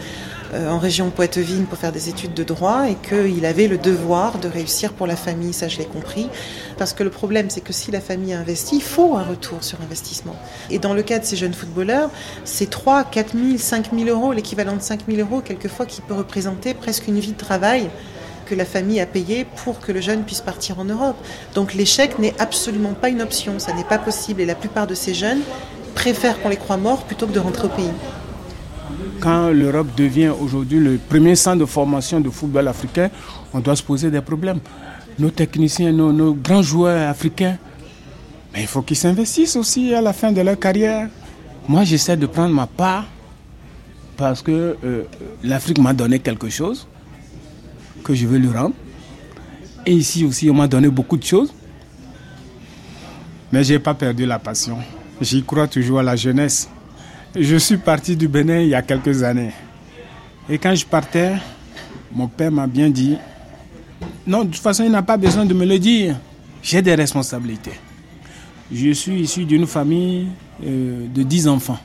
en 0.54 0.78
région 0.78 1.10
Poitevine 1.10 1.66
pour 1.66 1.78
faire 1.78 1.92
des 1.92 2.10
études 2.10 2.34
de 2.34 2.44
droit 2.44 2.86
et 2.90 2.96
qu'il 2.96 3.46
avait 3.46 3.68
le 3.68 3.78
devoir 3.78 4.38
de 4.40 4.48
réussir 4.48 4.94
pour 4.94 5.08
la 5.08 5.16
famille, 5.16 5.54
ça 5.54 5.68
je 5.68 5.78
l'ai 5.78 5.86
compris. 5.86 6.30
Parce 6.78 6.94
que 6.94 7.04
le 7.04 7.10
problème, 7.10 7.50
c'est 7.50 7.62
que 7.62 7.74
si 7.74 7.92
la 7.92 8.02
famille 8.02 8.34
investit, 8.34 8.78
il 8.78 8.82
faut 8.82 9.16
un 9.16 9.24
retour 9.24 9.64
sur 9.64 9.82
investissement. 9.82 10.36
Et 10.70 10.80
dans 10.80 10.94
le 10.94 11.04
cas 11.04 11.20
de 11.20 11.26
ces 11.26 11.36
jeunes 11.36 11.54
footballeurs, 11.54 12.10
c'est 12.46 12.70
3, 12.70 13.06
4 13.06 13.34
000, 13.36 13.58
5 13.58 13.90
000 13.94 14.10
euros, 14.10 14.34
l'équivalent 14.34 14.76
de 14.76 14.82
5 14.82 15.02
000 15.08 15.20
euros, 15.20 15.42
quelquefois, 15.42 15.86
qui 15.86 16.02
peut 16.02 16.14
représenter 16.14 16.74
presque 16.74 17.08
une 17.08 17.20
vie 17.20 17.32
de 17.34 17.38
travail 17.38 17.90
que 18.46 18.56
la 18.56 18.66
famille 18.66 19.00
a 19.00 19.06
payé 19.06 19.46
pour 19.64 19.80
que 19.80 19.92
le 19.92 20.02
jeune 20.02 20.24
puisse 20.24 20.42
partir 20.42 20.80
en 20.80 20.86
Europe. 20.86 21.16
Donc 21.56 21.74
l'échec 21.74 22.20
n'est 22.20 22.36
absolument 22.40 22.94
pas 22.94 23.10
une 23.10 23.22
option, 23.22 23.58
ça 23.58 23.74
n'est 23.74 23.84
pas 23.84 23.98
possible. 23.98 24.42
Et 24.42 24.46
la 24.46 24.56
plupart 24.56 24.88
de 24.88 24.96
ces 24.96 25.14
jeunes 25.14 25.42
préfèrent 25.96 26.42
qu'on 26.42 26.50
les 26.50 26.58
croit 26.58 26.78
morts 26.78 27.04
plutôt 27.04 27.28
que 27.28 27.32
de 27.32 27.40
rentrer 27.40 27.66
au 27.66 27.70
pays 27.70 27.92
quand 29.24 29.52
l'Europe 29.52 29.88
devient 29.96 30.28
aujourd'hui 30.38 30.80
le 30.80 30.98
premier 30.98 31.38
centre 31.38 31.60
de 31.60 31.66
formation 31.66 32.20
de 32.20 32.30
football 32.30 32.68
africain, 32.68 33.10
on 33.54 33.62
doit 33.62 33.78
se 33.78 33.82
poser 33.82 34.12
des 34.12 34.20
problèmes. 34.20 34.60
Nos 35.18 35.30
techniciens, 35.30 35.94
nos, 35.94 36.34
grands 36.34 36.62
joueurs 36.62 37.10
africains, 37.10 37.58
il 38.58 38.68
faut 38.68 38.82
qu'ils 38.82 38.98
s'investissent 38.98 39.56
aussi 39.56 39.94
à 39.96 40.02
la 40.02 40.12
fin 40.12 40.34
de 40.34 40.42
leur 40.42 40.60
carrière. 40.60 41.08
Moi, 41.70 41.86
j'essaie 41.86 42.18
de 42.18 42.26
prendre 42.26 42.54
ma 42.54 42.68
part 42.68 43.06
parce 44.18 44.42
que 44.42 44.76
euh, 44.84 45.04
l'Afrique 45.42 45.78
m'a 45.80 45.94
donné 45.94 46.20
quelque 46.20 46.50
chose. 46.50 46.86
que 48.04 48.14
je 48.14 48.28
veux 48.28 48.38
lui 48.38 48.50
rendre. 48.50 48.76
Et 49.86 49.94
ici 49.94 50.26
aussi, 50.26 50.50
on 50.50 50.54
m'a 50.54 50.68
donné 50.68 50.90
beaucoup 50.90 51.16
de 51.16 51.24
choses. 51.24 51.54
Mais 53.54 53.64
je 53.64 53.72
n'ai 53.74 53.80
pas 53.80 53.94
perdu 53.94 54.26
la 54.26 54.40
passion. 54.40 54.80
J'y 55.22 55.44
crois 55.44 55.70
toujours 55.70 56.00
à 56.00 56.04
la 56.04 56.18
jeunesse. 56.18 56.68
Je 57.36 57.56
suis 57.56 57.78
parti 57.78 58.16
du 58.16 58.28
Bénin 58.28 58.60
il 58.60 58.68
y 58.68 58.76
a 58.76 58.84
quelques 58.84 59.24
années. 59.24 59.52
Et 60.48 60.60
quand 60.60 60.76
je 60.76 60.86
partais, 60.86 61.34
mon 62.12 62.28
père 62.28 62.52
m'a 62.52 62.68
bien 62.68 62.92
dit, 62.92 63.18
non, 64.28 64.44
de 64.44 64.52
toute 64.52 64.62
façon, 64.62 64.84
il 64.84 64.92
n'a 64.92 65.02
pas 65.02 65.18
besoin 65.18 65.44
de 65.44 65.54
me 65.54 65.66
le 65.66 65.80
dire. 65.80 66.16
J'ai 66.62 66.84
des 66.84 66.94
responsabilités. 66.94 67.74
Je 68.72 68.92
suis 68.92 69.22
issu 69.22 69.46
d'une 69.46 69.66
famille 69.66 70.28
euh, 70.64 71.08
de 71.08 71.24
10 71.24 71.48
enfants. 71.48 71.80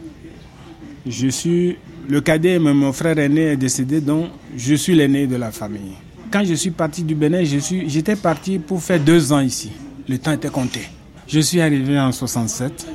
Je 1.06 1.28
suis 1.28 1.78
le 2.08 2.20
cadet, 2.20 2.58
mais 2.58 2.74
mon 2.74 2.92
frère 2.92 3.18
aîné 3.18 3.52
est 3.52 3.56
décédé, 3.56 4.02
donc 4.02 4.28
je 4.54 4.74
suis 4.74 4.94
l'aîné 4.94 5.26
de 5.26 5.36
la 5.36 5.50
famille. 5.50 5.94
Quand 6.30 6.44
je 6.44 6.54
suis 6.54 6.70
parti 6.70 7.02
du 7.02 7.14
Bénin, 7.14 7.42
j'étais 7.42 8.16
parti 8.16 8.58
pour 8.58 8.82
faire 8.82 9.00
deux 9.00 9.32
ans 9.32 9.40
ici. 9.40 9.72
Le 10.06 10.18
temps 10.18 10.32
était 10.32 10.50
compté. 10.50 10.80
Je 11.26 11.40
suis 11.40 11.60
arrivé 11.60 11.98
en 11.98 12.12
67. 12.12 12.86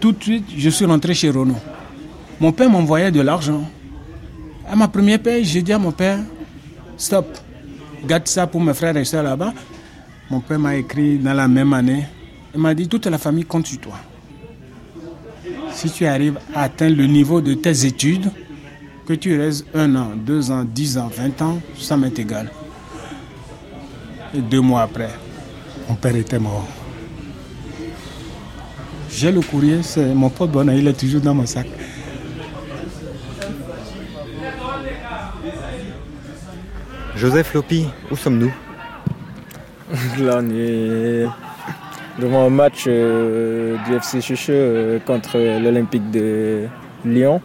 Tout 0.00 0.12
de 0.12 0.22
suite, 0.22 0.46
je 0.56 0.70
suis 0.70 0.86
rentré 0.86 1.12
chez 1.12 1.28
Renault. 1.30 1.60
Mon 2.40 2.52
père 2.52 2.70
m'envoyait 2.70 3.10
de 3.10 3.20
l'argent. 3.20 3.68
À 4.66 4.74
ma 4.74 4.88
première 4.88 5.20
paye, 5.20 5.44
j'ai 5.44 5.60
dit 5.60 5.72
à 5.72 5.78
mon 5.78 5.92
père, 5.92 6.20
stop, 6.96 7.26
garde 8.06 8.26
ça 8.26 8.46
pour 8.46 8.62
mes 8.62 8.72
frères 8.72 8.96
et 8.96 9.04
soeurs 9.04 9.22
là-bas. 9.22 9.52
Mon 10.30 10.40
père 10.40 10.58
m'a 10.58 10.76
écrit 10.76 11.18
dans 11.18 11.34
la 11.34 11.46
même 11.48 11.72
année. 11.74 12.06
Il 12.54 12.60
m'a 12.60 12.72
dit, 12.74 12.88
toute 12.88 13.06
la 13.06 13.18
famille 13.18 13.44
compte 13.44 13.66
sur 13.66 13.78
toi. 13.78 13.94
Si 15.72 15.90
tu 15.90 16.06
arrives 16.06 16.38
à 16.54 16.62
atteindre 16.62 16.96
le 16.96 17.06
niveau 17.06 17.40
de 17.40 17.54
tes 17.54 17.84
études, 17.84 18.30
que 19.06 19.12
tu 19.12 19.38
restes 19.38 19.66
un 19.74 19.94
an, 19.96 20.12
deux 20.16 20.50
ans, 20.50 20.64
dix 20.64 20.96
ans, 20.96 21.10
vingt 21.14 21.42
ans, 21.42 21.58
ça 21.78 21.96
m'est 21.96 22.16
égal. 22.18 22.50
Et 24.34 24.40
deux 24.40 24.60
mois 24.60 24.82
après, 24.82 25.10
mon 25.88 25.94
père 25.96 26.16
était 26.16 26.38
mort. 26.38 26.66
J'ai 29.20 29.32
le 29.32 29.42
courrier, 29.42 29.82
c'est 29.82 30.14
mon 30.14 30.30
pote 30.30 30.50
Bonnet, 30.50 30.78
il 30.78 30.88
est 30.88 30.98
toujours 30.98 31.20
dans 31.20 31.34
mon 31.34 31.44
sac. 31.44 31.66
Joseph 37.16 37.52
Lopi, 37.52 37.86
où 38.10 38.16
sommes-nous? 38.16 38.50
Là, 40.24 40.38
on 40.40 40.48
est 40.48 41.26
devant 42.18 42.46
un 42.46 42.48
match 42.48 42.84
euh, 42.86 43.76
du 43.86 43.96
FC 43.96 44.22
Chucheux 44.22 44.54
euh, 44.54 44.98
contre 45.00 45.36
l'Olympique 45.36 46.10
de 46.10 46.64
Lyon. 47.04 47.42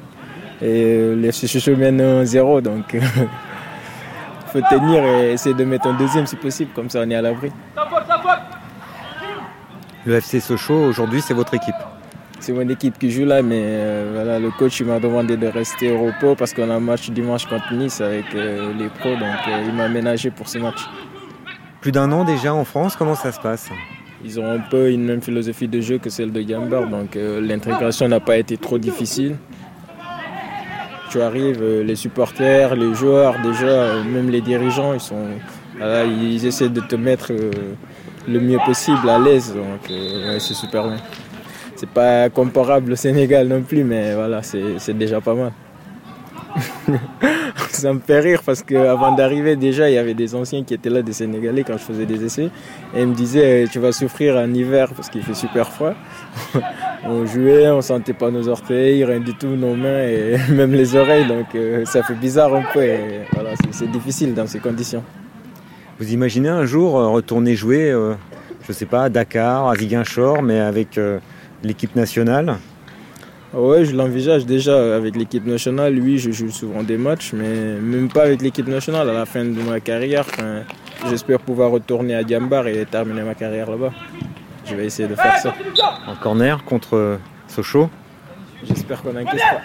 Et 0.61 0.95
euh, 0.95 1.15
le 1.17 1.25
FC 1.25 1.45
Chucheux 1.45 1.75
mène 1.75 1.99
1-0, 2.23 2.61
donc 2.61 2.85
il 2.93 3.01
faut 4.53 4.61
tenir 4.69 5.03
et 5.03 5.33
essayer 5.33 5.53
de 5.53 5.65
mettre 5.65 5.87
un 5.87 5.97
deuxième 5.97 6.25
si 6.25 6.37
possible, 6.37 6.71
comme 6.73 6.89
ça 6.89 7.01
on 7.05 7.09
est 7.09 7.15
à 7.15 7.21
l'abri. 7.21 7.51
Le 10.05 10.13
FC 10.13 10.39
Sochaux, 10.39 10.83
aujourd'hui, 10.83 11.19
c'est 11.19 11.33
votre 11.33 11.55
équipe 11.55 11.73
C'est 12.39 12.53
mon 12.53 12.69
équipe 12.69 12.99
qui 12.99 13.09
joue 13.09 13.25
là, 13.25 13.41
mais 13.41 14.03
voilà, 14.13 14.37
le 14.37 14.51
coach 14.51 14.79
m'a 14.83 14.99
demandé 14.99 15.35
de 15.35 15.47
rester 15.47 15.91
au 15.91 16.05
repos 16.05 16.35
parce 16.35 16.53
qu'on 16.53 16.69
a 16.69 16.75
un 16.75 16.79
match 16.79 17.09
dimanche 17.09 17.47
contre 17.47 17.73
Nice 17.73 18.01
avec 18.01 18.25
les 18.33 18.87
pros, 18.99 19.15
donc 19.15 19.35
il 19.65 19.73
m'a 19.73 19.85
aménagé 19.85 20.29
pour 20.29 20.47
ce 20.47 20.59
match. 20.59 20.77
Plus 21.81 21.91
d'un 21.91 22.11
an 22.11 22.23
déjà 22.23 22.53
en 22.53 22.65
France, 22.65 22.95
comment 22.95 23.15
ça 23.15 23.31
se 23.31 23.39
passe? 23.39 23.69
Ils 24.23 24.39
ont 24.39 24.47
un 24.47 24.59
peu 24.59 24.91
une 24.91 25.05
même 25.05 25.21
philosophie 25.21 25.67
de 25.67 25.81
jeu 25.81 25.97
que 25.97 26.11
celle 26.11 26.31
de 26.31 26.41
Gamber, 26.43 26.81
donc 26.87 27.15
l'intégration 27.15 28.07
n'a 28.07 28.19
pas 28.19 28.37
été 28.37 28.57
trop 28.57 28.77
difficile. 28.77 29.37
Tu 31.09 31.19
arrives, 31.19 31.63
les 31.63 31.95
supporters, 31.95 32.75
les 32.75 32.93
joueurs, 32.93 33.41
déjà, 33.41 34.03
même 34.03 34.29
les 34.29 34.41
dirigeants, 34.41 34.93
ils, 34.93 34.99
sont, 34.99 35.25
ils 35.81 36.45
essaient 36.45 36.69
de 36.69 36.81
te 36.81 36.95
mettre 36.95 37.31
le 38.27 38.39
mieux 38.39 38.59
possible 38.65 39.09
à 39.09 39.19
l'aise, 39.19 39.53
donc 39.53 39.91
c'est 40.39 40.53
super 40.53 40.87
bien. 40.87 40.97
C'est 41.75 41.89
pas 41.89 42.29
comparable 42.29 42.93
au 42.93 42.95
Sénégal 42.95 43.47
non 43.47 43.61
plus, 43.61 43.83
mais 43.83 44.13
voilà, 44.15 44.41
c'est 44.41 44.97
déjà 44.97 45.19
pas 45.21 45.35
mal. 45.35 45.51
ça 47.69 47.93
me 47.93 47.99
fait 47.99 48.19
rire 48.19 48.41
parce 48.45 48.63
qu'avant 48.63 49.13
d'arriver, 49.13 49.55
déjà, 49.55 49.89
il 49.89 49.93
y 49.93 49.97
avait 49.97 50.13
des 50.13 50.35
anciens 50.35 50.63
qui 50.63 50.73
étaient 50.73 50.89
là, 50.89 51.01
des 51.01 51.13
Sénégalais, 51.13 51.63
quand 51.63 51.77
je 51.77 51.83
faisais 51.83 52.05
des 52.05 52.23
essais. 52.23 52.49
Et 52.95 53.01
ils 53.01 53.07
me 53.07 53.13
disaient, 53.13 53.65
tu 53.69 53.79
vas 53.79 53.91
souffrir 53.91 54.37
en 54.37 54.51
hiver 54.53 54.89
parce 54.95 55.09
qu'il 55.09 55.21
fait 55.23 55.33
super 55.33 55.69
froid. 55.69 55.93
on 57.05 57.25
jouait, 57.25 57.67
on 57.69 57.81
sentait 57.81 58.13
pas 58.13 58.31
nos 58.31 58.47
orteils, 58.47 59.03
rien 59.03 59.19
du 59.19 59.33
tout, 59.35 59.47
nos 59.47 59.75
mains 59.75 60.03
et 60.03 60.37
même 60.51 60.71
les 60.71 60.95
oreilles. 60.95 61.27
Donc 61.27 61.47
ça 61.85 62.03
fait 62.03 62.15
bizarre 62.15 62.55
un 62.55 62.63
peu. 62.73 62.87
Voilà, 63.33 63.51
c'est 63.71 63.91
difficile 63.91 64.33
dans 64.33 64.47
ces 64.47 64.59
conditions. 64.59 65.03
Vous 65.99 66.11
imaginez 66.11 66.49
un 66.49 66.65
jour 66.65 66.93
retourner 66.93 67.55
jouer, 67.55 67.95
je 68.67 68.73
sais 68.73 68.85
pas, 68.85 69.03
à 69.03 69.09
Dakar, 69.09 69.69
à 69.69 69.75
Ziguinchor, 69.75 70.41
mais 70.41 70.59
avec 70.59 70.99
l'équipe 71.63 71.95
nationale? 71.95 72.57
Oui, 73.53 73.85
je 73.85 73.95
l'envisage 73.95 74.45
déjà 74.45 74.97
avec 74.97 75.15
l'équipe 75.15 75.45
nationale. 75.45 75.97
Oui, 75.97 76.17
je 76.17 76.31
joue 76.31 76.51
souvent 76.51 76.83
des 76.83 76.97
matchs, 76.97 77.31
mais 77.31 77.79
même 77.79 78.09
pas 78.09 78.23
avec 78.23 78.41
l'équipe 78.41 78.67
nationale. 78.67 79.09
À 79.09 79.13
la 79.13 79.25
fin 79.25 79.45
de 79.45 79.61
ma 79.61 79.79
carrière, 79.79 80.25
j'espère 81.09 81.39
pouvoir 81.39 81.71
retourner 81.71 82.15
à 82.15 82.23
Diambar 82.23 82.67
et 82.67 82.85
terminer 82.85 83.21
ma 83.21 83.33
carrière 83.33 83.71
là-bas. 83.71 83.91
Je 84.65 84.75
vais 84.75 84.85
essayer 84.87 85.07
de 85.07 85.15
faire 85.15 85.37
ça. 85.37 85.53
En 86.07 86.15
corner 86.15 86.61
contre 86.65 87.19
Sochaux? 87.47 87.89
J'espère 88.67 89.01
qu'on 89.01 89.13
n'encaisse 89.13 89.39
pas. 89.39 89.61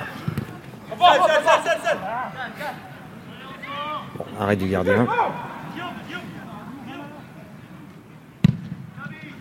Bon, 4.17 4.25
arrêt 4.39 4.57
du 4.57 4.69
gardien. 4.69 5.09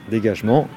Dégagement. 0.10 0.68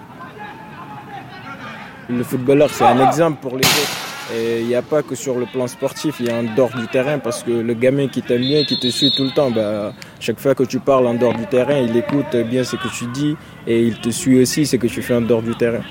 Le 2.08 2.22
footballeur, 2.22 2.68
c'est 2.70 2.84
un 2.84 3.06
exemple 3.06 3.38
pour 3.40 3.52
les 3.52 3.64
autres. 3.64 3.98
Et 4.34 4.60
il 4.60 4.66
n'y 4.66 4.74
a 4.74 4.82
pas 4.82 5.02
que 5.02 5.14
sur 5.14 5.38
le 5.38 5.46
plan 5.46 5.66
sportif, 5.66 6.16
il 6.20 6.26
y 6.26 6.30
a 6.30 6.36
en 6.36 6.44
dehors 6.54 6.70
du 6.70 6.86
terrain 6.86 7.18
parce 7.18 7.42
que 7.42 7.50
le 7.50 7.74
gamin 7.74 8.08
qui 8.08 8.22
t'aime 8.22 8.40
bien, 8.40 8.64
qui 8.64 8.78
te 8.78 8.86
suit 8.86 9.12
tout 9.14 9.24
le 9.24 9.30
temps, 9.30 9.50
bah, 9.50 9.92
chaque 10.20 10.38
fois 10.38 10.54
que 10.54 10.62
tu 10.62 10.78
parles 10.78 11.06
en 11.06 11.14
dehors 11.14 11.34
du 11.34 11.46
terrain, 11.46 11.78
il 11.78 11.96
écoute 11.96 12.34
bien 12.48 12.64
ce 12.64 12.76
que 12.76 12.88
tu 12.96 13.06
dis 13.06 13.36
et 13.66 13.82
il 13.82 13.98
te 14.00 14.10
suit 14.10 14.40
aussi 14.40 14.64
ce 14.64 14.76
que 14.76 14.86
tu 14.86 15.02
fais 15.02 15.14
en 15.14 15.20
dehors 15.20 15.42
du 15.42 15.54
terrain. 15.54 15.82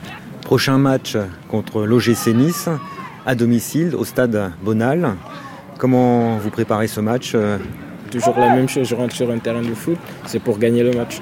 Prochain 0.44 0.78
match 0.78 1.18
contre 1.50 1.86
l'OGC 1.86 2.28
Nice 2.34 2.70
à 3.26 3.36
domicile 3.36 3.96
au 3.96 4.06
stade 4.06 4.52
Bonal. 4.64 5.16
Comment 5.78 6.38
vous 6.38 6.50
préparez 6.50 6.88
ce 6.88 7.00
match? 7.02 7.36
Toujours 8.12 8.38
la 8.38 8.56
même 8.56 8.68
chose, 8.68 8.88
je 8.88 8.96
rentre 8.96 9.16
sur 9.16 9.30
un 9.30 9.38
terrain 9.38 9.62
de 9.62 9.74
foot, 9.74 9.98
c'est 10.26 10.40
pour 10.40 10.58
gagner 10.58 10.84
le 10.84 10.92
match. 10.92 11.22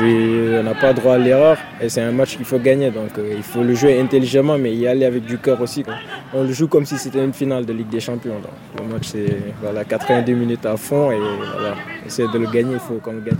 On 0.00 0.62
n'a 0.62 0.74
pas 0.74 0.92
droit 0.92 1.14
à 1.14 1.18
l'erreur 1.18 1.58
et 1.80 1.88
c'est 1.88 2.02
un 2.02 2.12
match 2.12 2.36
qu'il 2.36 2.44
faut 2.44 2.58
gagner. 2.58 2.90
Donc 2.90 3.18
euh, 3.18 3.34
il 3.36 3.42
faut 3.42 3.62
le 3.62 3.74
jouer 3.74 4.00
intelligemment 4.00 4.58
mais 4.58 4.74
y 4.74 4.86
aller 4.86 5.04
avec 5.04 5.24
du 5.24 5.38
cœur 5.38 5.60
aussi. 5.60 5.84
On 6.32 6.44
le 6.44 6.52
joue 6.52 6.68
comme 6.68 6.84
si 6.84 6.98
c'était 6.98 7.24
une 7.24 7.32
finale 7.32 7.66
de 7.66 7.72
Ligue 7.72 7.88
des 7.88 8.00
Champions. 8.00 8.38
Donc, 8.40 8.86
le 8.86 8.94
match 8.94 9.08
c'est 9.08 9.36
voilà, 9.60 9.84
82 9.84 10.32
minutes 10.32 10.66
à 10.66 10.76
fond 10.76 11.10
et 11.10 11.18
voilà, 11.18 11.74
essayer 12.06 12.28
de 12.32 12.38
le 12.38 12.46
gagner, 12.46 12.74
il 12.74 12.78
faut 12.78 12.94
qu'on 12.94 13.12
le 13.12 13.20
gagne. 13.20 13.38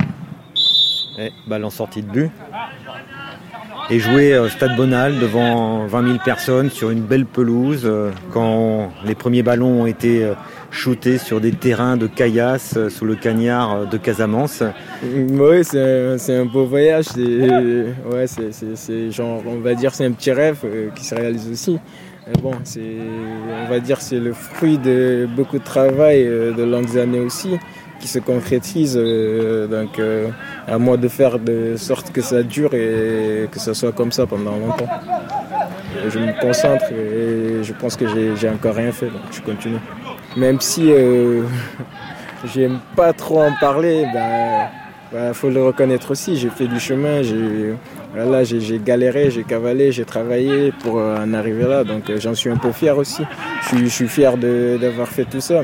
Et 1.18 1.33
balle 1.47 1.64
en 1.64 1.70
sortie 1.70 2.03
de 2.03 2.11
but. 2.11 2.31
Et 3.91 4.01
jouer 4.01 4.39
au 4.39 4.49
Stade 4.49 4.76
Bonal 4.76 5.18
devant 5.18 5.86
20 5.86 6.07
000 6.07 6.18
personnes 6.22 6.68
sur 6.68 6.91
une 6.91 7.01
belle 7.01 7.24
pelouse 7.24 7.84
euh, 7.86 8.11
quand 8.34 8.93
les 9.07 9.14
premiers 9.14 9.43
ballons 9.43 9.80
ont 9.80 9.86
été 9.86 10.24
euh, 10.24 10.34
shootés 10.70 11.16
sur 11.16 11.41
des 11.41 11.53
terrains 11.53 11.97
de 11.97 12.07
caillasse 12.07 12.74
euh, 12.76 12.91
sous 12.91 13.07
le 13.07 13.14
cagnard 13.14 13.86
de 13.86 13.97
Casamance. 13.97 14.62
Oui, 15.03 15.64
c'est 15.64 16.36
un, 16.36 16.45
beau 16.45 16.66
voyage. 16.66 17.07
Ouais, 17.16 18.26
c'est 18.26 19.11
genre, 19.11 19.43
on 19.47 19.61
va 19.61 19.74
dire, 19.74 19.95
c'est 19.95 20.05
un 20.05 20.12
petit 20.12 20.32
rêve 20.32 20.66
qui 20.95 21.07
se 21.07 21.14
réalise 21.14 21.49
aussi. 21.51 21.78
Bon, 22.43 22.53
on 22.53 23.70
va 23.70 23.80
dire, 23.80 24.03
c'est 24.03 24.20
le 24.20 24.34
fruit 24.34 24.76
de 24.76 25.26
beaucoup 25.34 25.59
de 25.59 25.64
travail, 25.64 26.24
de 26.26 26.62
longues 26.62 26.99
années 26.99 27.20
aussi 27.20 27.59
qui 28.01 28.09
se 28.09 28.18
concrétise. 28.18 28.94
donc 28.96 30.01
à 30.66 30.78
moi 30.78 30.96
de 30.96 31.09
faire 31.09 31.38
de 31.38 31.76
sorte 31.76 32.12
que 32.12 32.20
ça 32.20 32.42
dure 32.42 32.74
et 32.74 33.49
que 33.51 33.59
ça 33.59 33.74
soit 33.74 33.92
comme 33.92 34.12
ça 34.12 34.26
pendant 34.26 34.57
longtemps. 34.57 34.88
Je 36.07 36.18
me 36.18 36.40
concentre 36.40 36.84
et 36.92 37.64
je 37.64 37.72
pense 37.72 37.96
que 37.96 38.05
j'ai 38.36 38.49
encore 38.49 38.74
rien 38.74 38.92
fait, 38.92 39.07
donc 39.07 39.22
je 39.32 39.40
continue. 39.40 39.78
Même 40.36 40.61
si 40.61 40.90
euh, 40.92 41.42
j'aime 42.55 42.78
pas 42.94 43.12
trop 43.12 43.42
en 43.42 43.53
parler, 43.59 44.05
il 44.05 44.12
ben, 45.12 45.32
faut 45.32 45.49
le 45.49 45.64
reconnaître 45.64 46.11
aussi. 46.11 46.36
J'ai 46.36 46.51
fait 46.51 46.66
du 46.66 46.78
chemin, 46.78 47.22
j'ai 47.22 48.78
galéré, 48.78 49.30
j'ai 49.30 49.44
cavalé, 49.44 49.90
j'ai 49.90 50.05
travaillé 50.05 50.72
pour 50.82 50.96
en 50.96 51.32
arriver 51.32 51.64
là, 51.64 51.84
donc 51.84 52.12
j'en 52.18 52.34
suis 52.34 52.51
un 52.51 52.59
peu 52.59 52.72
fier 52.72 52.96
aussi. 52.96 53.22
Je, 53.72 53.86
suis 53.86 54.09
fier 54.09 54.36
d'avoir 54.36 55.09
fait 55.09 55.24
tout 55.24 55.40
ça. 55.40 55.62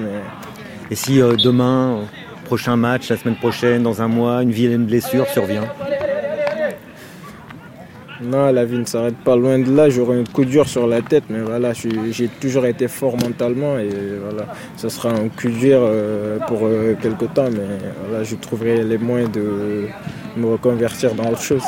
Et 0.91 0.95
si 0.95 1.21
euh, 1.21 1.35
demain, 1.37 2.01
prochain 2.45 2.77
match, 2.77 3.09
la 3.11 3.17
semaine 3.17 3.37
prochaine, 3.37 3.83
dans 3.83 4.01
un 4.03 4.09
mois, 4.09 4.43
une 4.43 4.53
vilaine 4.53 4.85
blessure 4.85 5.27
survient 5.27 5.65
Non, 8.23 8.53
la 8.53 8.65
vie 8.65 8.79
ne 8.79 8.85
s'arrête 8.85 9.17
pas 9.17 9.35
loin 9.37 9.59
de 9.59 9.75
là. 9.75 9.91
J'aurai 9.91 10.21
un 10.21 10.25
coup 10.25 10.45
dur 10.45 10.69
sur 10.69 10.87
la 10.87 11.03
tête, 11.03 11.25
mais 11.29 11.41
voilà, 11.41 11.73
j'ai 11.73 12.29
toujours 12.29 12.67
été 12.67 12.87
fort 12.87 13.17
mentalement 13.17 13.79
et 13.79 13.89
voilà, 14.23 14.47
ce 14.77 14.89
sera 14.89 15.11
un 15.11 15.29
coup 15.29 15.49
dur 15.49 15.81
euh, 15.83 16.39
pour 16.47 16.61
euh, 16.63 16.95
quelque 17.01 17.25
temps, 17.25 17.51
mais 17.51 17.79
voilà, 18.07 18.23
je 18.23 18.37
trouverai 18.37 18.85
les 18.85 18.99
moyens 18.99 19.33
de 19.33 19.89
me 20.37 20.47
reconvertir 20.47 21.15
dans 21.15 21.31
autre 21.31 21.43
chose, 21.43 21.65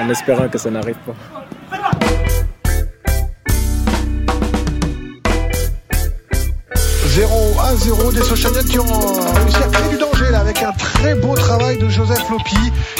en 0.00 0.08
espérant 0.10 0.48
que 0.48 0.58
ça 0.58 0.70
n'arrive 0.70 0.98
pas. 1.06 1.14
0 7.16 7.45
à 7.66 7.74
0 7.74 8.12
des 8.12 8.22
Sochaliens 8.22 8.62
qui 8.62 8.78
ont 8.78 8.84
réussi 8.84 9.56
à 9.56 9.68
créer 9.68 9.88
du 9.88 9.96
danger 9.96 10.30
là 10.30 10.38
avec 10.40 10.62
un 10.62 10.72
très 10.72 11.16
beau 11.16 11.34
travail 11.34 11.76
de 11.78 11.88
Joseph 11.88 12.22
Lopi 12.30 12.54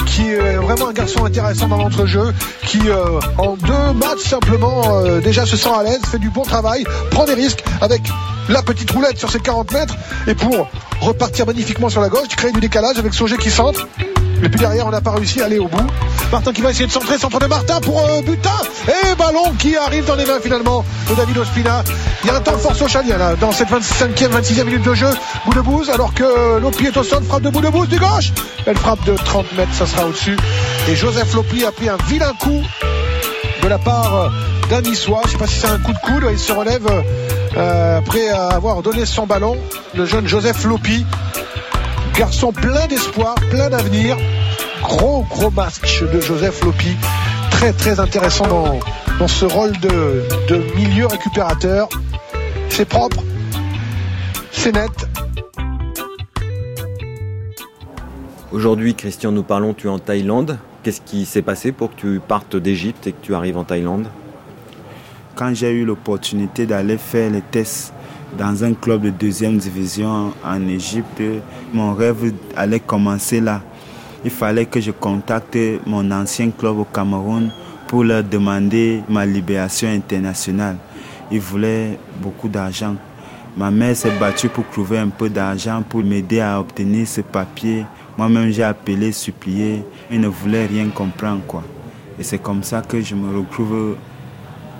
qui 0.06 0.22
est 0.22 0.56
vraiment 0.56 0.88
un 0.88 0.92
garçon 0.92 1.24
intéressant 1.24 1.68
dans 1.68 1.76
l'entrejeu 1.76 2.32
qui 2.64 2.80
euh, 2.88 3.20
en 3.38 3.56
deux 3.56 3.92
matchs 3.94 4.24
simplement 4.24 4.98
euh, 5.04 5.20
déjà 5.20 5.46
se 5.46 5.56
sent 5.56 5.70
à 5.72 5.84
l'aise, 5.84 6.00
fait 6.10 6.18
du 6.18 6.30
bon 6.30 6.42
travail, 6.42 6.84
prend 7.12 7.26
des 7.26 7.34
risques 7.34 7.62
avec 7.80 8.02
la 8.48 8.62
petite 8.62 8.90
roulette 8.90 9.18
sur 9.18 9.30
ses 9.30 9.38
40 9.38 9.72
mètres 9.72 9.96
et 10.26 10.34
pour 10.34 10.68
repartir 11.00 11.46
magnifiquement 11.46 11.88
sur 11.88 12.00
la 12.00 12.08
gauche, 12.08 12.28
crée 12.36 12.50
du 12.50 12.60
décalage 12.60 12.98
avec 12.98 13.14
Sauger 13.14 13.36
qui 13.36 13.50
centre 13.50 13.86
et 14.42 14.48
puis 14.48 14.60
derrière, 14.60 14.86
on 14.86 14.90
n'a 14.90 15.00
pas 15.00 15.12
réussi 15.12 15.40
à 15.40 15.46
aller 15.46 15.58
au 15.58 15.68
bout. 15.68 15.86
Martin 16.30 16.52
qui 16.52 16.60
va 16.60 16.70
essayer 16.70 16.86
de 16.86 16.92
centrer, 16.92 17.18
centre 17.18 17.38
de 17.38 17.46
Martin 17.46 17.80
pour 17.80 17.98
euh, 17.98 18.20
Butin. 18.22 18.50
Et 18.88 19.14
ballon 19.14 19.52
qui 19.58 19.76
arrive 19.76 20.04
dans 20.06 20.16
les 20.16 20.26
mains 20.26 20.40
finalement 20.42 20.84
de 21.08 21.14
David 21.14 21.38
Ospina. 21.38 21.84
Il 22.22 22.28
y 22.28 22.30
a 22.30 22.36
un 22.36 22.40
temps 22.40 22.58
fort 22.58 22.74
socialien 22.74 23.16
là, 23.16 23.36
dans 23.36 23.52
cette 23.52 23.68
25e, 23.68 24.28
26e 24.28 24.64
minute 24.64 24.82
de 24.82 24.94
jeu. 24.94 25.08
Bout 25.44 25.54
de 25.54 25.60
bouse, 25.60 25.90
alors 25.90 26.12
que 26.14 26.58
Lopi 26.58 26.86
est 26.86 26.96
au 26.96 27.02
sol, 27.02 27.22
frappe 27.22 27.42
de 27.42 27.50
bout 27.50 27.60
de 27.60 27.68
bouse 27.68 27.88
du 27.88 27.98
gauche. 27.98 28.32
Elle 28.66 28.76
frappe 28.76 29.04
de 29.04 29.14
30 29.14 29.52
mètres, 29.56 29.72
ça 29.72 29.86
sera 29.86 30.06
au-dessus. 30.06 30.36
Et 30.88 30.96
Joseph 30.96 31.32
Lopi 31.34 31.64
a 31.64 31.72
pris 31.72 31.88
un 31.88 31.96
vilain 32.08 32.32
coup 32.40 32.62
de 33.62 33.68
la 33.68 33.78
part 33.78 34.14
euh, 34.14 34.28
d'un 34.68 34.82
Niçois. 34.82 35.22
Je 35.26 35.32
sais 35.32 35.38
pas 35.38 35.46
si 35.46 35.60
c'est 35.60 35.68
un 35.68 35.78
coup 35.78 35.92
de 35.92 35.98
coude. 35.98 36.26
Il 36.30 36.38
se 36.38 36.52
relève 36.52 36.86
euh, 37.56 37.98
après 37.98 38.28
avoir 38.28 38.82
donné 38.82 39.06
son 39.06 39.26
ballon. 39.26 39.56
Le 39.94 40.04
jeune 40.04 40.26
Joseph 40.26 40.64
Lopi 40.64 41.06
Garçon 42.18 42.50
plein 42.50 42.86
d'espoir, 42.86 43.34
plein 43.50 43.68
d'avenir. 43.68 44.16
Gros, 44.82 45.26
gros 45.28 45.50
match 45.50 46.02
de 46.02 46.18
Joseph 46.18 46.62
Lopi. 46.64 46.96
Très, 47.50 47.74
très 47.74 48.00
intéressant 48.00 48.46
dans, 48.46 48.80
dans 49.18 49.28
ce 49.28 49.44
rôle 49.44 49.72
de, 49.78 50.24
de 50.48 50.56
milieu 50.76 51.06
récupérateur. 51.06 51.90
C'est 52.70 52.88
propre, 52.88 53.22
c'est 54.50 54.72
net. 54.72 54.90
Aujourd'hui, 58.50 58.94
Christian, 58.94 59.32
nous 59.32 59.42
parlons, 59.42 59.74
tu 59.74 59.88
es 59.88 59.90
en 59.90 59.98
Thaïlande. 59.98 60.58
Qu'est-ce 60.82 61.02
qui 61.02 61.26
s'est 61.26 61.42
passé 61.42 61.70
pour 61.70 61.94
que 61.94 62.00
tu 62.00 62.20
partes 62.26 62.56
d'Égypte 62.56 63.06
et 63.06 63.12
que 63.12 63.20
tu 63.20 63.34
arrives 63.34 63.58
en 63.58 63.64
Thaïlande? 63.64 64.06
Quand 65.34 65.54
j'ai 65.54 65.70
eu 65.70 65.84
l'opportunité 65.84 66.64
d'aller 66.64 66.96
faire 66.96 67.30
les 67.30 67.42
tests 67.42 67.92
dans 68.38 68.64
un 68.64 68.74
club 68.74 69.02
de 69.02 69.10
deuxième 69.10 69.58
division 69.58 70.32
en 70.44 70.68
Égypte. 70.68 71.22
Mon 71.72 71.94
rêve 71.94 72.32
allait 72.56 72.80
commencer 72.80 73.40
là. 73.40 73.62
Il 74.24 74.30
fallait 74.30 74.66
que 74.66 74.80
je 74.80 74.90
contacte 74.90 75.58
mon 75.86 76.10
ancien 76.10 76.50
club 76.50 76.78
au 76.78 76.84
Cameroun 76.84 77.50
pour 77.86 78.04
leur 78.04 78.24
demander 78.24 79.02
ma 79.08 79.24
libération 79.24 79.88
internationale. 79.88 80.76
Ils 81.30 81.40
voulaient 81.40 81.98
beaucoup 82.20 82.48
d'argent. 82.48 82.96
Ma 83.56 83.70
mère 83.70 83.96
s'est 83.96 84.18
battue 84.18 84.48
pour 84.48 84.68
trouver 84.68 84.98
un 84.98 85.08
peu 85.08 85.30
d'argent 85.30 85.82
pour 85.88 86.02
m'aider 86.02 86.40
à 86.40 86.60
obtenir 86.60 87.06
ce 87.08 87.20
papier. 87.22 87.86
Moi-même, 88.18 88.50
j'ai 88.50 88.62
appelé, 88.62 89.12
supplié. 89.12 89.84
Ils 90.10 90.20
ne 90.20 90.28
voulaient 90.28 90.66
rien 90.66 90.88
comprendre. 90.88 91.62
Et 92.18 92.22
c'est 92.22 92.38
comme 92.38 92.62
ça 92.62 92.82
que 92.82 93.00
je 93.00 93.14
me 93.14 93.38
retrouve 93.38 93.96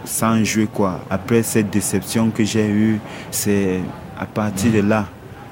sans 0.07 0.43
jouer 0.45 0.69
quoi. 0.73 1.01
Après 1.11 1.43
cette 1.43 1.71
déception 1.71 2.31
que 2.31 2.45
j'ai 2.45 2.69
eue, 2.69 2.99
c'est 3.31 3.81
à 4.19 4.25
partir 4.25 4.73
de 4.73 4.81
là 4.81 5.07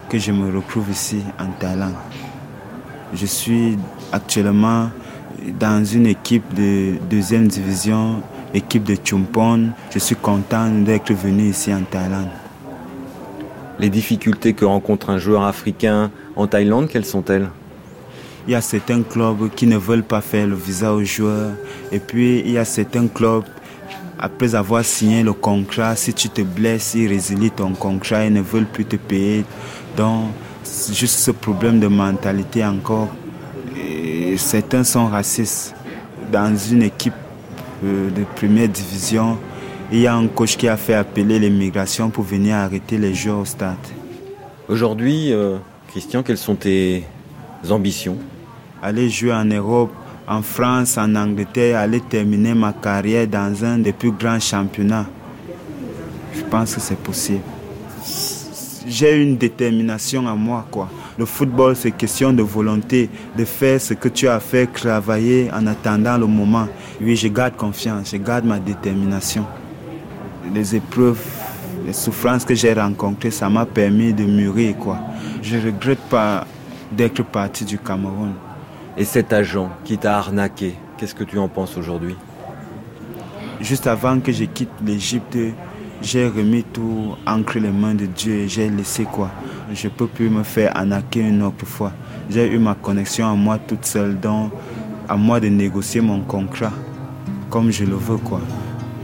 que 0.09 0.19
je 0.19 0.33
me 0.33 0.55
retrouve 0.55 0.91
ici 0.91 1.23
en 1.39 1.51
Thaïlande. 1.59 1.95
Je 3.13 3.27
suis 3.27 3.77
actuellement 4.13 4.91
dans 5.59 5.85
une 5.85 6.07
équipe 6.07 6.55
de 6.55 6.95
deuxième 7.11 7.49
division, 7.49 8.23
équipe 8.55 8.85
de 8.85 8.97
Chumpon. 9.03 9.71
Je 9.93 9.99
suis 9.99 10.17
content 10.17 10.69
d'être 10.71 11.13
venu 11.13 11.51
ici 11.51 11.75
en 11.75 11.83
Thaïlande. 11.83 12.31
Les 13.79 13.91
difficultés 13.91 14.53
que 14.53 14.65
rencontre 14.65 15.11
un 15.11 15.19
joueur 15.19 15.43
africain 15.43 16.11
en 16.37 16.47
Thaïlande, 16.47 16.89
quelles 16.89 17.05
sont-elles? 17.05 17.49
Il 18.47 18.53
y 18.53 18.55
a 18.55 18.61
certains 18.61 19.03
clubs 19.03 19.49
qui 19.55 19.67
ne 19.67 19.77
veulent 19.77 20.05
pas 20.05 20.21
faire 20.21 20.47
le 20.47 20.55
visa 20.55 20.93
aux 20.93 21.03
joueurs. 21.03 21.53
Et 21.91 21.99
puis, 21.99 22.41
il 22.41 22.53
y 22.53 22.59
a 22.59 22.65
certains 22.65 23.09
clubs 23.09 23.45
après 24.19 24.55
avoir 24.55 24.85
signé 24.85 25.23
le 25.23 25.33
contrat, 25.33 25.97
si 25.97 26.15
tu 26.15 26.29
te 26.29 26.43
blesses, 26.43 26.95
ils 26.95 27.09
résilient 27.09 27.51
ton 27.51 27.73
contrat, 27.75 28.25
ils 28.25 28.33
ne 28.33 28.41
veulent 28.41 28.67
plus 28.67 28.85
te 28.85 28.97
payer. 28.97 29.45
Donc, 29.97 30.31
juste 30.93 31.19
ce 31.19 31.31
problème 31.31 31.81
de 31.81 31.87
mentalité 31.87 32.65
encore. 32.65 33.09
certains 34.37 34.85
sont 34.85 35.07
racistes. 35.07 35.75
Dans 36.33 36.57
une 36.57 36.83
équipe 36.83 37.15
euh, 37.85 38.11
de 38.11 38.25
première 38.35 38.69
division, 38.69 39.37
il 39.93 40.01
y 40.01 40.07
a 40.07 40.15
un 40.15 40.27
coach 40.27 40.57
qui 40.57 40.67
a 40.67 40.77
fait 40.77 40.95
appeler 40.95 41.39
l'immigration 41.39 42.11
pour 42.11 42.25
venir 42.25 42.57
arrêter 42.57 42.97
les 42.99 43.15
joueurs 43.15 43.41
au 43.41 43.45
stade. 43.45 43.77
Aujourd'hui, 44.69 45.33
euh, 45.33 45.59
Christian, 45.89 46.23
quelles 46.23 46.39
sont 46.39 46.55
tes 46.55 47.05
ambitions? 47.71 48.17
Aller 48.83 49.09
jouer 49.11 49.35
en 49.35 49.45
Europe, 49.45 49.93
en 50.27 50.43
France, 50.43 50.97
en 50.99 51.15
Angleterre, 51.15 51.79
aller 51.79 52.01
terminer 52.01 52.55
ma 52.55 52.73
carrière 52.73 53.27
dans 53.27 53.65
un 53.65 53.79
des 53.79 53.93
plus 53.93 54.13
grands 54.13 54.41
championnats. 54.41 55.07
Je 56.35 56.43
pense 56.43 56.75
que 56.75 56.81
c'est 56.81 56.99
possible. 56.99 57.43
J'ai 58.87 59.23
une 59.23 59.37
détermination 59.37 60.27
à 60.29 60.35
moi, 60.35 60.67
quoi. 60.71 60.89
Le 61.17 61.25
football, 61.25 61.77
c'est 61.77 61.93
question 61.93 62.33
de 62.33 62.43
volonté, 62.43 63.09
de 63.37 63.45
faire 63.45 63.81
ce 63.81 63.95
que 63.95 64.09
tu 64.09 64.29
as 64.29 64.41
fait, 64.41 64.67
travailler 64.67 65.51
en 65.53 65.67
attendant 65.67 66.19
le 66.19 66.27
moment. 66.27 66.69
Oui, 67.01 67.17
je 67.17 67.29
garde 67.29 67.57
confiance, 67.57 68.11
je 68.11 68.17
garde 68.17 68.45
ma 68.45 68.59
détermination. 68.59 69.47
Les 70.53 70.77
épreuves, 70.77 71.23
les 71.87 71.93
souffrances 71.93 72.45
que 72.45 72.55
j'ai 72.55 72.73
rencontrées, 72.73 73.31
ça 73.31 73.49
m'a 73.49 73.65
permis 73.65 74.13
de 74.13 74.25
mûrir, 74.25 74.77
quoi. 74.77 74.99
Je 75.41 75.57
regrette 75.57 76.01
pas 76.11 76.47
d'être 76.93 77.23
parti 77.25 77.65
du 77.65 77.79
Cameroun. 77.79 78.33
Et 78.97 79.05
cet 79.05 79.33
agent 79.33 79.71
qui 79.85 79.99
t'a 79.99 80.19
arnaqué, 80.19 80.75
qu'est-ce 80.97 81.15
que 81.15 81.25
tu 81.25 81.39
en 81.39 81.49
penses 81.49 81.77
aujourd'hui? 81.77 82.17
Juste 83.61 83.87
avant 83.87 84.21
que 84.21 84.31
je 84.31 84.45
quitte 84.45 84.71
l'Égypte, 84.85 85.37
j'ai 86.01 86.29
remis 86.29 86.63
tout 86.63 87.17
entre 87.27 87.59
les 87.59 87.71
mains 87.71 87.95
de 87.95 88.07
Dieu 88.07 88.35
et 88.35 88.49
j'ai 88.49 88.69
laissé 88.69 89.05
quoi? 89.05 89.31
Je 89.73 89.89
ne 89.89 89.93
peux 89.93 90.07
plus 90.07 90.29
me 90.31 90.43
faire 90.43 90.77
arnaquer 90.77 91.21
une 91.21 91.43
autre 91.43 91.67
fois. 91.67 91.93
J'ai 92.31 92.47
eu 92.53 92.59
ma 92.59 92.75
connexion 92.75 93.27
à 93.31 93.35
moi 93.35 93.59
toute 93.59 93.85
seule, 93.85 94.19
donc 94.19 94.53
à 95.09 95.17
moi 95.17 95.41
de 95.41 95.49
négocier 95.49 96.01
mon 96.01 96.21
contrat 96.21 96.73
comme 97.55 97.71
je 97.71 97.85
le 97.85 97.95
veux 97.95 98.17
quoi. 98.17 98.41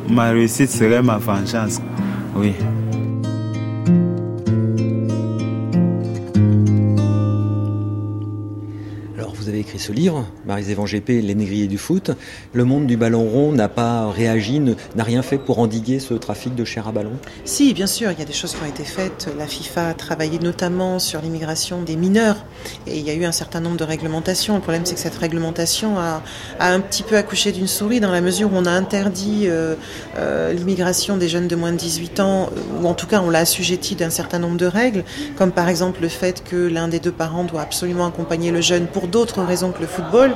Ma 0.08 0.30
réussite 0.30 0.70
serait 0.70 1.02
ma 1.02 1.18
vengeance. 1.18 1.80
Oui. 2.34 2.52
Écrit 9.70 9.78
ce 9.78 9.92
livre, 9.92 10.26
Marie-Zévan 10.46 10.84
GP, 10.84 11.22
Les 11.22 11.36
négriers 11.36 11.68
du 11.68 11.78
foot. 11.78 12.10
Le 12.52 12.64
monde 12.64 12.88
du 12.88 12.96
ballon 12.96 13.28
rond 13.28 13.52
n'a 13.52 13.68
pas 13.68 14.10
réagi, 14.10 14.58
n'a 14.58 15.04
rien 15.04 15.22
fait 15.22 15.38
pour 15.38 15.60
endiguer 15.60 16.00
ce 16.00 16.14
trafic 16.14 16.56
de 16.56 16.64
chair 16.64 16.88
à 16.88 16.92
ballon? 16.92 17.12
Si, 17.44 17.72
bien 17.72 17.86
sûr, 17.86 18.10
il 18.10 18.18
y 18.18 18.22
a 18.22 18.24
des 18.24 18.32
choses 18.32 18.52
qui 18.54 18.62
ont 18.64 18.66
été 18.66 18.82
faites. 18.82 19.28
La 19.38 19.46
FIFA 19.46 19.90
a 19.90 19.94
travaillé 19.94 20.40
notamment 20.40 20.98
sur 20.98 21.20
l'immigration 21.20 21.82
des 21.82 21.94
mineurs 21.94 22.44
et 22.88 22.98
il 22.98 23.06
y 23.06 23.10
a 23.10 23.14
eu 23.14 23.24
un 23.24 23.30
certain 23.30 23.60
nombre 23.60 23.76
de 23.76 23.84
réglementations. 23.84 24.56
Le 24.56 24.60
problème, 24.60 24.84
c'est 24.84 24.94
que 24.94 25.00
cette 25.00 25.14
réglementation 25.14 26.00
a, 26.00 26.20
un 26.58 26.80
petit 26.80 27.04
peu 27.04 27.16
accouché 27.16 27.52
d'une 27.52 27.68
souris 27.68 28.00
dans 28.00 28.10
la 28.10 28.20
mesure 28.20 28.52
où 28.52 28.56
on 28.56 28.66
a 28.66 28.72
interdit 28.72 29.44
euh, 29.44 29.76
euh, 30.16 30.52
l'immigration 30.52 31.16
des 31.16 31.28
jeunes 31.28 31.46
de 31.46 31.54
moins 31.54 31.70
de 31.70 31.76
18 31.76 32.18
ans, 32.18 32.50
ou 32.82 32.88
en 32.88 32.94
tout 32.94 33.06
cas 33.06 33.20
on 33.20 33.30
l'a 33.30 33.40
assujetti 33.40 33.94
d'un 33.94 34.10
certain 34.10 34.40
nombre 34.40 34.56
de 34.56 34.66
règles, 34.66 35.04
comme 35.36 35.52
par 35.52 35.68
exemple 35.68 36.02
le 36.02 36.08
fait 36.08 36.42
que 36.42 36.56
l'un 36.56 36.88
des 36.88 36.98
deux 36.98 37.12
parents 37.12 37.44
doit 37.44 37.62
absolument 37.62 38.06
accompagner 38.06 38.50
le 38.50 38.60
jeune 38.60 38.88
pour 38.88 39.06
d'autres 39.06 39.42
que 39.70 39.80
le 39.80 39.86
football, 39.86 40.32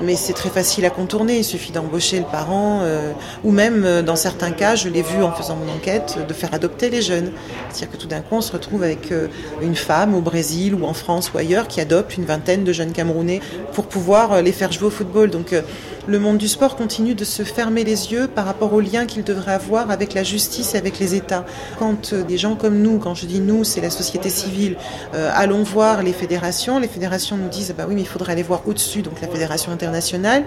mais 0.00 0.16
c'est 0.16 0.32
très 0.32 0.50
facile 0.50 0.84
à 0.84 0.90
contourner. 0.90 1.38
Il 1.38 1.44
suffit 1.44 1.72
d'embaucher 1.72 2.18
le 2.18 2.24
parent, 2.24 2.80
euh, 2.82 3.12
ou 3.44 3.52
même 3.52 3.84
euh, 3.84 4.02
dans 4.02 4.16
certains 4.16 4.50
cas, 4.50 4.74
je 4.74 4.88
l'ai 4.88 5.02
vu 5.02 5.22
en 5.22 5.32
faisant 5.32 5.56
mon 5.56 5.72
enquête, 5.72 6.18
de 6.26 6.34
faire 6.34 6.52
adopter 6.52 6.90
les 6.90 7.00
jeunes. 7.00 7.30
C'est-à-dire 7.70 7.96
que 7.96 8.02
tout 8.02 8.08
d'un 8.08 8.20
coup, 8.20 8.34
on 8.34 8.40
se 8.40 8.52
retrouve 8.52 8.82
avec 8.82 9.12
euh, 9.12 9.28
une 9.62 9.76
femme 9.76 10.14
au 10.14 10.20
Brésil 10.20 10.74
ou 10.74 10.84
en 10.84 10.94
France 10.94 11.32
ou 11.32 11.38
ailleurs 11.38 11.68
qui 11.68 11.80
adopte 11.80 12.16
une 12.16 12.24
vingtaine 12.24 12.64
de 12.64 12.72
jeunes 12.72 12.92
Camerounais 12.92 13.40
pour 13.72 13.86
pouvoir 13.86 14.42
les 14.42 14.52
faire 14.52 14.72
jouer 14.72 14.88
au 14.88 14.90
football. 14.90 15.30
Donc 15.30 15.54
le 16.06 16.18
monde 16.18 16.36
du 16.36 16.48
sport 16.48 16.76
continue 16.76 17.14
de 17.14 17.24
se 17.24 17.42
fermer 17.42 17.82
les 17.82 18.12
yeux 18.12 18.28
par 18.28 18.44
rapport 18.44 18.72
aux 18.74 18.80
liens 18.80 19.06
qu'il 19.06 19.24
devrait 19.24 19.52
avoir 19.52 19.90
avec 19.90 20.12
la 20.12 20.22
justice 20.22 20.74
et 20.74 20.78
avec 20.78 20.98
les 20.98 21.14
États. 21.14 21.46
Quand 21.78 22.12
euh, 22.12 22.22
des 22.22 22.36
gens 22.36 22.56
comme 22.56 22.78
nous, 22.78 22.98
quand 22.98 23.14
je 23.14 23.26
dis 23.26 23.40
nous, 23.40 23.64
c'est 23.64 23.80
la 23.80 23.90
société 23.90 24.28
civile, 24.28 24.76
euh, 25.14 25.30
allons 25.34 25.62
voir 25.62 26.02
les 26.02 26.12
fédérations, 26.12 26.78
les 26.78 26.88
fédérations 26.88 27.36
nous 27.36 27.48
disent 27.48 27.74
bah 27.76 27.84
oui 27.88 27.94
mais 27.94 28.02
il 28.02 28.06
faudrait 28.06 28.32
aller 28.32 28.42
voir 28.42 28.62
au-dessus, 28.66 29.02
donc 29.02 29.20
la 29.22 29.28
fédération 29.28 29.72
internationale, 29.72 30.44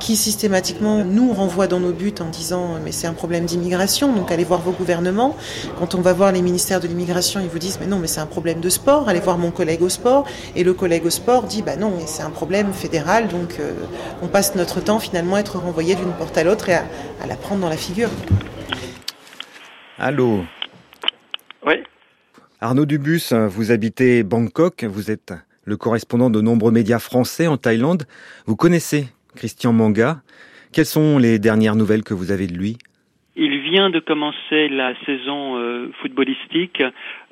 qui 0.00 0.16
systématiquement 0.16 1.04
nous 1.04 1.32
renvoie 1.32 1.66
dans 1.66 1.80
nos 1.80 1.92
buts 1.92 2.14
en 2.20 2.30
disant 2.30 2.76
mais 2.82 2.92
c'est 2.92 3.06
un 3.06 3.12
problème 3.12 3.44
d'immigration, 3.44 4.12
donc 4.12 4.30
allez 4.32 4.44
voir 4.44 4.60
vos 4.60 4.72
gouvernements. 4.72 5.36
Quand 5.78 5.94
on 5.94 6.00
va 6.00 6.14
voir 6.14 6.32
les 6.32 6.42
ministères 6.42 6.80
de 6.80 6.88
l'immigration, 6.88 7.40
ils 7.40 7.48
vous 7.48 7.58
disent 7.58 7.78
mais 7.80 7.86
non 7.86 7.98
mais 7.98 8.08
c'est 8.08 8.20
un 8.20 8.26
problème 8.26 8.60
de 8.60 8.70
sport, 8.70 9.08
allez 9.08 9.20
voir 9.20 9.36
mon 9.36 9.50
collègue 9.50 9.82
au 9.82 9.90
sport, 9.90 10.24
et 10.56 10.64
le 10.64 10.72
collègue 10.72 11.04
au 11.04 11.10
sport 11.10 11.42
dit 11.42 11.60
bah 11.60 11.76
non 11.76 11.92
c'est 12.06 12.22
un 12.22 12.30
problème 12.30 12.72
fédéral, 12.72 13.28
donc 13.28 13.56
euh, 13.60 13.72
on 14.22 14.28
passe 14.28 14.54
notre 14.54 14.80
temps 14.80 14.93
finalement 14.98 15.38
être 15.38 15.58
renvoyé 15.58 15.94
d'une 15.94 16.12
porte 16.12 16.36
à 16.38 16.44
l'autre 16.44 16.68
et 16.68 16.74
à, 16.74 16.84
à 17.22 17.26
la 17.26 17.36
prendre 17.36 17.60
dans 17.60 17.68
la 17.68 17.76
figure. 17.76 18.10
Allô 19.98 20.44
Oui. 21.66 21.74
Arnaud 22.60 22.86
Dubus, 22.86 23.32
vous 23.32 23.70
habitez 23.70 24.22
Bangkok, 24.22 24.84
vous 24.84 25.10
êtes 25.10 25.34
le 25.64 25.76
correspondant 25.76 26.30
de 26.30 26.40
nombreux 26.40 26.72
médias 26.72 26.98
français 26.98 27.46
en 27.46 27.56
Thaïlande. 27.56 28.04
Vous 28.46 28.56
connaissez 28.56 29.08
Christian 29.34 29.72
Manga. 29.72 30.22
Quelles 30.72 30.86
sont 30.86 31.18
les 31.18 31.38
dernières 31.38 31.76
nouvelles 31.76 32.02
que 32.02 32.14
vous 32.14 32.30
avez 32.30 32.46
de 32.46 32.54
lui? 32.54 32.78
Vient 33.74 33.90
de 33.90 33.98
commencer 33.98 34.68
la 34.68 34.94
saison 35.04 35.58
euh, 35.58 35.90
footballistique 36.00 36.80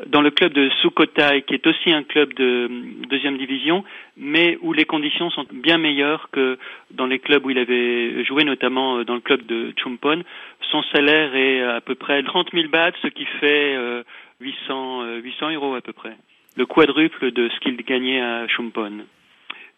dans 0.07 0.21
le 0.21 0.33
club 0.33 0.53
de 0.53 0.69
Sukhothai, 0.81 1.43
qui 1.43 1.55
est 1.55 1.65
aussi 1.69 1.93
un 1.93 2.03
club 2.03 2.35
de 2.35 2.69
deuxième 3.09 3.39
division, 3.39 3.85
mais 4.17 4.59
où 4.61 4.73
les 4.73 4.85
conditions 4.85 5.31
sont 5.31 5.47
bien 5.53 5.79
meilleures 5.79 6.31
que 6.33 6.59
dans 6.91 7.07
les 7.07 7.21
clubs 7.21 7.47
où 7.47 7.51
il 7.51 7.59
avait 7.59 8.25
joué, 8.25 8.43
notamment 8.43 8.99
euh, 8.99 9.05
dans 9.05 9.15
le 9.15 9.21
club 9.21 9.47
de 9.47 9.73
Chumpon. 9.77 10.25
Son 10.73 10.83
salaire 10.93 11.33
est 11.37 11.63
à 11.63 11.81
peu 11.81 11.95
près 11.95 12.25
30 12.25 12.49
000 12.53 12.69
bahts, 12.69 12.91
ce 13.03 13.07
qui 13.07 13.25
fait 13.41 13.77
euh, 13.77 14.03
800, 14.41 15.19
800 15.23 15.51
euros 15.53 15.77
à 15.77 15.81
peu 15.81 15.93
près. 15.93 16.17
Le 16.57 16.67
quadruple 16.67 17.31
de 17.31 17.49
ce 17.51 17.61
qu'il 17.61 17.77
gagnait 17.77 18.21
à 18.21 18.49
Chumpon. 18.49 19.05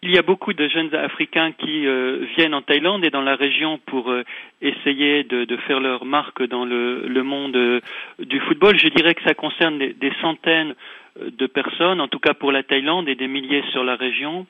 Il 0.07 0.11
y 0.11 0.19
a 0.19 0.23
beaucoup 0.23 0.53
de 0.53 0.69
jeunes 0.69 0.95
Africains 0.95 1.53
qui 1.53 1.87
euh, 1.87 2.27
viennent 2.37 2.53
en 2.53 2.61
Thaïlande 2.61 3.07
et 3.07 3.11
dans 3.11 3.23
la 3.23 3.37
région 3.37 3.81
pour 3.87 4.11
euh, 4.11 4.23
essayer 4.61 5.25
de, 5.25 5.57
faire 5.67 5.81
leur 5.81 6.05
marque 6.05 6.47
dans 6.47 6.67
le, 6.67 7.23
monde 7.23 7.57
euh, 7.57 7.81
du 8.19 8.39
football. 8.41 8.79
Je 8.79 8.89
dirais 8.89 9.15
que 9.15 9.23
ça 9.23 9.33
concerne 9.33 9.79
des, 9.79 9.95
des, 9.95 10.13
centaines 10.21 10.75
de 11.19 11.47
personnes, 11.47 12.03
en 12.03 12.09
tout 12.09 12.19
cas 12.19 12.35
pour 12.35 12.53
la 12.53 12.63
Thaïlande, 12.63 13.09
et 13.09 13.15
des 13.15 13.29
milliers 13.29 13.65
sur 13.73 13.83
la 13.83 13.97
région. 13.97 14.47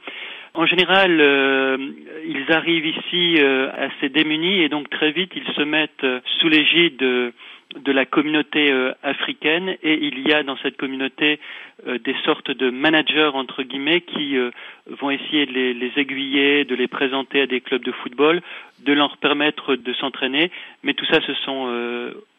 En 0.54 0.66
général, 0.66 1.10
ils 2.26 2.52
arrivent 2.52 2.86
ici 2.86 3.38
assez 3.76 4.08
démunis 4.08 4.62
et 4.62 4.68
donc 4.68 4.88
très 4.88 5.10
vite 5.10 5.32
ils 5.34 5.52
se 5.54 5.62
mettent 5.62 6.06
sous 6.38 6.48
l'égide 6.48 7.32
de 7.76 7.92
la 7.92 8.06
communauté 8.06 8.70
euh, 8.70 8.92
africaine 9.02 9.76
et 9.82 9.94
il 10.06 10.26
y 10.26 10.32
a 10.32 10.42
dans 10.42 10.56
cette 10.58 10.76
communauté 10.76 11.40
euh, 11.86 11.98
des 11.98 12.14
sortes 12.24 12.50
de 12.50 12.70
managers 12.70 13.30
entre 13.34 13.62
guillemets 13.62 14.00
qui 14.00 14.36
euh, 14.36 14.50
vont 15.00 15.10
essayer 15.10 15.46
de 15.46 15.52
les, 15.52 15.74
les, 15.74 15.92
aiguiller, 15.96 16.64
de 16.64 16.74
les 16.74 16.88
présenter 16.88 17.40
à 17.42 17.46
des 17.46 17.60
clubs 17.60 17.82
de 17.82 17.92
football, 17.92 18.42
de 18.80 18.92
leur 18.92 19.16
permettre 19.16 19.76
de 19.76 19.92
s'entraîner, 19.94 20.50
mais 20.82 20.94
tout 20.94 21.06
ça 21.06 21.20
ce 21.26 21.34
sont 21.34 21.68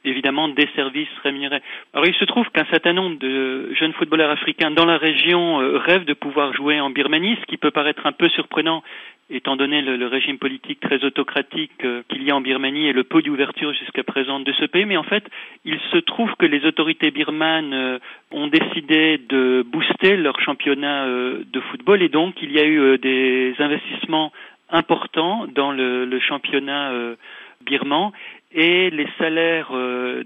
évidemment 0.05 0.47
des 0.47 0.67
services 0.75 1.09
rémunérés. 1.23 1.61
Alors 1.93 2.05
il 2.07 2.15
se 2.15 2.25
trouve 2.25 2.49
qu'un 2.49 2.65
certain 2.71 2.93
nombre 2.93 3.17
de 3.19 3.73
jeunes 3.73 3.93
footballeurs 3.93 4.31
africains 4.31 4.71
dans 4.71 4.85
la 4.85 4.97
région 4.97 5.57
rêvent 5.79 6.05
de 6.05 6.13
pouvoir 6.13 6.53
jouer 6.53 6.79
en 6.79 6.89
Birmanie, 6.89 7.37
ce 7.41 7.45
qui 7.45 7.57
peut 7.57 7.71
paraître 7.71 8.05
un 8.05 8.11
peu 8.11 8.29
surprenant 8.29 8.83
étant 9.29 9.55
donné 9.55 9.81
le, 9.81 10.07
régime 10.07 10.37
politique 10.37 10.79
très 10.79 11.03
autocratique 11.03 11.83
euh, 11.83 12.03
qu'il 12.09 12.23
y 12.23 12.31
a 12.31 12.35
en 12.35 12.41
Birmanie 12.41 12.87
et 12.87 12.93
le 12.93 13.03
peu 13.03 13.21
d'ouverture 13.21 13.73
jusqu'à 13.73 14.03
présent 14.03 14.39
de 14.39 14.51
ce 14.53 14.65
pays. 14.65 14.85
Mais 14.85 14.97
en 14.97 15.03
fait, 15.03 15.23
il 15.63 15.79
se 15.91 15.97
trouve 15.97 16.31
que 16.37 16.45
les 16.45 16.63
autorités 16.65 17.09
birmanes 17.09 17.73
euh, 17.73 17.99
ont 18.31 18.47
décidé 18.47 19.17
de 19.17 19.65
booster 19.65 20.15
leur 20.17 20.39
championnat 20.41 21.05
euh, 21.05 21.43
de 21.51 21.59
football 21.59 22.03
et 22.03 22.09
donc 22.09 22.35
il 22.41 22.51
y 22.51 22.59
a 22.59 22.65
eu 22.65 22.97
des 22.99 23.55
investissements 23.59 24.31
importants 24.69 25.47
dans 25.47 25.71
le 25.71 26.19
championnat 26.19 26.91
birman 27.61 28.11
et 28.55 28.89
les 28.89 29.07
salaires 29.19 29.71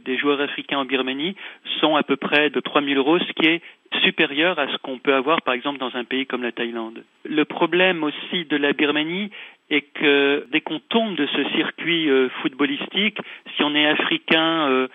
des 0.05 0.17
joueurs 0.17 0.39
africains 0.39 0.77
en 0.77 0.85
Birmanie 0.85 1.35
sont 1.81 1.95
à 1.95 2.03
peu 2.03 2.15
près 2.15 2.49
de 2.49 2.59
3 2.59 2.81
000 2.81 2.95
euros, 2.95 3.19
ce 3.19 3.33
qui 3.33 3.47
est 3.47 3.61
supérieur 4.03 4.59
à 4.59 4.67
ce 4.67 4.77
qu'on 4.77 4.99
peut 4.99 5.13
avoir 5.13 5.41
par 5.41 5.53
exemple 5.53 5.79
dans 5.79 5.95
un 5.95 6.03
pays 6.03 6.25
comme 6.25 6.43
la 6.43 6.51
Thaïlande. 6.51 7.03
Le 7.25 7.43
problème 7.45 8.03
aussi 8.03 8.45
de 8.45 8.55
la 8.55 8.73
Birmanie 8.73 9.31
est 9.69 9.81
que 9.93 10.47
dès 10.51 10.61
qu'on 10.61 10.79
tombe 10.79 11.15
de 11.15 11.27
ce 11.27 11.43
circuit 11.55 12.09
euh, 12.09 12.29
footballistique, 12.41 13.19
si 13.55 13.63
on 13.63 13.75
est 13.75 13.85
africain, 13.85 14.67
euh, 14.69 14.87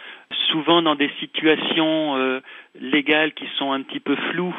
souvent 0.50 0.82
dans 0.82 0.94
des 0.94 1.10
situations 1.20 2.16
euh, 2.16 2.40
légales 2.80 3.32
qui 3.32 3.46
sont 3.56 3.72
un 3.72 3.82
petit 3.82 4.00
peu 4.00 4.16
floues 4.32 4.54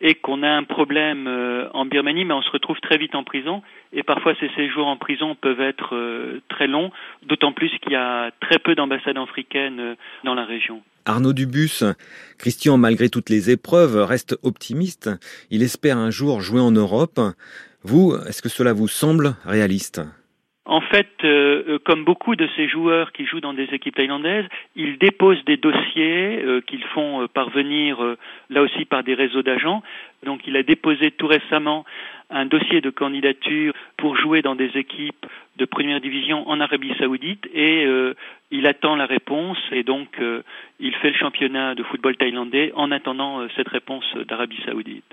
et 0.00 0.14
qu'on 0.14 0.42
a 0.42 0.48
un 0.48 0.64
problème 0.64 1.26
euh, 1.26 1.68
en 1.74 1.84
Birmanie, 1.84 2.24
mais 2.24 2.34
on 2.34 2.42
se 2.42 2.50
retrouve 2.50 2.78
très 2.80 2.96
vite 2.96 3.14
en 3.14 3.24
prison. 3.24 3.62
Et 3.92 4.02
parfois, 4.02 4.34
ces 4.40 4.48
séjours 4.56 4.86
en 4.86 4.96
prison 4.96 5.34
peuvent 5.34 5.60
être 5.60 5.94
euh, 5.94 6.40
très 6.48 6.66
longs, 6.66 6.90
d'autant 7.26 7.52
plus 7.52 7.70
qu'il 7.82 7.92
y 7.92 7.96
a 7.96 8.30
très 8.40 8.58
peu 8.58 8.74
d'ambassades 8.74 9.18
africaines 9.18 9.80
euh, 9.80 9.94
dans 10.24 10.34
la 10.34 10.44
région. 10.44 10.82
Arnaud 11.04 11.32
Dubus, 11.32 11.82
Christian, 12.38 12.78
malgré 12.78 13.08
toutes 13.08 13.30
les 13.30 13.50
épreuves, 13.50 13.96
reste 13.96 14.38
optimiste. 14.42 15.10
Il 15.50 15.62
espère 15.62 15.98
un 15.98 16.10
jour 16.10 16.40
jouer 16.40 16.60
en 16.60 16.70
Europe. 16.70 17.20
Vous, 17.82 18.14
est-ce 18.28 18.42
que 18.42 18.48
cela 18.48 18.72
vous 18.72 18.88
semble 18.88 19.34
réaliste? 19.44 20.02
En 20.70 20.80
fait, 20.80 21.08
euh, 21.24 21.80
comme 21.84 22.04
beaucoup 22.04 22.36
de 22.36 22.48
ces 22.54 22.68
joueurs 22.68 23.10
qui 23.10 23.26
jouent 23.26 23.40
dans 23.40 23.54
des 23.54 23.68
équipes 23.74 23.96
thaïlandaises, 23.96 24.46
ils 24.76 24.98
déposent 24.98 25.44
des 25.44 25.56
dossiers 25.56 26.44
euh, 26.44 26.60
qu'ils 26.60 26.84
font 26.84 27.22
euh, 27.22 27.26
parvenir 27.26 28.00
euh, 28.00 28.16
là 28.50 28.62
aussi 28.62 28.84
par 28.84 29.02
des 29.02 29.14
réseaux 29.14 29.42
d'agents. 29.42 29.82
Donc 30.24 30.46
il 30.46 30.56
a 30.56 30.62
déposé 30.62 31.10
tout 31.10 31.26
récemment 31.26 31.84
un 32.30 32.46
dossier 32.46 32.80
de 32.80 32.90
candidature 32.90 33.74
pour 33.96 34.16
jouer 34.16 34.42
dans 34.42 34.54
des 34.54 34.70
équipes 34.76 35.26
de 35.56 35.64
première 35.64 36.00
division 36.00 36.48
en 36.48 36.60
Arabie 36.60 36.94
saoudite 37.00 37.48
et 37.52 37.84
euh, 37.84 38.14
il 38.52 38.68
attend 38.68 38.94
la 38.94 39.06
réponse 39.06 39.58
et 39.72 39.82
donc 39.82 40.20
il 40.78 40.94
fait 40.96 41.10
le 41.10 41.16
championnat 41.16 41.74
de 41.74 41.82
football 41.82 42.16
thaïlandais 42.16 42.70
en 42.76 42.92
attendant 42.92 43.46
cette 43.56 43.68
réponse 43.68 44.04
d'Arabie 44.28 44.60
saoudite 44.64 45.12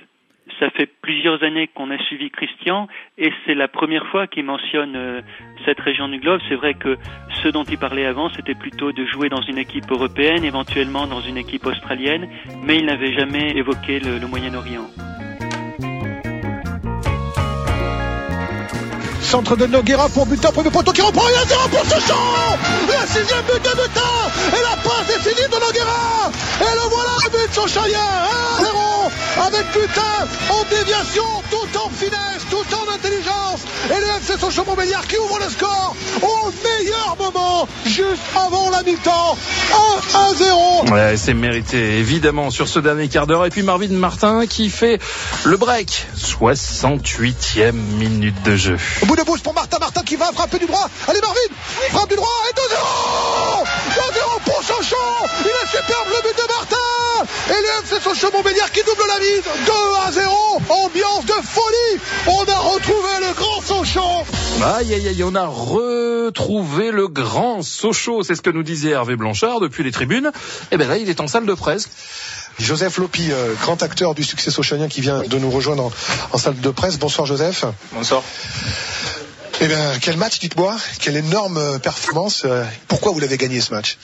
ça 0.59 0.69
fait 0.71 0.89
plusieurs 1.01 1.43
années 1.43 1.67
qu'on 1.67 1.91
a 1.91 1.97
suivi 2.05 2.29
Christian 2.29 2.87
et 3.17 3.31
c'est 3.45 3.53
la 3.53 3.67
première 3.67 4.07
fois 4.07 4.27
qu'il 4.27 4.45
mentionne 4.45 4.95
euh, 4.95 5.21
cette 5.65 5.79
région 5.79 6.07
du 6.07 6.19
globe. 6.19 6.39
C'est 6.49 6.55
vrai 6.55 6.73
que 6.73 6.97
ce 7.43 7.47
dont 7.49 7.63
il 7.63 7.77
parlait 7.77 8.05
avant, 8.05 8.29
c'était 8.29 8.55
plutôt 8.55 8.91
de 8.91 9.05
jouer 9.05 9.29
dans 9.29 9.41
une 9.41 9.57
équipe 9.57 9.89
européenne, 9.91 10.43
éventuellement 10.43 11.07
dans 11.07 11.21
une 11.21 11.37
équipe 11.37 11.65
australienne, 11.65 12.27
mais 12.63 12.77
il 12.77 12.85
n'avait 12.85 13.13
jamais 13.13 13.55
évoqué 13.55 13.99
le, 13.99 14.19
le 14.19 14.27
Moyen-Orient. 14.27 15.16
Centre 19.27 19.57
de 19.57 19.65
Noguera 19.65 20.07
pour 20.07 20.25
Butin, 20.25 20.51
premier 20.51 20.69
poteau 20.69 20.93
qui 20.93 21.01
reprend, 21.01 21.27
il 21.27 21.33
y 21.33 21.37
a 21.37 21.45
0 21.45 21.67
pour 21.67 21.83
ce 21.83 22.07
champ 22.07 22.57
La 22.87 23.05
sixième 23.05 23.43
but 23.45 23.61
de 23.61 23.75
Butin 23.75 24.57
Et 24.57 24.61
la 24.61 24.77
passe 24.81 25.15
est 25.15 25.19
finie 25.19 25.47
de 25.47 25.59
Noguera 25.59 26.31
Et 26.61 26.63
le 26.63 26.89
voilà, 26.89 27.11
le 27.25 27.29
but 27.31 27.49
de 27.49 27.53
Sochaya 27.53 27.99
1-0 28.61 28.87
avec 29.39 29.65
Butin 29.71 30.17
en 30.49 30.63
déviation, 30.69 31.23
tout 31.51 31.77
en 31.77 31.89
finesse, 31.89 32.45
tout 32.49 32.65
en 32.75 32.93
intelligence. 32.93 33.65
Et 33.85 33.99
le 33.99 34.17
FC 34.17 34.37
Sochaux-Montbéliard 34.39 35.05
qui 35.07 35.17
ouvre 35.17 35.39
le 35.39 35.49
score 35.49 35.95
au 36.21 36.51
meilleur 36.63 37.15
moment, 37.19 37.67
juste 37.85 38.21
avant 38.35 38.69
la 38.71 38.83
mi-temps. 38.83 39.37
1-0. 40.13 40.91
Ouais, 40.91 41.17
c'est 41.17 41.33
mérité, 41.33 41.99
évidemment, 41.99 42.49
sur 42.49 42.67
ce 42.67 42.79
dernier 42.79 43.09
quart 43.09 43.27
d'heure. 43.27 43.45
Et 43.45 43.49
puis 43.49 43.61
Marvin 43.61 43.89
Martin 43.89 44.47
qui 44.47 44.69
fait 44.69 44.99
le 45.43 45.57
break. 45.57 46.07
68e 46.15 47.73
minute 47.73 48.41
de 48.43 48.55
jeu. 48.55 48.77
Au 49.03 49.05
bout 49.05 49.15
de 49.17 49.23
bouche 49.23 49.41
pour 49.41 49.53
Martin, 49.53 49.77
Martin 49.79 50.03
qui 50.03 50.15
va 50.15 50.31
frapper 50.31 50.59
du 50.59 50.67
droit. 50.67 50.87
Allez 51.07 51.19
Marvin, 51.21 51.39
frappe 51.91 52.09
du 52.09 52.15
droit 52.15 52.27
et 52.49 52.53
2-0 52.53 52.77
2-0 53.97 54.43
pour 54.45 54.63
Sochaux. 54.63 54.95
Il 55.41 55.47
est 55.47 55.77
superbe 55.77 56.07
le 56.07 56.21
but 56.21 56.37
de 56.37 56.47
Martin. 56.47 56.75
Et 57.49 57.61
le 57.61 57.83
FC 57.83 57.99
Sochaux-Montbéliard 58.03 58.71
qui 58.71 58.81
double 58.83 59.03
la 59.07 59.19
mise. 59.19 59.43
2 59.65 59.71
à 60.05 60.11
0 60.11 60.35
Ambiance 60.69 61.25
de 61.25 61.33
folie. 61.33 62.01
On 62.27 62.43
a 62.43 62.59
retrouvé 62.59 63.09
le 63.21 63.33
grand 63.33 63.61
Sochaux. 63.61 64.25
Aïe 64.63 64.93
aïe 64.93 65.07
aïe, 65.07 65.23
on 65.23 65.35
a 65.35 65.45
retrouvé 65.45 66.91
le 66.91 67.07
grand 67.07 67.63
Sochaux, 67.63 68.23
c'est 68.23 68.35
ce 68.35 68.41
que 68.41 68.49
nous 68.49 68.63
disait 68.63 68.89
Hervé 68.89 69.15
Blanchard 69.15 69.59
depuis 69.59 69.83
les 69.83 69.91
tribunes. 69.91 70.31
Et 70.71 70.77
bien 70.77 70.87
là, 70.87 70.97
il 70.97 71.09
est 71.09 71.21
en 71.21 71.27
salle 71.27 71.45
de 71.45 71.53
presse. 71.53 71.89
Joseph 72.59 72.97
Lopi, 72.97 73.31
euh, 73.31 73.53
grand 73.61 73.81
acteur 73.83 74.15
du 74.15 74.23
succès 74.23 74.51
socialien 74.51 74.87
qui 74.87 75.01
vient 75.01 75.21
de 75.21 75.37
nous 75.37 75.49
rejoindre 75.51 75.85
en, 75.85 75.91
en 76.31 76.37
salle 76.37 76.59
de 76.59 76.69
presse. 76.69 76.97
Bonsoir 76.97 77.27
Joseph. 77.27 77.65
Bonsoir. 77.91 78.23
Eh 79.61 79.67
bien, 79.67 79.93
quel 80.01 80.17
match, 80.17 80.39
dites-moi 80.39 80.75
Quelle 80.99 81.17
énorme 81.17 81.79
performance 81.79 82.45
Pourquoi 82.87 83.11
vous 83.11 83.19
l'avez 83.19 83.37
gagné 83.37 83.59
ce 83.59 83.73
match? 83.73 83.97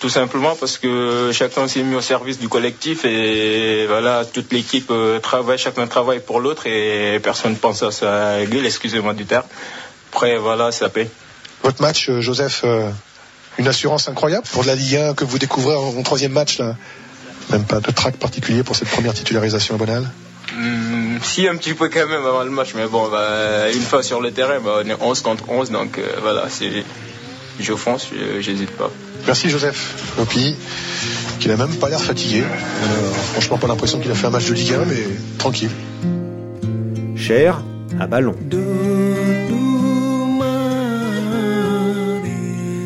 Tout 0.00 0.08
simplement 0.08 0.56
parce 0.56 0.78
que 0.78 1.30
chacun 1.32 1.68
s'est 1.68 1.82
mis 1.82 1.94
au 1.94 2.00
service 2.00 2.38
du 2.38 2.48
collectif 2.48 3.04
et 3.04 3.86
voilà 3.86 4.24
toute 4.24 4.52
l'équipe 4.52 4.92
travaille 5.22 5.58
chacun 5.58 5.86
travaille 5.86 6.18
pour 6.18 6.40
l'autre 6.40 6.66
et 6.66 7.20
personne 7.22 7.54
pense 7.54 7.84
à 7.84 7.92
sa 7.92 8.44
gueule 8.46 8.66
excusez-moi 8.66 9.14
du 9.14 9.26
terme 9.26 9.44
après, 10.12 10.36
voilà, 10.36 10.70
ça 10.72 10.90
paie. 10.90 11.08
Votre 11.62 11.80
match, 11.80 12.10
euh, 12.10 12.20
Joseph, 12.20 12.62
euh, 12.64 12.90
une 13.56 13.66
assurance 13.66 14.08
incroyable 14.10 14.46
pour 14.52 14.62
de 14.62 14.68
la 14.68 14.74
Ligue 14.74 14.96
1 14.96 15.14
que 15.14 15.24
vous 15.24 15.38
découvrez 15.38 15.74
en, 15.74 16.02
troisième 16.02 16.32
match. 16.32 16.58
Là. 16.58 16.76
Même 17.50 17.64
pas 17.64 17.80
de 17.80 17.90
trac 17.90 18.16
particulier 18.16 18.62
pour 18.62 18.76
cette 18.76 18.88
première 18.88 19.14
titularisation 19.14 19.74
à 19.74 19.78
Bonal 19.78 20.10
hmm, 20.56 21.18
Si, 21.22 21.48
un 21.48 21.56
petit 21.56 21.74
peu 21.74 21.88
quand 21.88 22.06
même 22.06 22.24
avant 22.24 22.44
le 22.44 22.50
match, 22.50 22.72
mais 22.74 22.86
bon, 22.86 23.08
bah, 23.08 23.70
une 23.72 23.82
fois 23.82 24.02
sur 24.02 24.20
le 24.20 24.30
terrain, 24.30 24.60
bah, 24.60 24.82
on 24.84 24.88
est 24.88 24.96
11 25.00 25.20
contre 25.20 25.48
11, 25.48 25.70
donc 25.70 25.98
euh, 25.98 26.06
voilà, 26.20 26.48
fonce, 27.76 28.08
j'hésite 28.40 28.70
pas. 28.70 28.90
Merci 29.26 29.50
Joseph 29.50 29.94
Lopi, 30.18 30.56
qui 31.38 31.48
n'a 31.48 31.56
même 31.56 31.76
pas 31.76 31.88
l'air 31.88 32.02
fatigué. 32.02 32.42
franchement, 33.32 33.58
pas 33.58 33.68
l'impression 33.68 34.00
qu'il 34.00 34.10
a 34.10 34.14
fait 34.14 34.26
un 34.26 34.30
match 34.30 34.46
de 34.46 34.54
Ligue 34.54 34.72
1, 34.72 34.84
mais 34.84 35.06
tranquille. 35.38 35.70
Cher 37.16 37.62
à 38.00 38.06
ballon. 38.06 38.34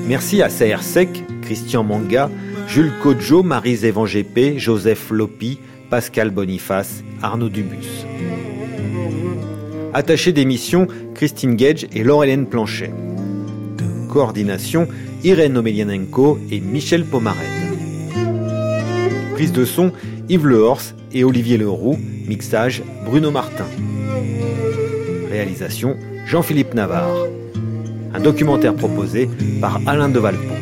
Merci 0.06 0.42
à 0.42 0.48
CR 0.48 0.82
Sec, 0.82 1.24
Christian 1.42 1.82
Manga, 1.82 2.30
Jules 2.68 2.92
Kodjo, 3.02 3.42
Marie 3.42 3.76
Zévan 3.76 4.06
Joseph 4.56 5.10
Lopi, 5.10 5.58
Pascal 5.90 6.30
Boniface, 6.30 7.02
Arnaud 7.22 7.48
Dubus. 7.48 8.06
Attaché 9.94 10.32
d'émission, 10.32 10.86
Christine 11.14 11.56
Gage 11.56 11.86
et 11.92 12.04
Laurelène 12.04 12.46
Planchet. 12.46 12.92
Coordination, 14.08 14.88
Irène 15.24 15.56
Omelianenko 15.56 16.38
et 16.50 16.60
Michel 16.60 17.04
Pomaret. 17.04 17.36
Prise 19.34 19.52
de 19.52 19.64
son, 19.64 19.92
Yves 20.28 20.46
Lehors 20.46 20.82
et 21.12 21.24
Olivier 21.24 21.56
Leroux. 21.56 21.98
Mixage, 22.28 22.82
Bruno 23.04 23.30
Martin. 23.30 23.66
Réalisation, 25.30 25.96
Jean-Philippe 26.26 26.74
Navarre 26.74 27.26
un 28.16 28.20
documentaire 28.20 28.74
proposé 28.74 29.28
par 29.60 29.80
Alain 29.86 30.08
de 30.08 30.18
Valpont. 30.18 30.55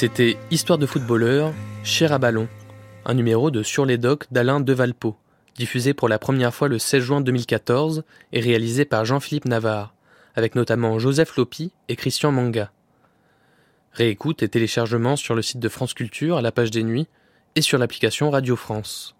C'était 0.00 0.38
Histoire 0.50 0.78
de 0.78 0.86
footballeur, 0.86 1.52
Cher 1.84 2.14
à 2.14 2.18
ballon, 2.18 2.48
un 3.04 3.12
numéro 3.12 3.50
de 3.50 3.62
Sur 3.62 3.84
les 3.84 3.98
docks 3.98 4.24
d'Alain 4.32 4.58
Devalpo, 4.58 5.14
diffusé 5.56 5.92
pour 5.92 6.08
la 6.08 6.18
première 6.18 6.54
fois 6.54 6.68
le 6.68 6.78
16 6.78 7.02
juin 7.02 7.20
2014 7.20 8.02
et 8.32 8.40
réalisé 8.40 8.86
par 8.86 9.04
Jean-Philippe 9.04 9.44
Navarre, 9.44 9.94
avec 10.34 10.54
notamment 10.54 10.98
Joseph 10.98 11.36
Lopi 11.36 11.70
et 11.90 11.96
Christian 11.96 12.32
Manga. 12.32 12.72
Réécoute 13.92 14.42
et 14.42 14.48
téléchargement 14.48 15.16
sur 15.16 15.34
le 15.34 15.42
site 15.42 15.60
de 15.60 15.68
France 15.68 15.92
Culture 15.92 16.38
à 16.38 16.40
la 16.40 16.50
page 16.50 16.70
des 16.70 16.82
nuits 16.82 17.06
et 17.54 17.60
sur 17.60 17.76
l'application 17.76 18.30
Radio 18.30 18.56
France. 18.56 19.14